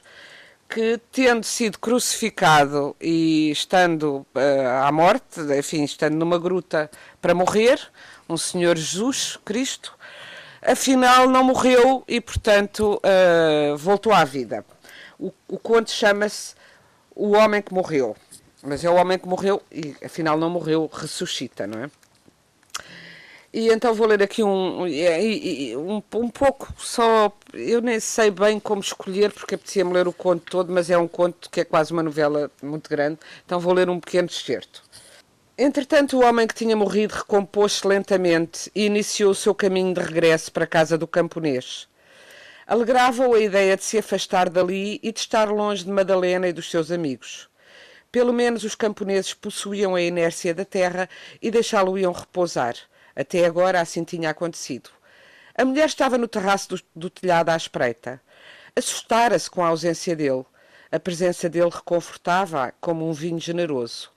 que, 0.69 0.99
tendo 1.11 1.43
sido 1.43 1.79
crucificado 1.79 2.95
e 2.99 3.51
estando 3.51 4.25
eh, 4.35 4.65
à 4.83 4.91
morte, 4.91 5.39
enfim, 5.57 5.83
estando 5.83 6.15
numa 6.15 6.39
gruta 6.39 6.89
para 7.21 7.33
morrer, 7.33 7.79
um 8.27 8.37
senhor 8.37 8.77
Jesus 8.77 9.37
Cristo, 9.45 9.93
afinal 10.61 11.29
não 11.29 11.43
morreu 11.43 12.03
e, 12.07 12.19
portanto, 12.19 12.99
eh, 13.03 13.75
voltou 13.77 14.11
à 14.11 14.23
vida. 14.23 14.65
O, 15.19 15.31
o 15.47 15.57
conto 15.57 15.91
chama-se 15.91 16.55
O 17.15 17.31
Homem 17.33 17.61
que 17.61 17.73
Morreu. 17.73 18.15
Mas 18.65 18.83
é 18.85 18.89
o 18.89 18.95
homem 18.95 19.19
que 19.19 19.27
morreu 19.27 19.61
e, 19.69 19.93
afinal, 20.03 20.37
não 20.37 20.49
morreu, 20.49 20.89
ressuscita, 20.91 21.67
não 21.67 21.83
é? 21.83 21.91
E 23.53 23.69
então 23.69 23.93
vou 23.93 24.07
ler 24.07 24.23
aqui 24.23 24.41
um, 24.41 24.83
um, 24.83 26.01
um 26.15 26.29
pouco 26.29 26.73
só. 26.75 27.31
Eu 27.53 27.81
nem 27.81 27.99
sei 27.99 28.31
bem 28.31 28.59
como 28.59 28.81
escolher, 28.81 29.31
porque 29.31 29.53
apetecia-me 29.53 29.93
ler 29.93 30.07
o 30.07 30.13
conto 30.13 30.43
todo, 30.49 30.73
mas 30.73 30.89
é 30.89 30.97
um 30.97 31.07
conto 31.07 31.51
que 31.51 31.61
é 31.61 31.63
quase 31.63 31.93
uma 31.93 32.01
novela 32.01 32.49
muito 32.63 32.89
grande, 32.89 33.19
então 33.45 33.59
vou 33.59 33.71
ler 33.73 33.89
um 33.91 33.99
pequeno 33.99 34.27
excerto. 34.27 34.81
Entretanto, 35.55 36.17
o 36.17 36.23
homem 36.23 36.47
que 36.47 36.55
tinha 36.55 36.75
morrido 36.75 37.13
recompôs-se 37.13 37.87
lentamente 37.87 38.71
e 38.73 38.85
iniciou 38.85 39.31
o 39.31 39.35
seu 39.35 39.53
caminho 39.53 39.93
de 39.93 40.01
regresso 40.01 40.51
para 40.51 40.63
a 40.63 40.67
casa 40.67 40.97
do 40.97 41.05
camponês. 41.05 41.87
Alegrava-o 42.65 43.35
a 43.35 43.39
ideia 43.39 43.77
de 43.77 43.83
se 43.83 43.99
afastar 43.99 44.49
dali 44.49 44.99
e 45.03 45.11
de 45.11 45.19
estar 45.19 45.51
longe 45.51 45.83
de 45.83 45.91
Madalena 45.91 46.47
e 46.47 46.53
dos 46.53 46.71
seus 46.71 46.89
amigos. 46.89 47.47
Pelo 48.11 48.33
menos 48.33 48.63
os 48.63 48.73
camponeses 48.73 49.35
possuíam 49.35 49.93
a 49.93 50.01
inércia 50.01 50.55
da 50.55 50.65
terra 50.65 51.07
e 51.39 51.51
deixá-lo-iam 51.51 52.11
repousar. 52.11 52.75
Até 53.15 53.45
agora 53.45 53.79
assim 53.79 54.03
tinha 54.03 54.29
acontecido. 54.29 54.89
A 55.55 55.63
mulher 55.63 55.85
estava 55.85 56.17
no 56.17 56.27
terraço 56.27 56.69
do, 56.69 56.81
do 56.95 57.09
telhado 57.09 57.49
à 57.49 57.55
espreita. 57.55 58.21
Assustara-se 58.75 59.49
com 59.49 59.63
a 59.63 59.67
ausência 59.67 60.15
dele. 60.15 60.45
A 60.91 60.99
presença 60.99 61.47
dele 61.47 61.69
reconfortava-a 61.69 62.71
como 62.81 63.07
um 63.07 63.13
vinho 63.13 63.39
generoso. 63.39 64.11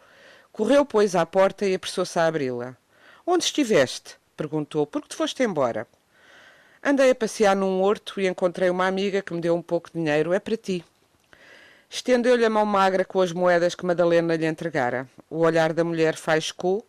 Correu, 0.51 0.87
pois, 0.87 1.15
à 1.15 1.27
porta 1.27 1.67
e 1.67 1.75
apressou-se 1.75 2.19
a 2.19 2.27
abri-la. 2.27 2.77
Onde 3.27 3.45
estiveste? 3.45 4.17
perguntou. 4.37 4.87
Por 4.87 5.03
que 5.03 5.09
te 5.09 5.17
foste 5.17 5.43
embora? 5.43 5.87
Andei 6.83 7.11
a 7.11 7.15
passear 7.15 7.57
num 7.57 7.83
horto 7.83 8.21
e 8.21 8.27
encontrei 8.27 8.71
uma 8.71 8.87
amiga 8.87 9.21
que 9.21 9.35
me 9.35 9.41
deu 9.41 9.55
um 9.55 9.61
pouco 9.61 9.91
de 9.91 9.99
dinheiro. 9.99 10.33
É 10.33 10.39
para 10.39 10.57
ti. 10.57 10.85
Estendeu-lhe 11.91 12.45
a 12.45 12.51
mão 12.51 12.65
magra 12.65 13.05
com 13.05 13.21
as 13.21 13.33
moedas 13.33 13.75
que 13.75 13.85
Madalena 13.85 14.37
lhe 14.37 14.47
entregara. 14.47 15.09
O 15.29 15.41
olhar 15.41 15.73
da 15.73 15.85
mulher 15.85 16.17
faiscou, 16.17 16.87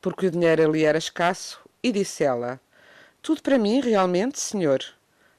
porque 0.00 0.26
o 0.26 0.30
dinheiro 0.30 0.68
ali 0.68 0.84
era 0.84 0.98
escasso, 0.98 1.60
e 1.82 1.92
disse 1.92 2.24
ela: 2.24 2.60
Tudo 3.22 3.42
para 3.42 3.58
mim, 3.58 3.80
realmente, 3.80 4.38
senhor? 4.38 4.84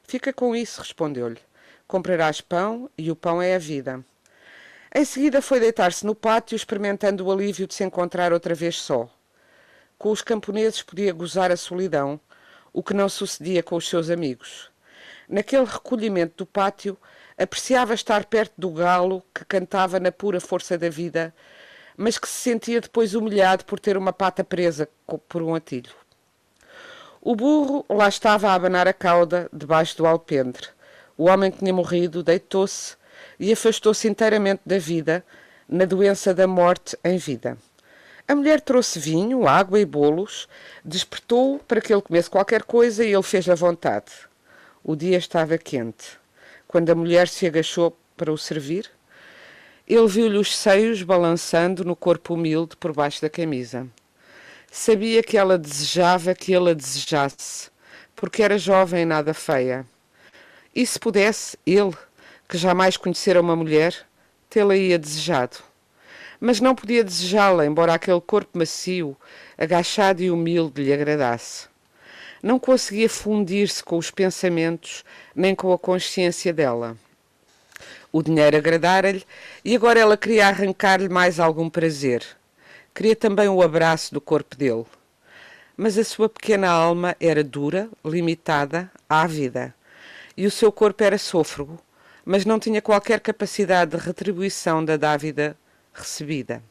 Fica 0.02 0.32
com 0.32 0.54
isso, 0.54 0.80
respondeu-lhe. 0.80 1.40
Comprarás 1.86 2.40
pão, 2.40 2.90
e 2.96 3.10
o 3.10 3.16
pão 3.16 3.40
é 3.40 3.54
a 3.54 3.58
vida. 3.58 4.04
Em 4.94 5.04
seguida 5.04 5.40
foi 5.40 5.60
deitar-se 5.60 6.04
no 6.04 6.14
pátio, 6.14 6.56
experimentando 6.56 7.24
o 7.24 7.32
alívio 7.32 7.66
de 7.66 7.74
se 7.74 7.84
encontrar 7.84 8.32
outra 8.32 8.54
vez 8.54 8.76
só. 8.76 9.08
Com 9.96 10.10
os 10.10 10.22
camponeses 10.22 10.82
podia 10.82 11.12
gozar 11.12 11.52
a 11.52 11.56
solidão, 11.56 12.18
o 12.72 12.82
que 12.82 12.94
não 12.94 13.08
sucedia 13.08 13.62
com 13.62 13.76
os 13.76 13.88
seus 13.88 14.10
amigos. 14.10 14.70
Naquele 15.28 15.64
recolhimento 15.64 16.38
do 16.38 16.46
pátio, 16.46 16.98
apreciava 17.38 17.94
estar 17.94 18.24
perto 18.24 18.52
do 18.58 18.70
galo 18.70 19.22
que 19.34 19.44
cantava 19.44 20.00
na 20.00 20.10
pura 20.10 20.40
força 20.40 20.76
da 20.76 20.88
vida, 20.88 21.32
mas 22.00 22.16
que 22.16 22.26
se 22.26 22.32
sentia 22.32 22.80
depois 22.80 23.14
humilhado 23.14 23.66
por 23.66 23.78
ter 23.78 23.94
uma 23.94 24.10
pata 24.10 24.42
presa 24.42 24.88
por 25.28 25.42
um 25.42 25.54
atilho. 25.54 25.92
O 27.20 27.36
burro 27.36 27.84
lá 27.90 28.08
estava 28.08 28.48
a 28.48 28.54
abanar 28.54 28.88
a 28.88 28.92
cauda 28.94 29.50
debaixo 29.52 29.98
do 29.98 30.06
alpendre. 30.06 30.66
O 31.14 31.28
homem 31.28 31.50
que 31.50 31.58
tinha 31.58 31.74
morrido 31.74 32.22
deitou-se 32.22 32.96
e 33.38 33.52
afastou-se 33.52 34.08
inteiramente 34.08 34.62
da 34.64 34.78
vida, 34.78 35.22
na 35.68 35.84
doença 35.84 36.32
da 36.32 36.46
morte 36.46 36.96
em 37.04 37.18
vida. 37.18 37.58
A 38.26 38.34
mulher 38.34 38.62
trouxe 38.62 38.98
vinho, 38.98 39.46
água 39.46 39.78
e 39.78 39.84
bolos, 39.84 40.48
despertou-o 40.82 41.58
para 41.58 41.82
que 41.82 41.92
ele 41.92 42.00
comesse 42.00 42.30
qualquer 42.30 42.62
coisa 42.62 43.04
e 43.04 43.12
ele 43.12 43.22
fez 43.22 43.46
a 43.46 43.54
vontade. 43.54 44.10
O 44.82 44.96
dia 44.96 45.18
estava 45.18 45.58
quente. 45.58 46.18
Quando 46.66 46.88
a 46.88 46.94
mulher 46.94 47.28
se 47.28 47.46
agachou 47.46 47.94
para 48.16 48.32
o 48.32 48.38
servir, 48.38 48.90
ele 49.92 50.06
viu-lhe 50.06 50.38
os 50.38 50.56
seios 50.56 51.02
balançando 51.02 51.84
no 51.84 51.96
corpo 51.96 52.34
humilde 52.34 52.76
por 52.76 52.92
baixo 52.92 53.20
da 53.20 53.28
camisa. 53.28 53.88
Sabia 54.70 55.20
que 55.20 55.36
ela 55.36 55.58
desejava 55.58 56.32
que 56.32 56.52
ele 56.52 56.70
a 56.70 56.74
desejasse, 56.74 57.68
porque 58.14 58.40
era 58.40 58.56
jovem 58.56 59.02
e 59.02 59.04
nada 59.04 59.34
feia. 59.34 59.84
E 60.72 60.86
se 60.86 60.96
pudesse, 60.96 61.58
ele, 61.66 61.92
que 62.48 62.56
jamais 62.56 62.96
conhecera 62.96 63.40
uma 63.40 63.56
mulher, 63.56 64.06
tê-la-ia 64.48 64.96
desejado. 64.96 65.56
Mas 66.38 66.60
não 66.60 66.72
podia 66.72 67.02
desejá-la, 67.02 67.66
embora 67.66 67.92
aquele 67.92 68.20
corpo 68.20 68.56
macio, 68.56 69.16
agachado 69.58 70.22
e 70.22 70.30
humilde 70.30 70.84
lhe 70.84 70.92
agradasse. 70.92 71.66
Não 72.40 72.60
conseguia 72.60 73.08
fundir-se 73.08 73.82
com 73.82 73.98
os 73.98 74.12
pensamentos 74.12 75.04
nem 75.34 75.52
com 75.52 75.72
a 75.72 75.78
consciência 75.78 76.52
dela. 76.52 76.96
O 78.12 78.22
dinheiro 78.22 78.56
agradara-lhe 78.56 79.24
e 79.64 79.76
agora 79.76 80.00
ela 80.00 80.16
queria 80.16 80.48
arrancar-lhe 80.48 81.08
mais 81.08 81.38
algum 81.38 81.70
prazer. 81.70 82.24
Queria 82.92 83.14
também 83.14 83.48
o 83.48 83.62
abraço 83.62 84.12
do 84.12 84.20
corpo 84.20 84.56
dele. 84.56 84.84
Mas 85.76 85.96
a 85.96 86.04
sua 86.04 86.28
pequena 86.28 86.68
alma 86.68 87.16
era 87.20 87.44
dura, 87.44 87.88
limitada, 88.04 88.90
ávida. 89.08 89.74
E 90.36 90.44
o 90.44 90.50
seu 90.50 90.72
corpo 90.72 91.04
era 91.04 91.16
sôfrego, 91.16 91.78
mas 92.24 92.44
não 92.44 92.58
tinha 92.58 92.82
qualquer 92.82 93.20
capacidade 93.20 93.96
de 93.96 94.04
retribuição 94.04 94.84
da 94.84 94.96
dávida 94.96 95.56
recebida. 95.92 96.62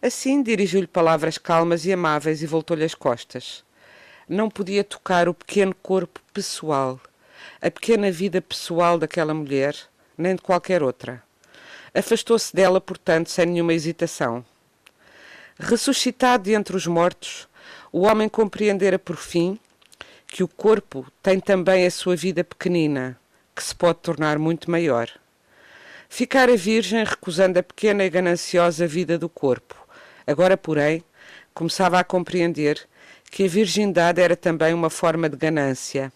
Assim 0.00 0.42
dirigiu-lhe 0.42 0.86
palavras 0.86 1.36
calmas 1.38 1.84
e 1.84 1.92
amáveis 1.92 2.40
e 2.40 2.46
voltou-lhe 2.46 2.84
as 2.84 2.94
costas. 2.94 3.64
Não 4.28 4.48
podia 4.48 4.84
tocar 4.84 5.28
o 5.28 5.34
pequeno 5.34 5.74
corpo 5.74 6.20
pessoal, 6.32 7.00
a 7.60 7.70
pequena 7.70 8.10
vida 8.10 8.40
pessoal 8.40 8.96
daquela 8.96 9.34
mulher, 9.34 9.74
nem 10.20 10.34
de 10.36 10.42
qualquer 10.42 10.82
outra. 10.82 11.22
Afastou-se 11.94 12.54
dela, 12.54 12.80
portanto, 12.80 13.30
sem 13.30 13.46
nenhuma 13.46 13.74
hesitação. 13.74 14.44
Ressuscitado 15.58 16.44
de 16.44 16.52
entre 16.52 16.76
os 16.76 16.86
mortos, 16.86 17.48
o 17.92 18.02
homem 18.02 18.28
compreendera 18.28 18.98
por 18.98 19.16
fim 19.16 19.58
que 20.26 20.44
o 20.44 20.48
corpo 20.48 21.06
tem 21.22 21.40
também 21.40 21.84
a 21.84 21.90
sua 21.90 22.14
vida 22.14 22.44
pequenina, 22.44 23.18
que 23.54 23.62
se 23.62 23.74
pode 23.74 23.98
tornar 23.98 24.38
muito 24.38 24.70
maior. 24.70 25.08
Ficara 26.08 26.56
virgem 26.56 27.04
recusando 27.04 27.58
a 27.58 27.62
pequena 27.62 28.04
e 28.04 28.10
gananciosa 28.10 28.86
vida 28.86 29.18
do 29.18 29.28
corpo. 29.28 29.74
Agora, 30.26 30.56
porém, 30.56 31.02
começava 31.52 31.98
a 31.98 32.04
compreender 32.04 32.88
que 33.30 33.44
a 33.44 33.48
virgindade 33.48 34.20
era 34.20 34.36
também 34.36 34.72
uma 34.72 34.90
forma 34.90 35.28
de 35.28 35.36
ganância 35.36 36.12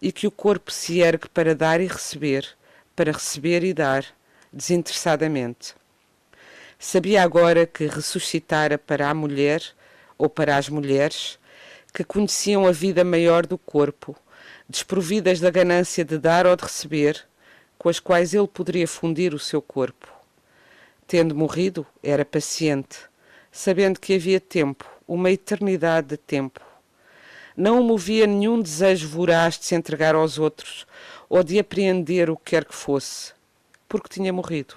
e 0.00 0.12
que 0.12 0.26
o 0.26 0.30
corpo 0.30 0.70
se 0.70 1.00
ergue 1.00 1.28
para 1.28 1.54
dar 1.54 1.80
e 1.80 1.86
receber, 1.86 2.46
para 2.94 3.12
receber 3.12 3.64
e 3.64 3.74
dar, 3.74 4.04
desinteressadamente. 4.52 5.74
Sabia 6.78 7.22
agora 7.22 7.66
que 7.66 7.86
ressuscitara 7.86 8.76
para 8.78 9.08
a 9.08 9.14
mulher, 9.14 9.62
ou 10.18 10.28
para 10.28 10.56
as 10.56 10.68
mulheres, 10.68 11.38
que 11.92 12.04
conheciam 12.04 12.66
a 12.66 12.72
vida 12.72 13.04
maior 13.04 13.46
do 13.46 13.56
corpo, 13.56 14.16
desprovidas 14.68 15.40
da 15.40 15.50
ganância 15.50 16.04
de 16.04 16.18
dar 16.18 16.46
ou 16.46 16.56
de 16.56 16.64
receber, 16.64 17.24
com 17.78 17.88
as 17.88 18.00
quais 18.00 18.34
ele 18.34 18.46
poderia 18.46 18.88
fundir 18.88 19.34
o 19.34 19.38
seu 19.38 19.60
corpo. 19.60 20.08
Tendo 21.06 21.34
morrido, 21.34 21.86
era 22.02 22.24
paciente, 22.24 22.98
sabendo 23.52 24.00
que 24.00 24.14
havia 24.14 24.40
tempo, 24.40 24.84
uma 25.06 25.30
eternidade 25.30 26.08
de 26.08 26.16
tempo. 26.16 26.60
Não 27.56 27.80
o 27.80 27.84
movia 27.84 28.26
nenhum 28.26 28.60
desejo 28.60 29.08
voraz 29.08 29.58
de 29.58 29.66
se 29.66 29.74
entregar 29.74 30.14
aos 30.14 30.38
outros 30.38 30.86
ou 31.34 31.42
de 31.42 31.58
apreender 31.58 32.30
o 32.30 32.36
que 32.36 32.52
quer 32.52 32.64
que 32.64 32.76
fosse, 32.76 33.32
porque 33.88 34.08
tinha 34.08 34.32
morrido. 34.32 34.76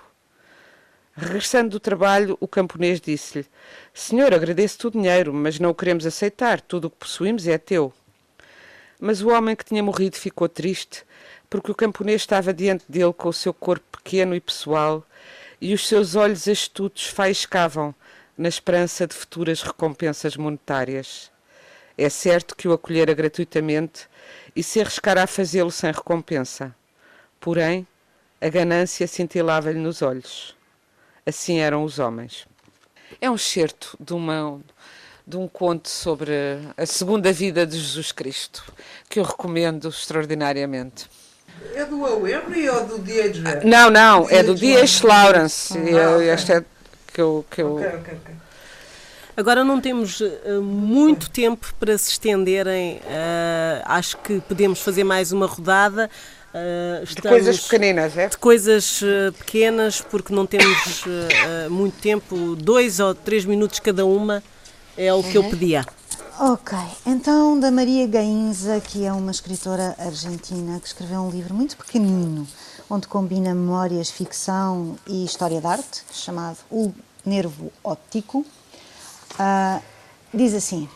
Regressando 1.16 1.70
do 1.70 1.80
trabalho, 1.80 2.36
o 2.40 2.48
camponês 2.48 3.00
disse-lhe: 3.00 3.46
Senhor, 3.94 4.34
agradeço-te 4.34 4.88
o 4.88 4.92
dinheiro, 4.92 5.32
mas 5.32 5.60
não 5.60 5.70
o 5.70 5.76
queremos 5.76 6.04
aceitar. 6.04 6.60
Tudo 6.60 6.86
o 6.86 6.90
que 6.90 6.98
possuímos 6.98 7.48
é 7.48 7.60
teu. 7.60 7.94
Mas 9.00 9.22
o 9.22 9.30
homem 9.30 9.56
que 9.56 9.66
tinha 9.66 9.84
morrido 9.84 10.18
ficou 10.18 10.50
triste, 10.50 11.04
porque 11.48 11.70
o 11.70 11.76
camponês 11.76 12.24
estava 12.24 12.52
diante 12.52 12.86
dele 12.90 13.14
com 13.14 13.30
o 13.30 13.34
seu 13.34 13.54
corpo 13.54 14.00
pequeno 14.00 14.34
e 14.34 14.42
pessoal, 14.42 15.06
e 15.62 15.76
os 15.76 15.88
seus 15.88 16.16
olhos 16.16 16.48
astutos 16.48 17.06
faiscavam 17.06 17.94
na 18.36 18.50
esperança 18.50 19.06
de 19.06 19.14
futuras 19.14 19.62
recompensas 19.62 20.36
monetárias. 20.36 21.30
É 21.98 22.10
certo 22.10 22.56
que 22.56 22.68
o 22.68 22.74
acolhera 22.74 23.14
gratuitamente 23.14 24.08
e 24.56 24.62
se 24.62 24.80
arriscara 24.80 25.24
a 25.24 25.28
fazê-lo 25.28 25.72
sem 25.72 25.92
recompensa. 25.92 26.76
Porém, 27.40 27.88
a 28.40 28.50
ganância 28.50 29.08
cintilava-lhe 29.08 29.80
nos 29.80 30.02
olhos. 30.02 30.56
Assim 31.26 31.60
eram 31.60 31.84
os 31.84 31.98
homens. 31.98 32.48
É 33.20 33.30
um 33.30 33.36
excerto 33.36 33.98
de, 34.00 34.14
uma, 34.14 34.60
de 35.26 35.38
um 35.38 35.48
conto 35.48 35.90
sobre 35.90 36.32
a 36.78 36.86
segunda 36.86 37.34
vida 37.34 37.66
de 37.66 37.78
Jesus 37.78 38.12
Cristo, 38.12 38.64
que 39.10 39.20
eu 39.20 39.24
recomendo 39.24 39.90
extraordinariamente. 39.90 41.10
É 41.74 41.84
do 41.86 42.28
Henry 42.28 42.70
ou 42.70 42.86
do 42.86 42.98
D.H. 43.00 43.62
Não, 43.64 43.90
não, 43.90 44.30
é 44.30 44.44
do 44.44 44.54
D.H. 44.54 45.08
Lawrence. 45.08 45.74
Ah, 45.78 46.16
okay. 46.16 46.30
Este 46.30 46.52
é 46.54 46.66
que 47.12 47.22
eu. 47.22 47.46
Que 47.50 47.62
eu... 47.62 47.76
Okay, 47.76 47.88
okay, 47.88 48.36
Agora 49.38 49.64
não 49.64 49.80
temos 49.80 50.20
uh, 50.20 50.62
muito 50.64 51.30
tempo 51.30 51.72
para 51.80 51.96
se 51.96 52.10
estenderem. 52.10 52.96
Uh, 52.96 53.84
acho 53.86 54.18
que 54.18 54.42
podemos 54.42 54.82
fazer 54.82 55.04
mais 55.04 55.32
uma 55.32 55.46
rodada. 55.46 56.10
Uh, 56.52 57.06
de 57.06 57.22
coisas 57.22 57.60
pequeninas, 57.60 58.18
é? 58.18 58.30
De 58.30 58.38
coisas 58.38 59.00
uh, 59.04 59.32
pequenas, 59.38 60.02
porque 60.02 60.34
não 60.34 60.48
temos 60.48 61.04
uh, 61.06 61.70
muito 61.70 62.02
tempo, 62.02 62.56
dois 62.56 63.00
ou 63.00 63.14
três 63.14 63.46
minutos 63.46 63.80
cada 63.80 64.08
uma 64.08 64.42
é 64.98 65.14
o 65.14 65.22
que 65.22 65.38
uhum. 65.38 65.44
eu 65.44 65.50
pedia. 65.52 65.86
Ok, 66.40 66.76
então 67.06 67.60
da 67.60 67.70
Maria 67.70 68.08
Gainza, 68.08 68.80
que 68.80 69.06
é 69.06 69.14
uma 69.14 69.30
escritora 69.30 69.96
argentina 70.00 70.80
que 70.80 70.88
escreveu 70.88 71.22
um 71.22 71.30
livro 71.30 71.54
muito 71.54 71.78
pequenino, 71.78 72.48
onde 72.90 73.08
combina 73.08 73.54
memórias, 73.54 74.10
ficção 74.10 74.96
e 75.06 75.24
história 75.24 75.62
de 75.62 75.68
arte, 75.68 76.04
chamado 76.12 76.58
O 76.72 76.92
Nervo 77.24 77.72
Óptico, 77.84 78.44
diz 80.34 80.54
assim: 80.54 80.90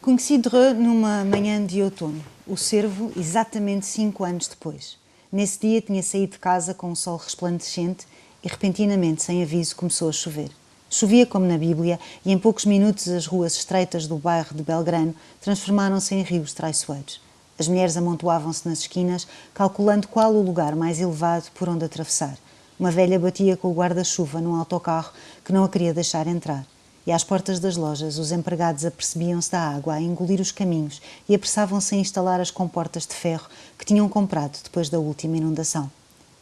Conheci 0.00 0.38
Dreux 0.38 0.76
numa 0.78 1.24
manhã 1.24 1.64
de 1.64 1.82
outono 1.82 2.22
o 2.46 2.56
cervo 2.56 3.12
exatamente 3.16 3.86
cinco 3.86 4.24
anos 4.24 4.48
depois. 4.48 4.96
Nesse 5.30 5.60
dia 5.60 5.80
tinha 5.80 6.02
saído 6.02 6.32
de 6.32 6.38
casa 6.38 6.74
com 6.74 6.90
um 6.90 6.96
sol 6.96 7.16
resplandecente 7.16 8.06
e 8.42 8.48
repentinamente, 8.48 9.22
sem 9.22 9.42
aviso, 9.42 9.76
começou 9.76 10.08
a 10.08 10.12
chover. 10.12 10.50
Chovia 10.88 11.24
como 11.24 11.46
na 11.46 11.56
Bíblia 11.56 12.00
e 12.24 12.32
em 12.32 12.38
poucos 12.38 12.64
minutos 12.64 13.06
as 13.08 13.26
ruas 13.26 13.54
estreitas 13.54 14.08
do 14.08 14.16
bairro 14.16 14.56
de 14.56 14.62
Belgrano 14.62 15.14
transformaram-se 15.40 16.14
em 16.14 16.22
rios 16.22 16.52
traiçoeiros. 16.52 17.20
As 17.58 17.68
mulheres 17.68 17.96
amontoavam-se 17.96 18.68
nas 18.68 18.80
esquinas, 18.80 19.28
calculando 19.54 20.08
qual 20.08 20.34
o 20.34 20.42
lugar 20.42 20.74
mais 20.74 21.00
elevado 21.00 21.44
por 21.54 21.68
onde 21.68 21.84
atravessar. 21.84 22.36
Uma 22.78 22.90
velha 22.90 23.18
batia 23.18 23.56
com 23.56 23.68
o 23.68 23.74
guarda-chuva 23.74 24.40
num 24.40 24.56
autocarro 24.56 25.12
que 25.44 25.52
não 25.52 25.62
a 25.62 25.68
queria 25.68 25.94
deixar 25.94 26.26
entrar 26.26 26.66
e 27.06 27.12
às 27.12 27.24
portas 27.24 27.58
das 27.58 27.76
lojas 27.76 28.18
os 28.18 28.32
empregados 28.32 28.84
apercebiam-se 28.84 29.50
da 29.50 29.60
água 29.60 29.94
a 29.94 30.00
engolir 30.00 30.40
os 30.40 30.52
caminhos 30.52 31.00
e 31.28 31.34
apressavam-se 31.34 31.94
a 31.94 31.98
instalar 31.98 32.40
as 32.40 32.50
comportas 32.50 33.06
de 33.06 33.14
ferro 33.14 33.48
que 33.78 33.84
tinham 33.84 34.08
comprado 34.08 34.58
depois 34.62 34.88
da 34.88 34.98
última 34.98 35.36
inundação. 35.36 35.90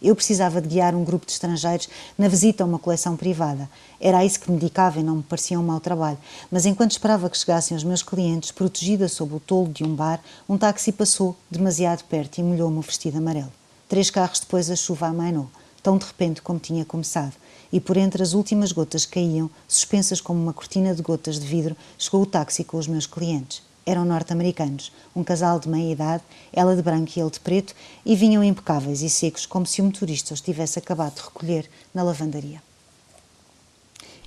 Eu 0.00 0.14
precisava 0.14 0.60
de 0.60 0.68
guiar 0.68 0.94
um 0.94 1.02
grupo 1.02 1.26
de 1.26 1.32
estrangeiros 1.32 1.88
na 2.16 2.28
visita 2.28 2.62
a 2.62 2.66
uma 2.66 2.78
coleção 2.78 3.16
privada. 3.16 3.68
Era 4.00 4.24
isso 4.24 4.38
que 4.38 4.50
me 4.50 4.56
dedicava 4.56 5.00
e 5.00 5.02
não 5.02 5.16
me 5.16 5.22
parecia 5.24 5.58
um 5.58 5.62
mau 5.62 5.80
trabalho. 5.80 6.18
Mas 6.52 6.66
enquanto 6.66 6.92
esperava 6.92 7.28
que 7.28 7.36
chegassem 7.36 7.76
os 7.76 7.82
meus 7.82 8.02
clientes, 8.02 8.52
protegida 8.52 9.08
sob 9.08 9.34
o 9.34 9.40
tolo 9.40 9.72
de 9.72 9.82
um 9.82 9.94
bar, 9.94 10.20
um 10.48 10.56
táxi 10.56 10.92
passou 10.92 11.34
demasiado 11.50 12.04
perto 12.04 12.38
e 12.38 12.44
molhou-me 12.44 12.78
o 12.78 12.82
vestido 12.82 13.18
amarelo. 13.18 13.52
Três 13.88 14.08
carros 14.08 14.38
depois 14.38 14.70
a 14.70 14.76
chuva 14.76 15.08
amainou, 15.08 15.50
tão 15.82 15.98
de 15.98 16.06
repente 16.06 16.42
como 16.42 16.60
tinha 16.60 16.84
começado 16.84 17.32
e 17.72 17.80
por 17.80 17.96
entre 17.96 18.22
as 18.22 18.32
últimas 18.32 18.72
gotas 18.72 19.04
que 19.04 19.14
caíam, 19.14 19.50
suspensas 19.66 20.20
como 20.20 20.42
uma 20.42 20.52
cortina 20.52 20.94
de 20.94 21.02
gotas 21.02 21.38
de 21.38 21.46
vidro, 21.46 21.76
chegou 21.98 22.22
o 22.22 22.26
táxi 22.26 22.64
com 22.64 22.76
os 22.76 22.86
meus 22.86 23.06
clientes. 23.06 23.62
Eram 23.84 24.04
norte-americanos, 24.04 24.92
um 25.16 25.24
casal 25.24 25.58
de 25.58 25.68
meia 25.68 25.92
idade, 25.92 26.22
ela 26.52 26.76
de 26.76 26.82
branco 26.82 27.10
e 27.16 27.20
ele 27.20 27.30
de 27.30 27.40
preto, 27.40 27.74
e 28.04 28.14
vinham 28.14 28.44
impecáveis 28.44 29.00
e 29.00 29.08
secos, 29.08 29.46
como 29.46 29.66
se 29.66 29.80
o 29.80 29.84
motorista 29.84 30.34
os 30.34 30.40
tivesse 30.40 30.78
acabado 30.78 31.14
de 31.14 31.22
recolher 31.22 31.70
na 31.94 32.02
lavandaria. 32.02 32.62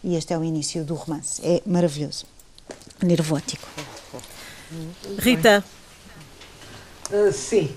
E 0.04 0.16
este 0.16 0.34
é 0.34 0.38
o 0.38 0.44
início 0.44 0.84
do 0.84 0.96
romance. 0.96 1.42
É 1.46 1.62
maravilhoso. 1.66 2.26
Nervótico. 3.04 3.68
Rita. 5.20 5.64
Uh, 7.12 7.32
sim. 7.32 7.76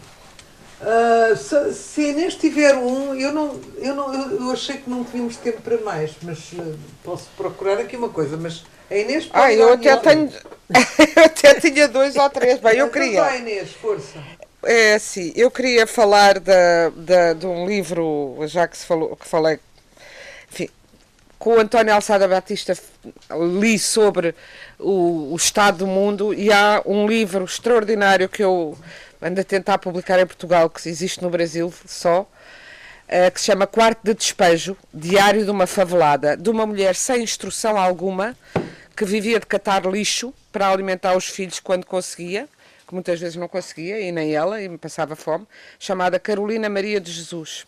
Uh, 0.84 1.34
se, 1.34 1.72
se 1.72 2.00
a 2.02 2.08
Inês 2.08 2.34
tiver 2.34 2.74
um, 2.74 3.14
eu 3.14 3.32
não, 3.32 3.58
eu 3.78 3.94
não 3.94 4.12
eu 4.30 4.50
achei 4.50 4.76
que 4.76 4.90
não 4.90 5.02
tínhamos 5.02 5.36
tempo 5.38 5.62
para 5.62 5.78
mais, 5.78 6.12
mas 6.20 6.52
uh, 6.52 6.78
posso 7.02 7.26
procurar 7.38 7.78
aqui 7.78 7.96
uma 7.96 8.10
coisa, 8.10 8.36
mas 8.36 8.64
a 8.90 8.94
Inês 8.94 9.24
pode 9.24 9.42
Ah, 9.42 9.52
eu 9.52 9.72
até 9.72 9.96
tenho 9.96 10.30
eu 11.16 11.24
até 11.24 11.58
tinha 11.58 11.88
dois 11.88 12.16
ou 12.16 12.28
três, 12.28 12.60
bem, 12.60 12.72
eu 12.72 12.88
então 12.88 12.90
queria. 12.90 13.22
Vai, 13.22 13.38
Inês, 13.38 13.70
força. 13.72 14.18
É 14.62 14.94
assim, 14.94 15.32
eu 15.34 15.50
queria 15.50 15.86
falar 15.86 16.38
da, 16.38 16.90
da, 16.94 17.32
de 17.32 17.46
um 17.46 17.66
livro, 17.66 18.36
já 18.46 18.68
que 18.68 18.76
se 18.76 18.84
falou, 18.84 19.16
que 19.16 19.26
falei, 19.26 19.58
enfim, 20.52 20.68
com 21.38 21.56
o 21.56 21.60
António 21.60 21.94
Alçada 21.94 22.28
Batista 22.28 22.76
li 23.30 23.78
sobre 23.78 24.34
o, 24.78 25.32
o 25.32 25.36
estado 25.36 25.78
do 25.78 25.86
mundo 25.86 26.34
e 26.34 26.52
há 26.52 26.82
um 26.84 27.06
livro 27.06 27.44
extraordinário 27.44 28.28
que 28.28 28.42
eu 28.42 28.76
anda 29.24 29.40
a 29.40 29.44
tentar 29.44 29.78
publicar 29.78 30.20
em 30.20 30.26
Portugal, 30.26 30.68
que 30.68 30.86
existe 30.86 31.22
no 31.22 31.30
Brasil 31.30 31.72
só, 31.86 32.20
uh, 32.20 33.30
que 33.32 33.40
se 33.40 33.46
chama 33.46 33.66
Quarto 33.66 34.00
de 34.04 34.12
Despejo, 34.12 34.76
Diário 34.92 35.46
de 35.46 35.50
uma 35.50 35.66
Favelada, 35.66 36.36
de 36.36 36.50
uma 36.50 36.66
mulher 36.66 36.94
sem 36.94 37.22
instrução 37.22 37.78
alguma, 37.78 38.36
que 38.94 39.06
vivia 39.06 39.40
de 39.40 39.46
catar 39.46 39.86
lixo 39.86 40.32
para 40.52 40.68
alimentar 40.68 41.16
os 41.16 41.26
filhos 41.26 41.58
quando 41.58 41.86
conseguia, 41.86 42.46
que 42.86 42.92
muitas 42.92 43.18
vezes 43.18 43.36
não 43.36 43.48
conseguia, 43.48 43.98
e 43.98 44.12
nem 44.12 44.34
ela, 44.34 44.60
e 44.60 44.68
me 44.68 44.76
passava 44.76 45.16
fome, 45.16 45.48
chamada 45.78 46.20
Carolina 46.20 46.68
Maria 46.68 47.00
de 47.00 47.10
Jesus. 47.10 47.66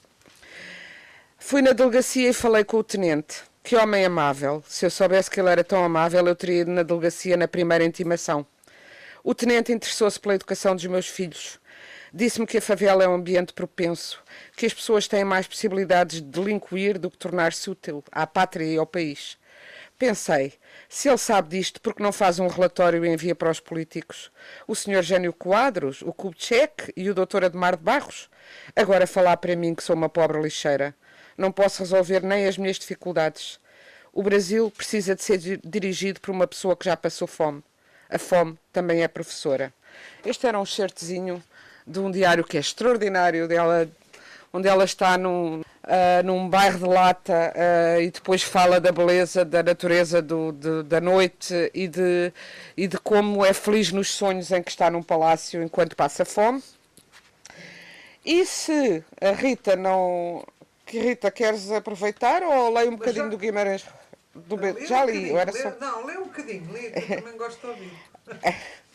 Fui 1.38 1.62
na 1.62 1.72
delegacia 1.72 2.28
e 2.28 2.32
falei 2.34 2.64
com 2.64 2.76
o 2.76 2.84
tenente. 2.84 3.44
Que 3.62 3.76
homem 3.76 4.04
amável. 4.04 4.62
Se 4.68 4.84
eu 4.84 4.90
soubesse 4.90 5.30
que 5.30 5.40
ele 5.40 5.48
era 5.48 5.64
tão 5.64 5.82
amável, 5.82 6.24
eu 6.26 6.36
teria 6.36 6.60
ido 6.60 6.70
na 6.70 6.82
delegacia 6.82 7.36
na 7.36 7.48
primeira 7.48 7.82
intimação. 7.82 8.46
O 9.28 9.34
tenente 9.34 9.72
interessou-se 9.72 10.20
pela 10.20 10.36
educação 10.36 10.76
dos 10.76 10.86
meus 10.86 11.08
filhos. 11.08 11.58
Disse-me 12.14 12.46
que 12.46 12.58
a 12.58 12.62
favela 12.62 13.02
é 13.02 13.08
um 13.08 13.14
ambiente 13.14 13.52
propenso, 13.52 14.22
que 14.56 14.64
as 14.64 14.72
pessoas 14.72 15.08
têm 15.08 15.24
mais 15.24 15.48
possibilidades 15.48 16.22
de 16.22 16.28
delinquir 16.28 16.96
do 16.96 17.10
que 17.10 17.18
tornar-se 17.18 17.68
útil 17.68 18.04
à 18.12 18.24
pátria 18.24 18.64
e 18.64 18.76
ao 18.76 18.86
país. 18.86 19.36
Pensei, 19.98 20.52
se 20.88 21.08
ele 21.08 21.18
sabe 21.18 21.58
disto, 21.58 21.80
porque 21.80 22.04
não 22.04 22.12
faz 22.12 22.38
um 22.38 22.46
relatório 22.46 23.04
e 23.04 23.12
envia 23.12 23.34
para 23.34 23.50
os 23.50 23.58
políticos? 23.58 24.30
O 24.64 24.76
Sr. 24.76 25.02
Gênio 25.02 25.32
Quadros, 25.32 26.02
o 26.02 26.12
Kubitschek 26.12 26.92
e 26.96 27.10
o 27.10 27.14
Dr. 27.14 27.46
Admar 27.46 27.76
de 27.76 27.82
Barros? 27.82 28.30
Agora 28.76 29.08
falar 29.08 29.38
para 29.38 29.56
mim 29.56 29.74
que 29.74 29.82
sou 29.82 29.96
uma 29.96 30.08
pobre 30.08 30.40
lixeira. 30.40 30.94
Não 31.36 31.50
posso 31.50 31.82
resolver 31.82 32.22
nem 32.22 32.46
as 32.46 32.56
minhas 32.56 32.78
dificuldades. 32.78 33.58
O 34.12 34.22
Brasil 34.22 34.70
precisa 34.70 35.16
de 35.16 35.24
ser 35.24 35.40
dirigido 35.64 36.20
por 36.20 36.30
uma 36.30 36.46
pessoa 36.46 36.76
que 36.76 36.84
já 36.84 36.96
passou 36.96 37.26
fome. 37.26 37.64
A 38.08 38.18
fome 38.18 38.58
também 38.72 39.02
é 39.02 39.08
professora. 39.08 39.72
Este 40.24 40.46
era 40.46 40.58
um 40.58 40.66
certezinho 40.66 41.42
de 41.86 41.98
um 41.98 42.10
diário 42.10 42.44
que 42.44 42.56
é 42.56 42.60
extraordinário 42.60 43.46
dela, 43.46 43.88
onde 44.52 44.68
ela 44.68 44.84
está 44.84 45.16
num, 45.16 45.60
uh, 45.60 46.22
num 46.24 46.48
bairro 46.48 46.78
de 46.78 46.84
lata 46.84 47.52
uh, 47.54 48.00
e 48.00 48.10
depois 48.10 48.42
fala 48.42 48.80
da 48.80 48.90
beleza, 48.90 49.44
da 49.44 49.62
natureza 49.62 50.20
do, 50.20 50.52
de, 50.52 50.82
da 50.82 51.00
noite 51.00 51.70
e 51.72 51.86
de, 51.86 52.32
e 52.76 52.88
de 52.88 52.98
como 52.98 53.44
é 53.44 53.52
feliz 53.52 53.92
nos 53.92 54.10
sonhos 54.10 54.50
em 54.50 54.62
que 54.62 54.70
está 54.70 54.90
num 54.90 55.02
palácio 55.02 55.62
enquanto 55.62 55.94
passa 55.94 56.24
fome. 56.24 56.62
E 58.24 58.44
se 58.44 59.04
a 59.20 59.30
Rita 59.30 59.76
não. 59.76 60.44
Que 60.84 60.98
Rita, 60.98 61.30
queres 61.30 61.70
aproveitar 61.70 62.42
ou 62.42 62.72
leio 62.74 62.90
um 62.90 62.96
bocadinho 62.96 63.26
já... 63.26 63.30
do 63.30 63.38
Guimarães? 63.38 63.84
Do. 64.34 64.56
Já 64.86 65.04
li, 65.04 65.30
eu 65.30 65.38
era 65.38 65.52
só. 65.52 65.72
Não, 65.80 66.04
lê 66.04 66.15
bocadinho, 66.36 66.72
lê, 66.72 66.90
também 66.90 67.36
gosto 67.36 67.60
de 67.60 67.66
ouvir. 67.66 67.92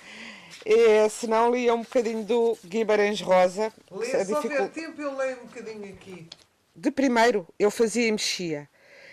É, 0.64 1.10
se 1.10 1.26
não, 1.26 1.50
lia 1.52 1.74
um 1.74 1.82
bocadinho 1.82 2.24
do 2.24 2.56
Guimarães 2.64 3.20
Rosa. 3.20 3.74
Lê, 3.90 4.24
se 4.24 4.32
houver 4.32 4.70
tempo, 4.70 5.02
eu 5.02 5.18
leio 5.18 5.38
um 5.38 5.48
bocadinho 5.48 5.92
aqui. 5.92 6.28
De 6.76 6.92
primeiro, 6.92 7.48
eu 7.58 7.72
fazia 7.72 8.08
e 8.08 8.12
mexia. 8.12 8.70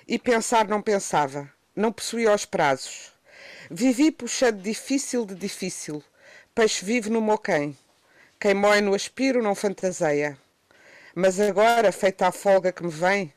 E 0.07 0.19
pensar 0.19 0.69
não 0.69 0.83
pensava. 0.83 1.51
Não 1.75 1.91
possuía 1.91 2.35
os 2.35 2.45
prazos. 2.45 3.13
Vivi 3.71 4.11
puxando 4.11 4.61
difícil 4.61 5.25
de 5.25 5.35
difícil. 5.35 6.05
Peixe 6.55 6.85
vive 6.85 7.09
no 7.09 7.21
moquém. 7.21 7.77
Quem 8.39 8.53
mói 8.53 8.81
no 8.81 8.95
aspiro 8.95 9.43
não 9.43 9.55
fantaseia. 9.55 10.39
Mas 11.15 11.41
agora, 11.41 11.91
feita 11.91 12.29
a 12.29 12.33
folga 12.33 12.71
que 12.71 12.85
me 12.85 12.91
vem, 12.91 13.33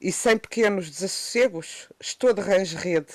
e 0.00 0.10
sem 0.10 0.38
pequenos 0.38 0.88
desassossegos, 0.88 1.88
estou 2.00 2.32
de 2.32 2.40
range-rede. 2.40 3.12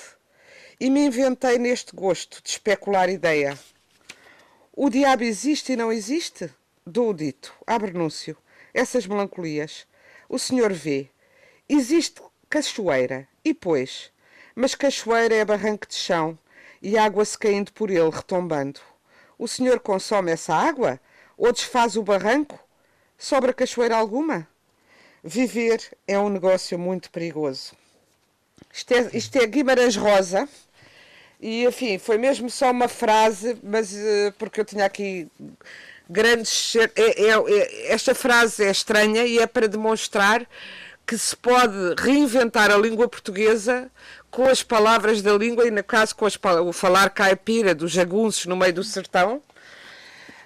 E 0.82 0.88
me 0.88 1.04
inventei 1.04 1.58
neste 1.58 1.94
gosto 1.94 2.42
de 2.42 2.48
especular 2.48 3.10
ideia. 3.10 3.58
O 4.72 4.88
diabo 4.88 5.22
existe 5.22 5.74
e 5.74 5.76
não 5.76 5.92
existe? 5.92 6.50
Dou 6.86 7.10
o 7.10 7.14
dito, 7.14 7.52
abre 7.66 7.90
anúncio. 7.90 8.34
Essas 8.72 9.06
melancolias. 9.06 9.86
O 10.26 10.38
senhor 10.38 10.72
vê. 10.72 11.10
Existe 11.68 12.22
cachoeira. 12.48 13.28
E 13.44 13.52
pois? 13.52 14.10
Mas 14.54 14.74
cachoeira 14.74 15.34
é 15.34 15.44
barranco 15.44 15.86
de 15.86 15.96
chão 15.96 16.38
e 16.80 16.96
água-se 16.96 17.36
caindo 17.36 17.74
por 17.74 17.90
ele, 17.90 18.08
retombando. 18.08 18.80
O 19.38 19.46
senhor 19.46 19.80
consome 19.80 20.32
essa 20.32 20.54
água? 20.54 20.98
Ou 21.36 21.52
desfaz 21.52 21.94
o 21.94 22.02
barranco? 22.02 22.58
Sobra 23.18 23.52
cachoeira 23.52 23.96
alguma? 23.98 24.48
Viver 25.22 25.94
é 26.08 26.18
um 26.18 26.30
negócio 26.30 26.78
muito 26.78 27.10
perigoso. 27.10 27.74
Isto 28.72 28.94
é, 28.94 29.10
isto 29.12 29.36
é 29.36 29.46
Guimarães 29.46 29.96
Rosa, 29.96 30.48
e, 31.40 31.64
enfim, 31.64 31.98
foi 31.98 32.18
mesmo 32.18 32.50
só 32.50 32.70
uma 32.70 32.86
frase, 32.86 33.56
mas 33.62 33.92
uh, 33.94 34.32
porque 34.38 34.60
eu 34.60 34.64
tinha 34.64 34.84
aqui 34.84 35.26
grandes. 36.08 36.76
É, 36.76 36.90
é, 36.96 37.30
é, 37.30 37.92
esta 37.92 38.14
frase 38.14 38.64
é 38.64 38.70
estranha 38.70 39.24
e 39.24 39.38
é 39.38 39.46
para 39.46 39.66
demonstrar 39.66 40.46
que 41.06 41.16
se 41.16 41.34
pode 41.34 41.94
reinventar 41.98 42.70
a 42.70 42.76
língua 42.76 43.08
portuguesa 43.08 43.90
com 44.30 44.46
as 44.46 44.62
palavras 44.62 45.22
da 45.22 45.32
língua 45.32 45.66
e, 45.66 45.70
no 45.70 45.82
caso, 45.82 46.14
com 46.14 46.26
as, 46.26 46.38
o 46.64 46.72
falar 46.72 47.08
caipira 47.10 47.74
dos 47.74 47.90
jagunços 47.90 48.46
no 48.46 48.54
meio 48.56 48.74
do 48.74 48.84
sertão. 48.84 49.42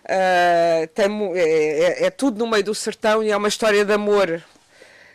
Uh, 0.04 0.86
tem, 0.94 1.32
é, 1.34 2.06
é, 2.06 2.10
tudo 2.10 2.38
no 2.38 2.46
meio 2.46 2.62
do 2.62 2.74
sertão 2.74 3.22
e 3.22 3.30
é 3.30 3.36
uma 3.36 3.48
história 3.48 3.84
de 3.84 3.92
amor 3.92 4.42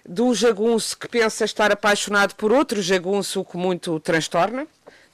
de 0.07 0.21
um 0.23 0.33
jagunço 0.33 0.97
que 0.97 1.07
pensa 1.07 1.45
estar 1.45 1.71
apaixonado 1.71 2.33
por 2.33 2.51
outro 2.51 2.81
jagunço, 2.81 3.41
o 3.41 3.45
que 3.45 3.55
muito 3.55 3.93
o 3.93 3.99
transtorna 3.99 4.67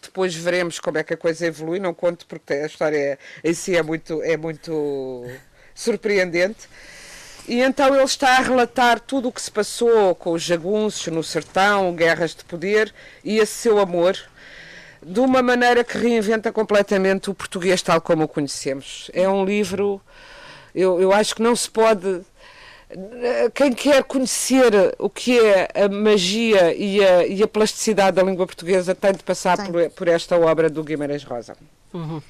depois 0.05 0.33
veremos 0.33 0.79
como 0.79 0.97
é 0.97 1.03
que 1.03 1.13
a 1.13 1.17
coisa 1.17 1.45
evolui, 1.45 1.79
não 1.79 1.93
conto 1.93 2.25
porque 2.25 2.53
a 2.53 2.65
história 2.65 3.19
em 3.43 3.53
si 3.53 3.75
é 3.75 3.83
muito, 3.83 4.21
é 4.23 4.37
muito 4.37 5.25
surpreendente. 5.73 6.67
E 7.47 7.61
então 7.61 7.93
ele 7.93 8.03
está 8.03 8.37
a 8.37 8.41
relatar 8.41 8.99
tudo 8.99 9.27
o 9.27 9.31
que 9.31 9.41
se 9.41 9.51
passou 9.51 10.15
com 10.15 10.31
os 10.31 10.41
jagunços 10.41 11.13
no 11.13 11.23
sertão, 11.23 11.93
guerras 11.93 12.33
de 12.33 12.43
poder 12.43 12.91
e 13.23 13.37
esse 13.37 13.53
seu 13.53 13.77
amor, 13.77 14.17
de 15.03 15.19
uma 15.19 15.43
maneira 15.43 15.83
que 15.83 15.97
reinventa 15.97 16.51
completamente 16.51 17.29
o 17.29 17.35
português 17.35 17.83
tal 17.83 18.01
como 18.01 18.23
o 18.23 18.27
conhecemos. 18.27 19.11
É 19.13 19.29
um 19.29 19.45
livro, 19.45 20.01
eu, 20.73 20.99
eu 20.99 21.13
acho 21.13 21.35
que 21.35 21.41
não 21.43 21.55
se 21.55 21.69
pode 21.69 22.21
quem 23.53 23.73
quer 23.73 24.03
conhecer 24.03 24.95
o 24.99 25.09
que 25.09 25.39
é 25.39 25.69
a 25.73 25.89
magia 25.89 26.73
e 26.75 27.03
a, 27.03 27.25
e 27.25 27.41
a 27.41 27.47
plasticidade 27.47 28.15
da 28.15 28.23
língua 28.23 28.45
portuguesa 28.45 28.93
tem 28.93 29.13
de 29.13 29.23
passar 29.23 29.57
por, 29.57 29.89
por, 29.91 30.07
esta 30.07 30.37
obra 30.37 30.69
do 30.69 30.83
Guimarães 30.83 31.23
Rosa. 31.23 31.57
Uhum. 31.93 32.21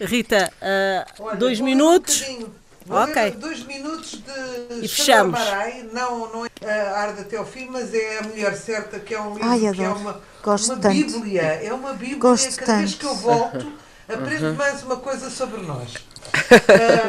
Rita, 0.00 0.52
uh, 0.60 1.22
Olha, 1.22 1.36
dois 1.36 1.60
minutos. 1.60 2.22
Um 2.28 2.94
ok. 2.94 3.30
Dois 3.32 3.64
minutos 3.64 4.20
de 4.20 4.84
e 4.84 4.88
fechamos. 4.88 5.38
Marai, 5.38 5.88
não, 5.92 6.32
não 6.32 6.44
é 6.44 6.48
uh, 6.48 6.94
Arde 6.96 7.20
até 7.20 7.36
ao 7.36 7.46
fim, 7.46 7.68
mas 7.70 7.94
é 7.94 8.18
a 8.18 8.22
mulher 8.22 8.54
certa, 8.56 8.98
que 8.98 9.14
é 9.14 9.20
um 9.20 9.34
livro 9.34 9.48
Ai, 9.48 9.60
que 9.72 9.82
é 9.82 9.88
uma, 9.88 10.20
Gosto 10.42 10.72
uma 10.72 10.80
tanto. 10.80 10.94
bíblia. 10.94 11.42
É 11.42 11.72
uma 11.72 11.94
bíblia 11.94 12.18
Gosto 12.18 12.56
cada 12.56 12.78
vez 12.78 12.94
que 12.94 13.06
eu 13.06 13.14
volto, 13.14 13.72
aprendo 14.08 14.46
uhum. 14.46 14.54
mais 14.54 14.82
uma 14.82 14.96
coisa 14.96 15.30
sobre 15.30 15.62
nós. 15.62 15.94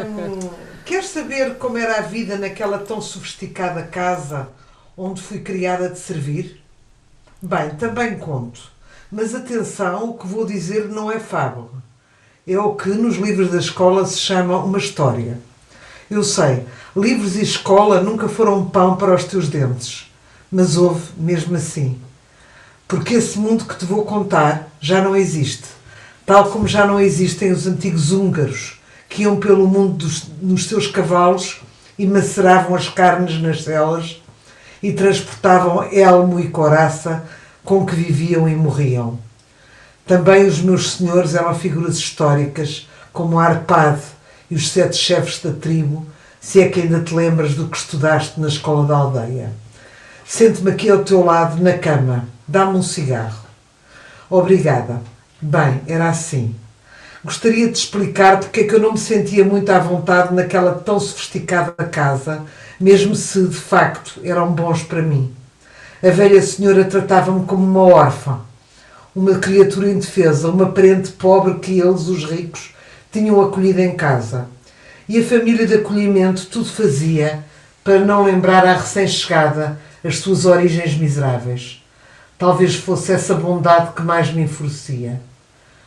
Um, 0.05 0.72
Queres 0.93 1.09
saber 1.09 1.55
como 1.55 1.75
era 1.75 1.97
a 1.97 2.01
vida 2.01 2.37
naquela 2.37 2.77
tão 2.77 3.01
sofisticada 3.01 3.81
casa 3.81 4.49
onde 4.95 5.23
fui 5.23 5.39
criada 5.39 5.89
de 5.89 5.97
servir? 5.97 6.61
Bem, 7.41 7.71
também 7.71 8.15
conto. 8.19 8.61
Mas 9.11 9.33
atenção, 9.33 10.11
o 10.11 10.13
que 10.19 10.27
vou 10.27 10.45
dizer 10.45 10.87
não 10.89 11.11
é 11.11 11.17
fábula. 11.19 11.71
É 12.47 12.59
o 12.59 12.75
que 12.75 12.89
nos 12.89 13.15
livros 13.15 13.49
da 13.49 13.57
escola 13.57 14.05
se 14.05 14.19
chama 14.19 14.63
uma 14.63 14.77
história. 14.77 15.39
Eu 16.11 16.23
sei, 16.23 16.63
livros 16.95 17.37
e 17.37 17.41
escola 17.41 17.99
nunca 17.99 18.29
foram 18.29 18.63
pão 18.63 18.95
para 18.95 19.15
os 19.15 19.23
teus 19.23 19.49
dentes, 19.49 20.11
mas 20.51 20.77
houve 20.77 21.09
mesmo 21.17 21.55
assim. 21.55 21.99
Porque 22.87 23.15
esse 23.15 23.39
mundo 23.39 23.65
que 23.65 23.79
te 23.79 23.85
vou 23.85 24.05
contar 24.05 24.69
já 24.79 25.01
não 25.01 25.15
existe, 25.15 25.65
tal 26.23 26.51
como 26.51 26.67
já 26.67 26.85
não 26.85 26.99
existem 26.99 27.51
os 27.51 27.65
antigos 27.65 28.11
húngaros 28.11 28.82
que 29.13 29.21
iam 29.21 29.35
pelo 29.35 29.67
mundo 29.67 29.93
dos, 29.93 30.25
nos 30.41 30.67
seus 30.67 30.87
cavalos 30.87 31.61
e 31.99 32.07
maceravam 32.07 32.75
as 32.75 32.89
carnes 32.89 33.39
nas 33.39 33.63
celas 33.63 34.19
e 34.81 34.91
transportavam 34.91 35.83
elmo 35.91 36.39
e 36.39 36.49
coraça 36.49 37.23
com 37.63 37.85
que 37.85 37.95
viviam 37.95 38.49
e 38.49 38.55
morriam. 38.55 39.19
Também 40.07 40.47
os 40.47 40.59
meus 40.59 40.93
senhores 40.93 41.35
eram 41.35 41.53
figuras 41.53 41.97
históricas, 41.97 42.89
como 43.13 43.37
Arpade 43.37 44.01
e 44.49 44.55
os 44.55 44.71
sete 44.71 44.97
chefes 44.97 45.39
da 45.39 45.51
tribo, 45.51 46.05
se 46.41 46.59
é 46.59 46.67
que 46.67 46.81
ainda 46.81 46.99
te 46.99 47.13
lembras 47.13 47.53
do 47.53 47.67
que 47.67 47.77
estudaste 47.77 48.39
na 48.39 48.47
escola 48.47 48.87
da 48.87 48.97
aldeia. 48.97 49.51
Sente-me 50.25 50.71
aqui 50.71 50.89
ao 50.89 51.03
teu 51.03 51.23
lado, 51.23 51.61
na 51.61 51.77
cama. 51.77 52.27
Dá-me 52.47 52.77
um 52.77 52.83
cigarro. 52.83 53.45
Obrigada. 54.27 54.99
Bem, 55.39 55.81
era 55.85 56.09
assim. 56.09 56.55
Gostaria 57.23 57.69
de 57.69 57.77
explicar 57.77 58.37
porque 58.41 58.59
é 58.59 58.63
que 58.65 58.75
eu 58.75 58.81
não 58.81 58.91
me 58.91 58.97
sentia 58.97 59.45
muito 59.45 59.69
à 59.71 59.79
vontade 59.79 60.33
naquela 60.33 60.73
tão 60.73 60.99
sofisticada 60.99 61.71
casa, 61.85 62.43
mesmo 62.77 63.15
se 63.15 63.47
de 63.47 63.55
facto 63.55 64.19
eram 64.25 64.51
bons 64.51 64.83
para 64.83 65.01
mim. 65.01 65.33
A 66.03 66.09
velha 66.09 66.41
senhora 66.41 66.83
tratava-me 66.83 67.45
como 67.45 67.63
uma 67.63 67.95
órfã, 67.95 68.41
uma 69.15 69.35
criatura 69.35 69.89
indefesa, 69.89 70.49
uma 70.49 70.73
parente 70.73 71.13
pobre 71.13 71.59
que 71.59 71.79
eles, 71.79 72.09
os 72.09 72.25
ricos, 72.25 72.75
tinham 73.09 73.39
acolhido 73.39 73.79
em 73.79 73.95
casa. 73.95 74.47
E 75.07 75.17
a 75.17 75.23
família 75.23 75.65
de 75.65 75.75
acolhimento 75.75 76.47
tudo 76.47 76.65
fazia 76.65 77.45
para 77.85 77.99
não 77.99 78.25
lembrar 78.25 78.65
à 78.67 78.73
recém-chegada 78.73 79.79
as 80.03 80.17
suas 80.17 80.43
origens 80.43 80.97
miseráveis. 80.97 81.81
Talvez 82.37 82.75
fosse 82.75 83.13
essa 83.13 83.33
bondade 83.33 83.93
que 83.93 84.01
mais 84.01 84.33
me 84.33 84.41
enfurecia. 84.41 85.21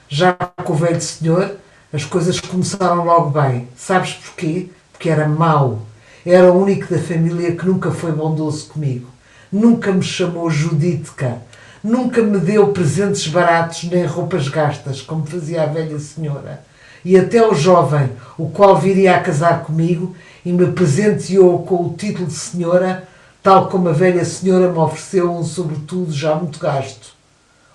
Já 0.08 0.32
com 0.32 0.72
o 0.72 0.76
velho 0.76 1.00
senhor, 1.00 1.56
as 1.92 2.04
coisas 2.04 2.38
começaram 2.38 3.04
logo 3.04 3.30
bem. 3.30 3.68
Sabes 3.76 4.12
porquê? 4.14 4.68
Porque 4.92 5.10
era 5.10 5.26
mau. 5.28 5.82
Era 6.24 6.52
o 6.52 6.62
único 6.62 6.92
da 6.92 7.00
família 7.00 7.56
que 7.56 7.66
nunca 7.66 7.90
foi 7.90 8.12
bondoso 8.12 8.68
comigo. 8.68 9.08
Nunca 9.50 9.92
me 9.92 10.02
chamou 10.02 10.48
Judítica. 10.48 11.38
Nunca 11.82 12.22
me 12.22 12.38
deu 12.38 12.68
presentes 12.68 13.26
baratos 13.28 13.84
nem 13.84 14.04
roupas 14.04 14.48
gastas, 14.48 15.02
como 15.02 15.26
fazia 15.26 15.62
a 15.62 15.66
velha 15.66 15.98
senhora. 15.98 16.62
E 17.04 17.16
até 17.16 17.44
o 17.46 17.54
jovem, 17.54 18.10
o 18.36 18.48
qual 18.48 18.76
viria 18.76 19.16
a 19.16 19.20
casar 19.20 19.62
comigo 19.62 20.14
e 20.44 20.52
me 20.52 20.70
presenteou 20.72 21.64
com 21.64 21.84
o 21.84 21.94
título 21.94 22.26
de 22.26 22.34
senhora, 22.34 23.08
tal 23.42 23.68
como 23.68 23.88
a 23.88 23.92
velha 23.92 24.24
senhora 24.24 24.70
me 24.70 24.78
ofereceu 24.78 25.32
um 25.32 25.44
sobretudo 25.44 26.12
já 26.12 26.34
muito 26.34 26.58
gasto. 26.58 27.14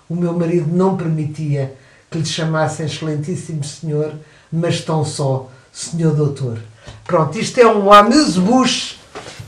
O 0.08 0.14
meu 0.14 0.32
marido 0.32 0.74
não 0.74 0.96
permitia 0.96 1.74
que 2.12 2.18
lhe 2.18 2.26
chamassem 2.26 2.86
Excelentíssimo 2.86 3.64
Senhor, 3.64 4.12
mas 4.52 4.80
tão 4.82 5.04
só 5.04 5.48
Senhor 5.72 6.14
Doutor. 6.14 6.58
Pronto, 7.04 7.38
isto 7.38 7.58
é 7.58 7.66
um 7.66 7.90
amuse-bouche 7.92 8.96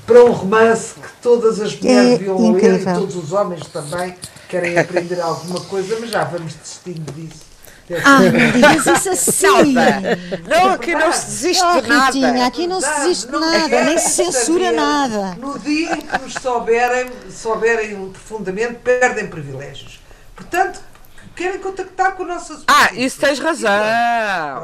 para 0.06 0.24
um 0.24 0.32
romance 0.32 0.94
que 0.94 1.08
todas 1.22 1.60
as 1.60 1.78
mulheres 1.78 2.12
É 2.14 2.18
deviam 2.18 2.52
ler 2.52 2.80
e 2.80 2.84
todos 2.84 3.16
os 3.16 3.32
homens 3.32 3.66
também 3.68 4.14
querem 4.48 4.78
aprender 4.78 5.20
alguma 5.20 5.60
coisa, 5.60 5.96
mas 6.00 6.10
já 6.10 6.24
vamos 6.24 6.54
desistindo 6.54 7.12
disso. 7.12 7.54
Ah, 8.02 8.18
não 8.20 8.50
digas 8.50 8.86
isso 8.86 9.10
assim. 9.10 9.72
Nada. 9.74 10.18
Não, 10.48 10.70
aqui 10.72 10.94
não 10.94 11.12
se 11.12 11.26
desiste 11.26 11.62
Oh, 11.66 11.80
de 11.82 11.88
nada. 11.88 12.06
Ritinha, 12.06 12.46
aqui 12.46 12.66
não 12.66 12.80
se 12.80 12.88
desiste 13.00 13.26
de 13.26 13.32
nada, 13.32 13.84
nem 13.84 13.98
se 13.98 14.10
censura 14.10 14.64
saber. 14.64 14.76
nada. 14.76 15.36
No 15.38 15.58
dia 15.58 15.92
em 15.92 16.00
que 16.00 16.18
nos 16.18 16.32
souberem, 16.34 17.10
souberem 17.30 18.08
profundamente, 18.08 18.76
perdem 18.82 19.26
privilégios. 19.26 20.00
Portanto, 20.34 20.80
querem 21.34 21.58
contactar 21.60 22.12
com 22.14 22.22
a 22.22 22.26
nossa 22.26 22.62
Ah, 22.66 22.90
isso 22.94 23.18
tens 23.20 23.38
razão, 23.38 23.70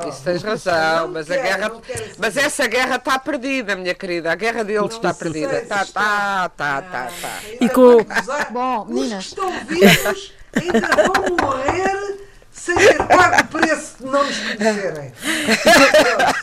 Oh, 0.05 0.09
isso 0.09 0.23
tens 0.23 0.43
razão, 0.43 1.09
mas 1.09 1.31
a 1.31 1.35
quero, 1.35 1.43
guerra, 1.47 1.71
quero 1.87 1.99
saber. 2.01 2.15
mas 2.19 2.37
essa 2.37 2.67
guerra 2.67 2.97
está 2.97 3.19
perdida, 3.19 3.77
minha 3.77 3.95
querida, 3.95 4.33
a 4.33 4.35
guerra 4.35 4.63
deles 4.65 4.93
está 4.95 5.13
perdida, 5.13 5.61
se 5.61 5.67
tá, 5.67 5.83
está. 5.83 6.49
tá, 6.57 6.83
tá, 6.83 7.09
tá, 7.21 7.39
E 7.61 7.69
com- 7.69 7.97
vão 7.99 8.05
gozar. 8.05 8.53
Bom, 8.53 8.81
Os 8.83 8.87
que 8.89 8.93
meninas. 8.95 9.25
estão 9.27 9.51
vivos 9.67 10.33
ainda 10.55 10.89
vão 10.97 11.37
morrer 11.49 12.20
sem 12.53 12.75
ter 12.77 12.99
pago 13.07 13.43
o 13.43 13.47
preço 13.49 13.95
de 14.01 14.05
não 14.07 14.25
nos 14.25 14.37
conhecerem. 14.39 15.13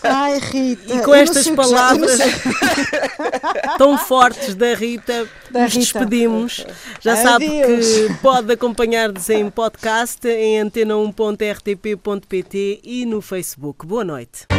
Ai, 0.03 0.39
Rita. 0.39 0.93
E 0.95 1.01
com 1.01 1.14
estas 1.14 1.47
palavras 1.49 2.18
tão 3.78 3.97
fortes 3.97 4.55
da 4.55 4.74
Rita, 4.74 5.28
Da 5.51 5.64
nos 5.64 5.74
Rita. 5.74 5.99
despedimos. 5.99 6.66
Já 7.01 7.16
sabe 7.18 7.62
Adeus. 7.64 7.86
que 7.86 8.14
pode 8.22 8.51
acompanhar-nos 8.53 9.30
em 9.30 9.49
podcast 9.49 10.26
em 10.28 10.62
antena1.rtp.pt 10.62 12.80
e 12.84 13.05
no 13.05 13.22
Facebook. 13.22 13.86
Boa 13.86 14.03
noite. 14.03 14.57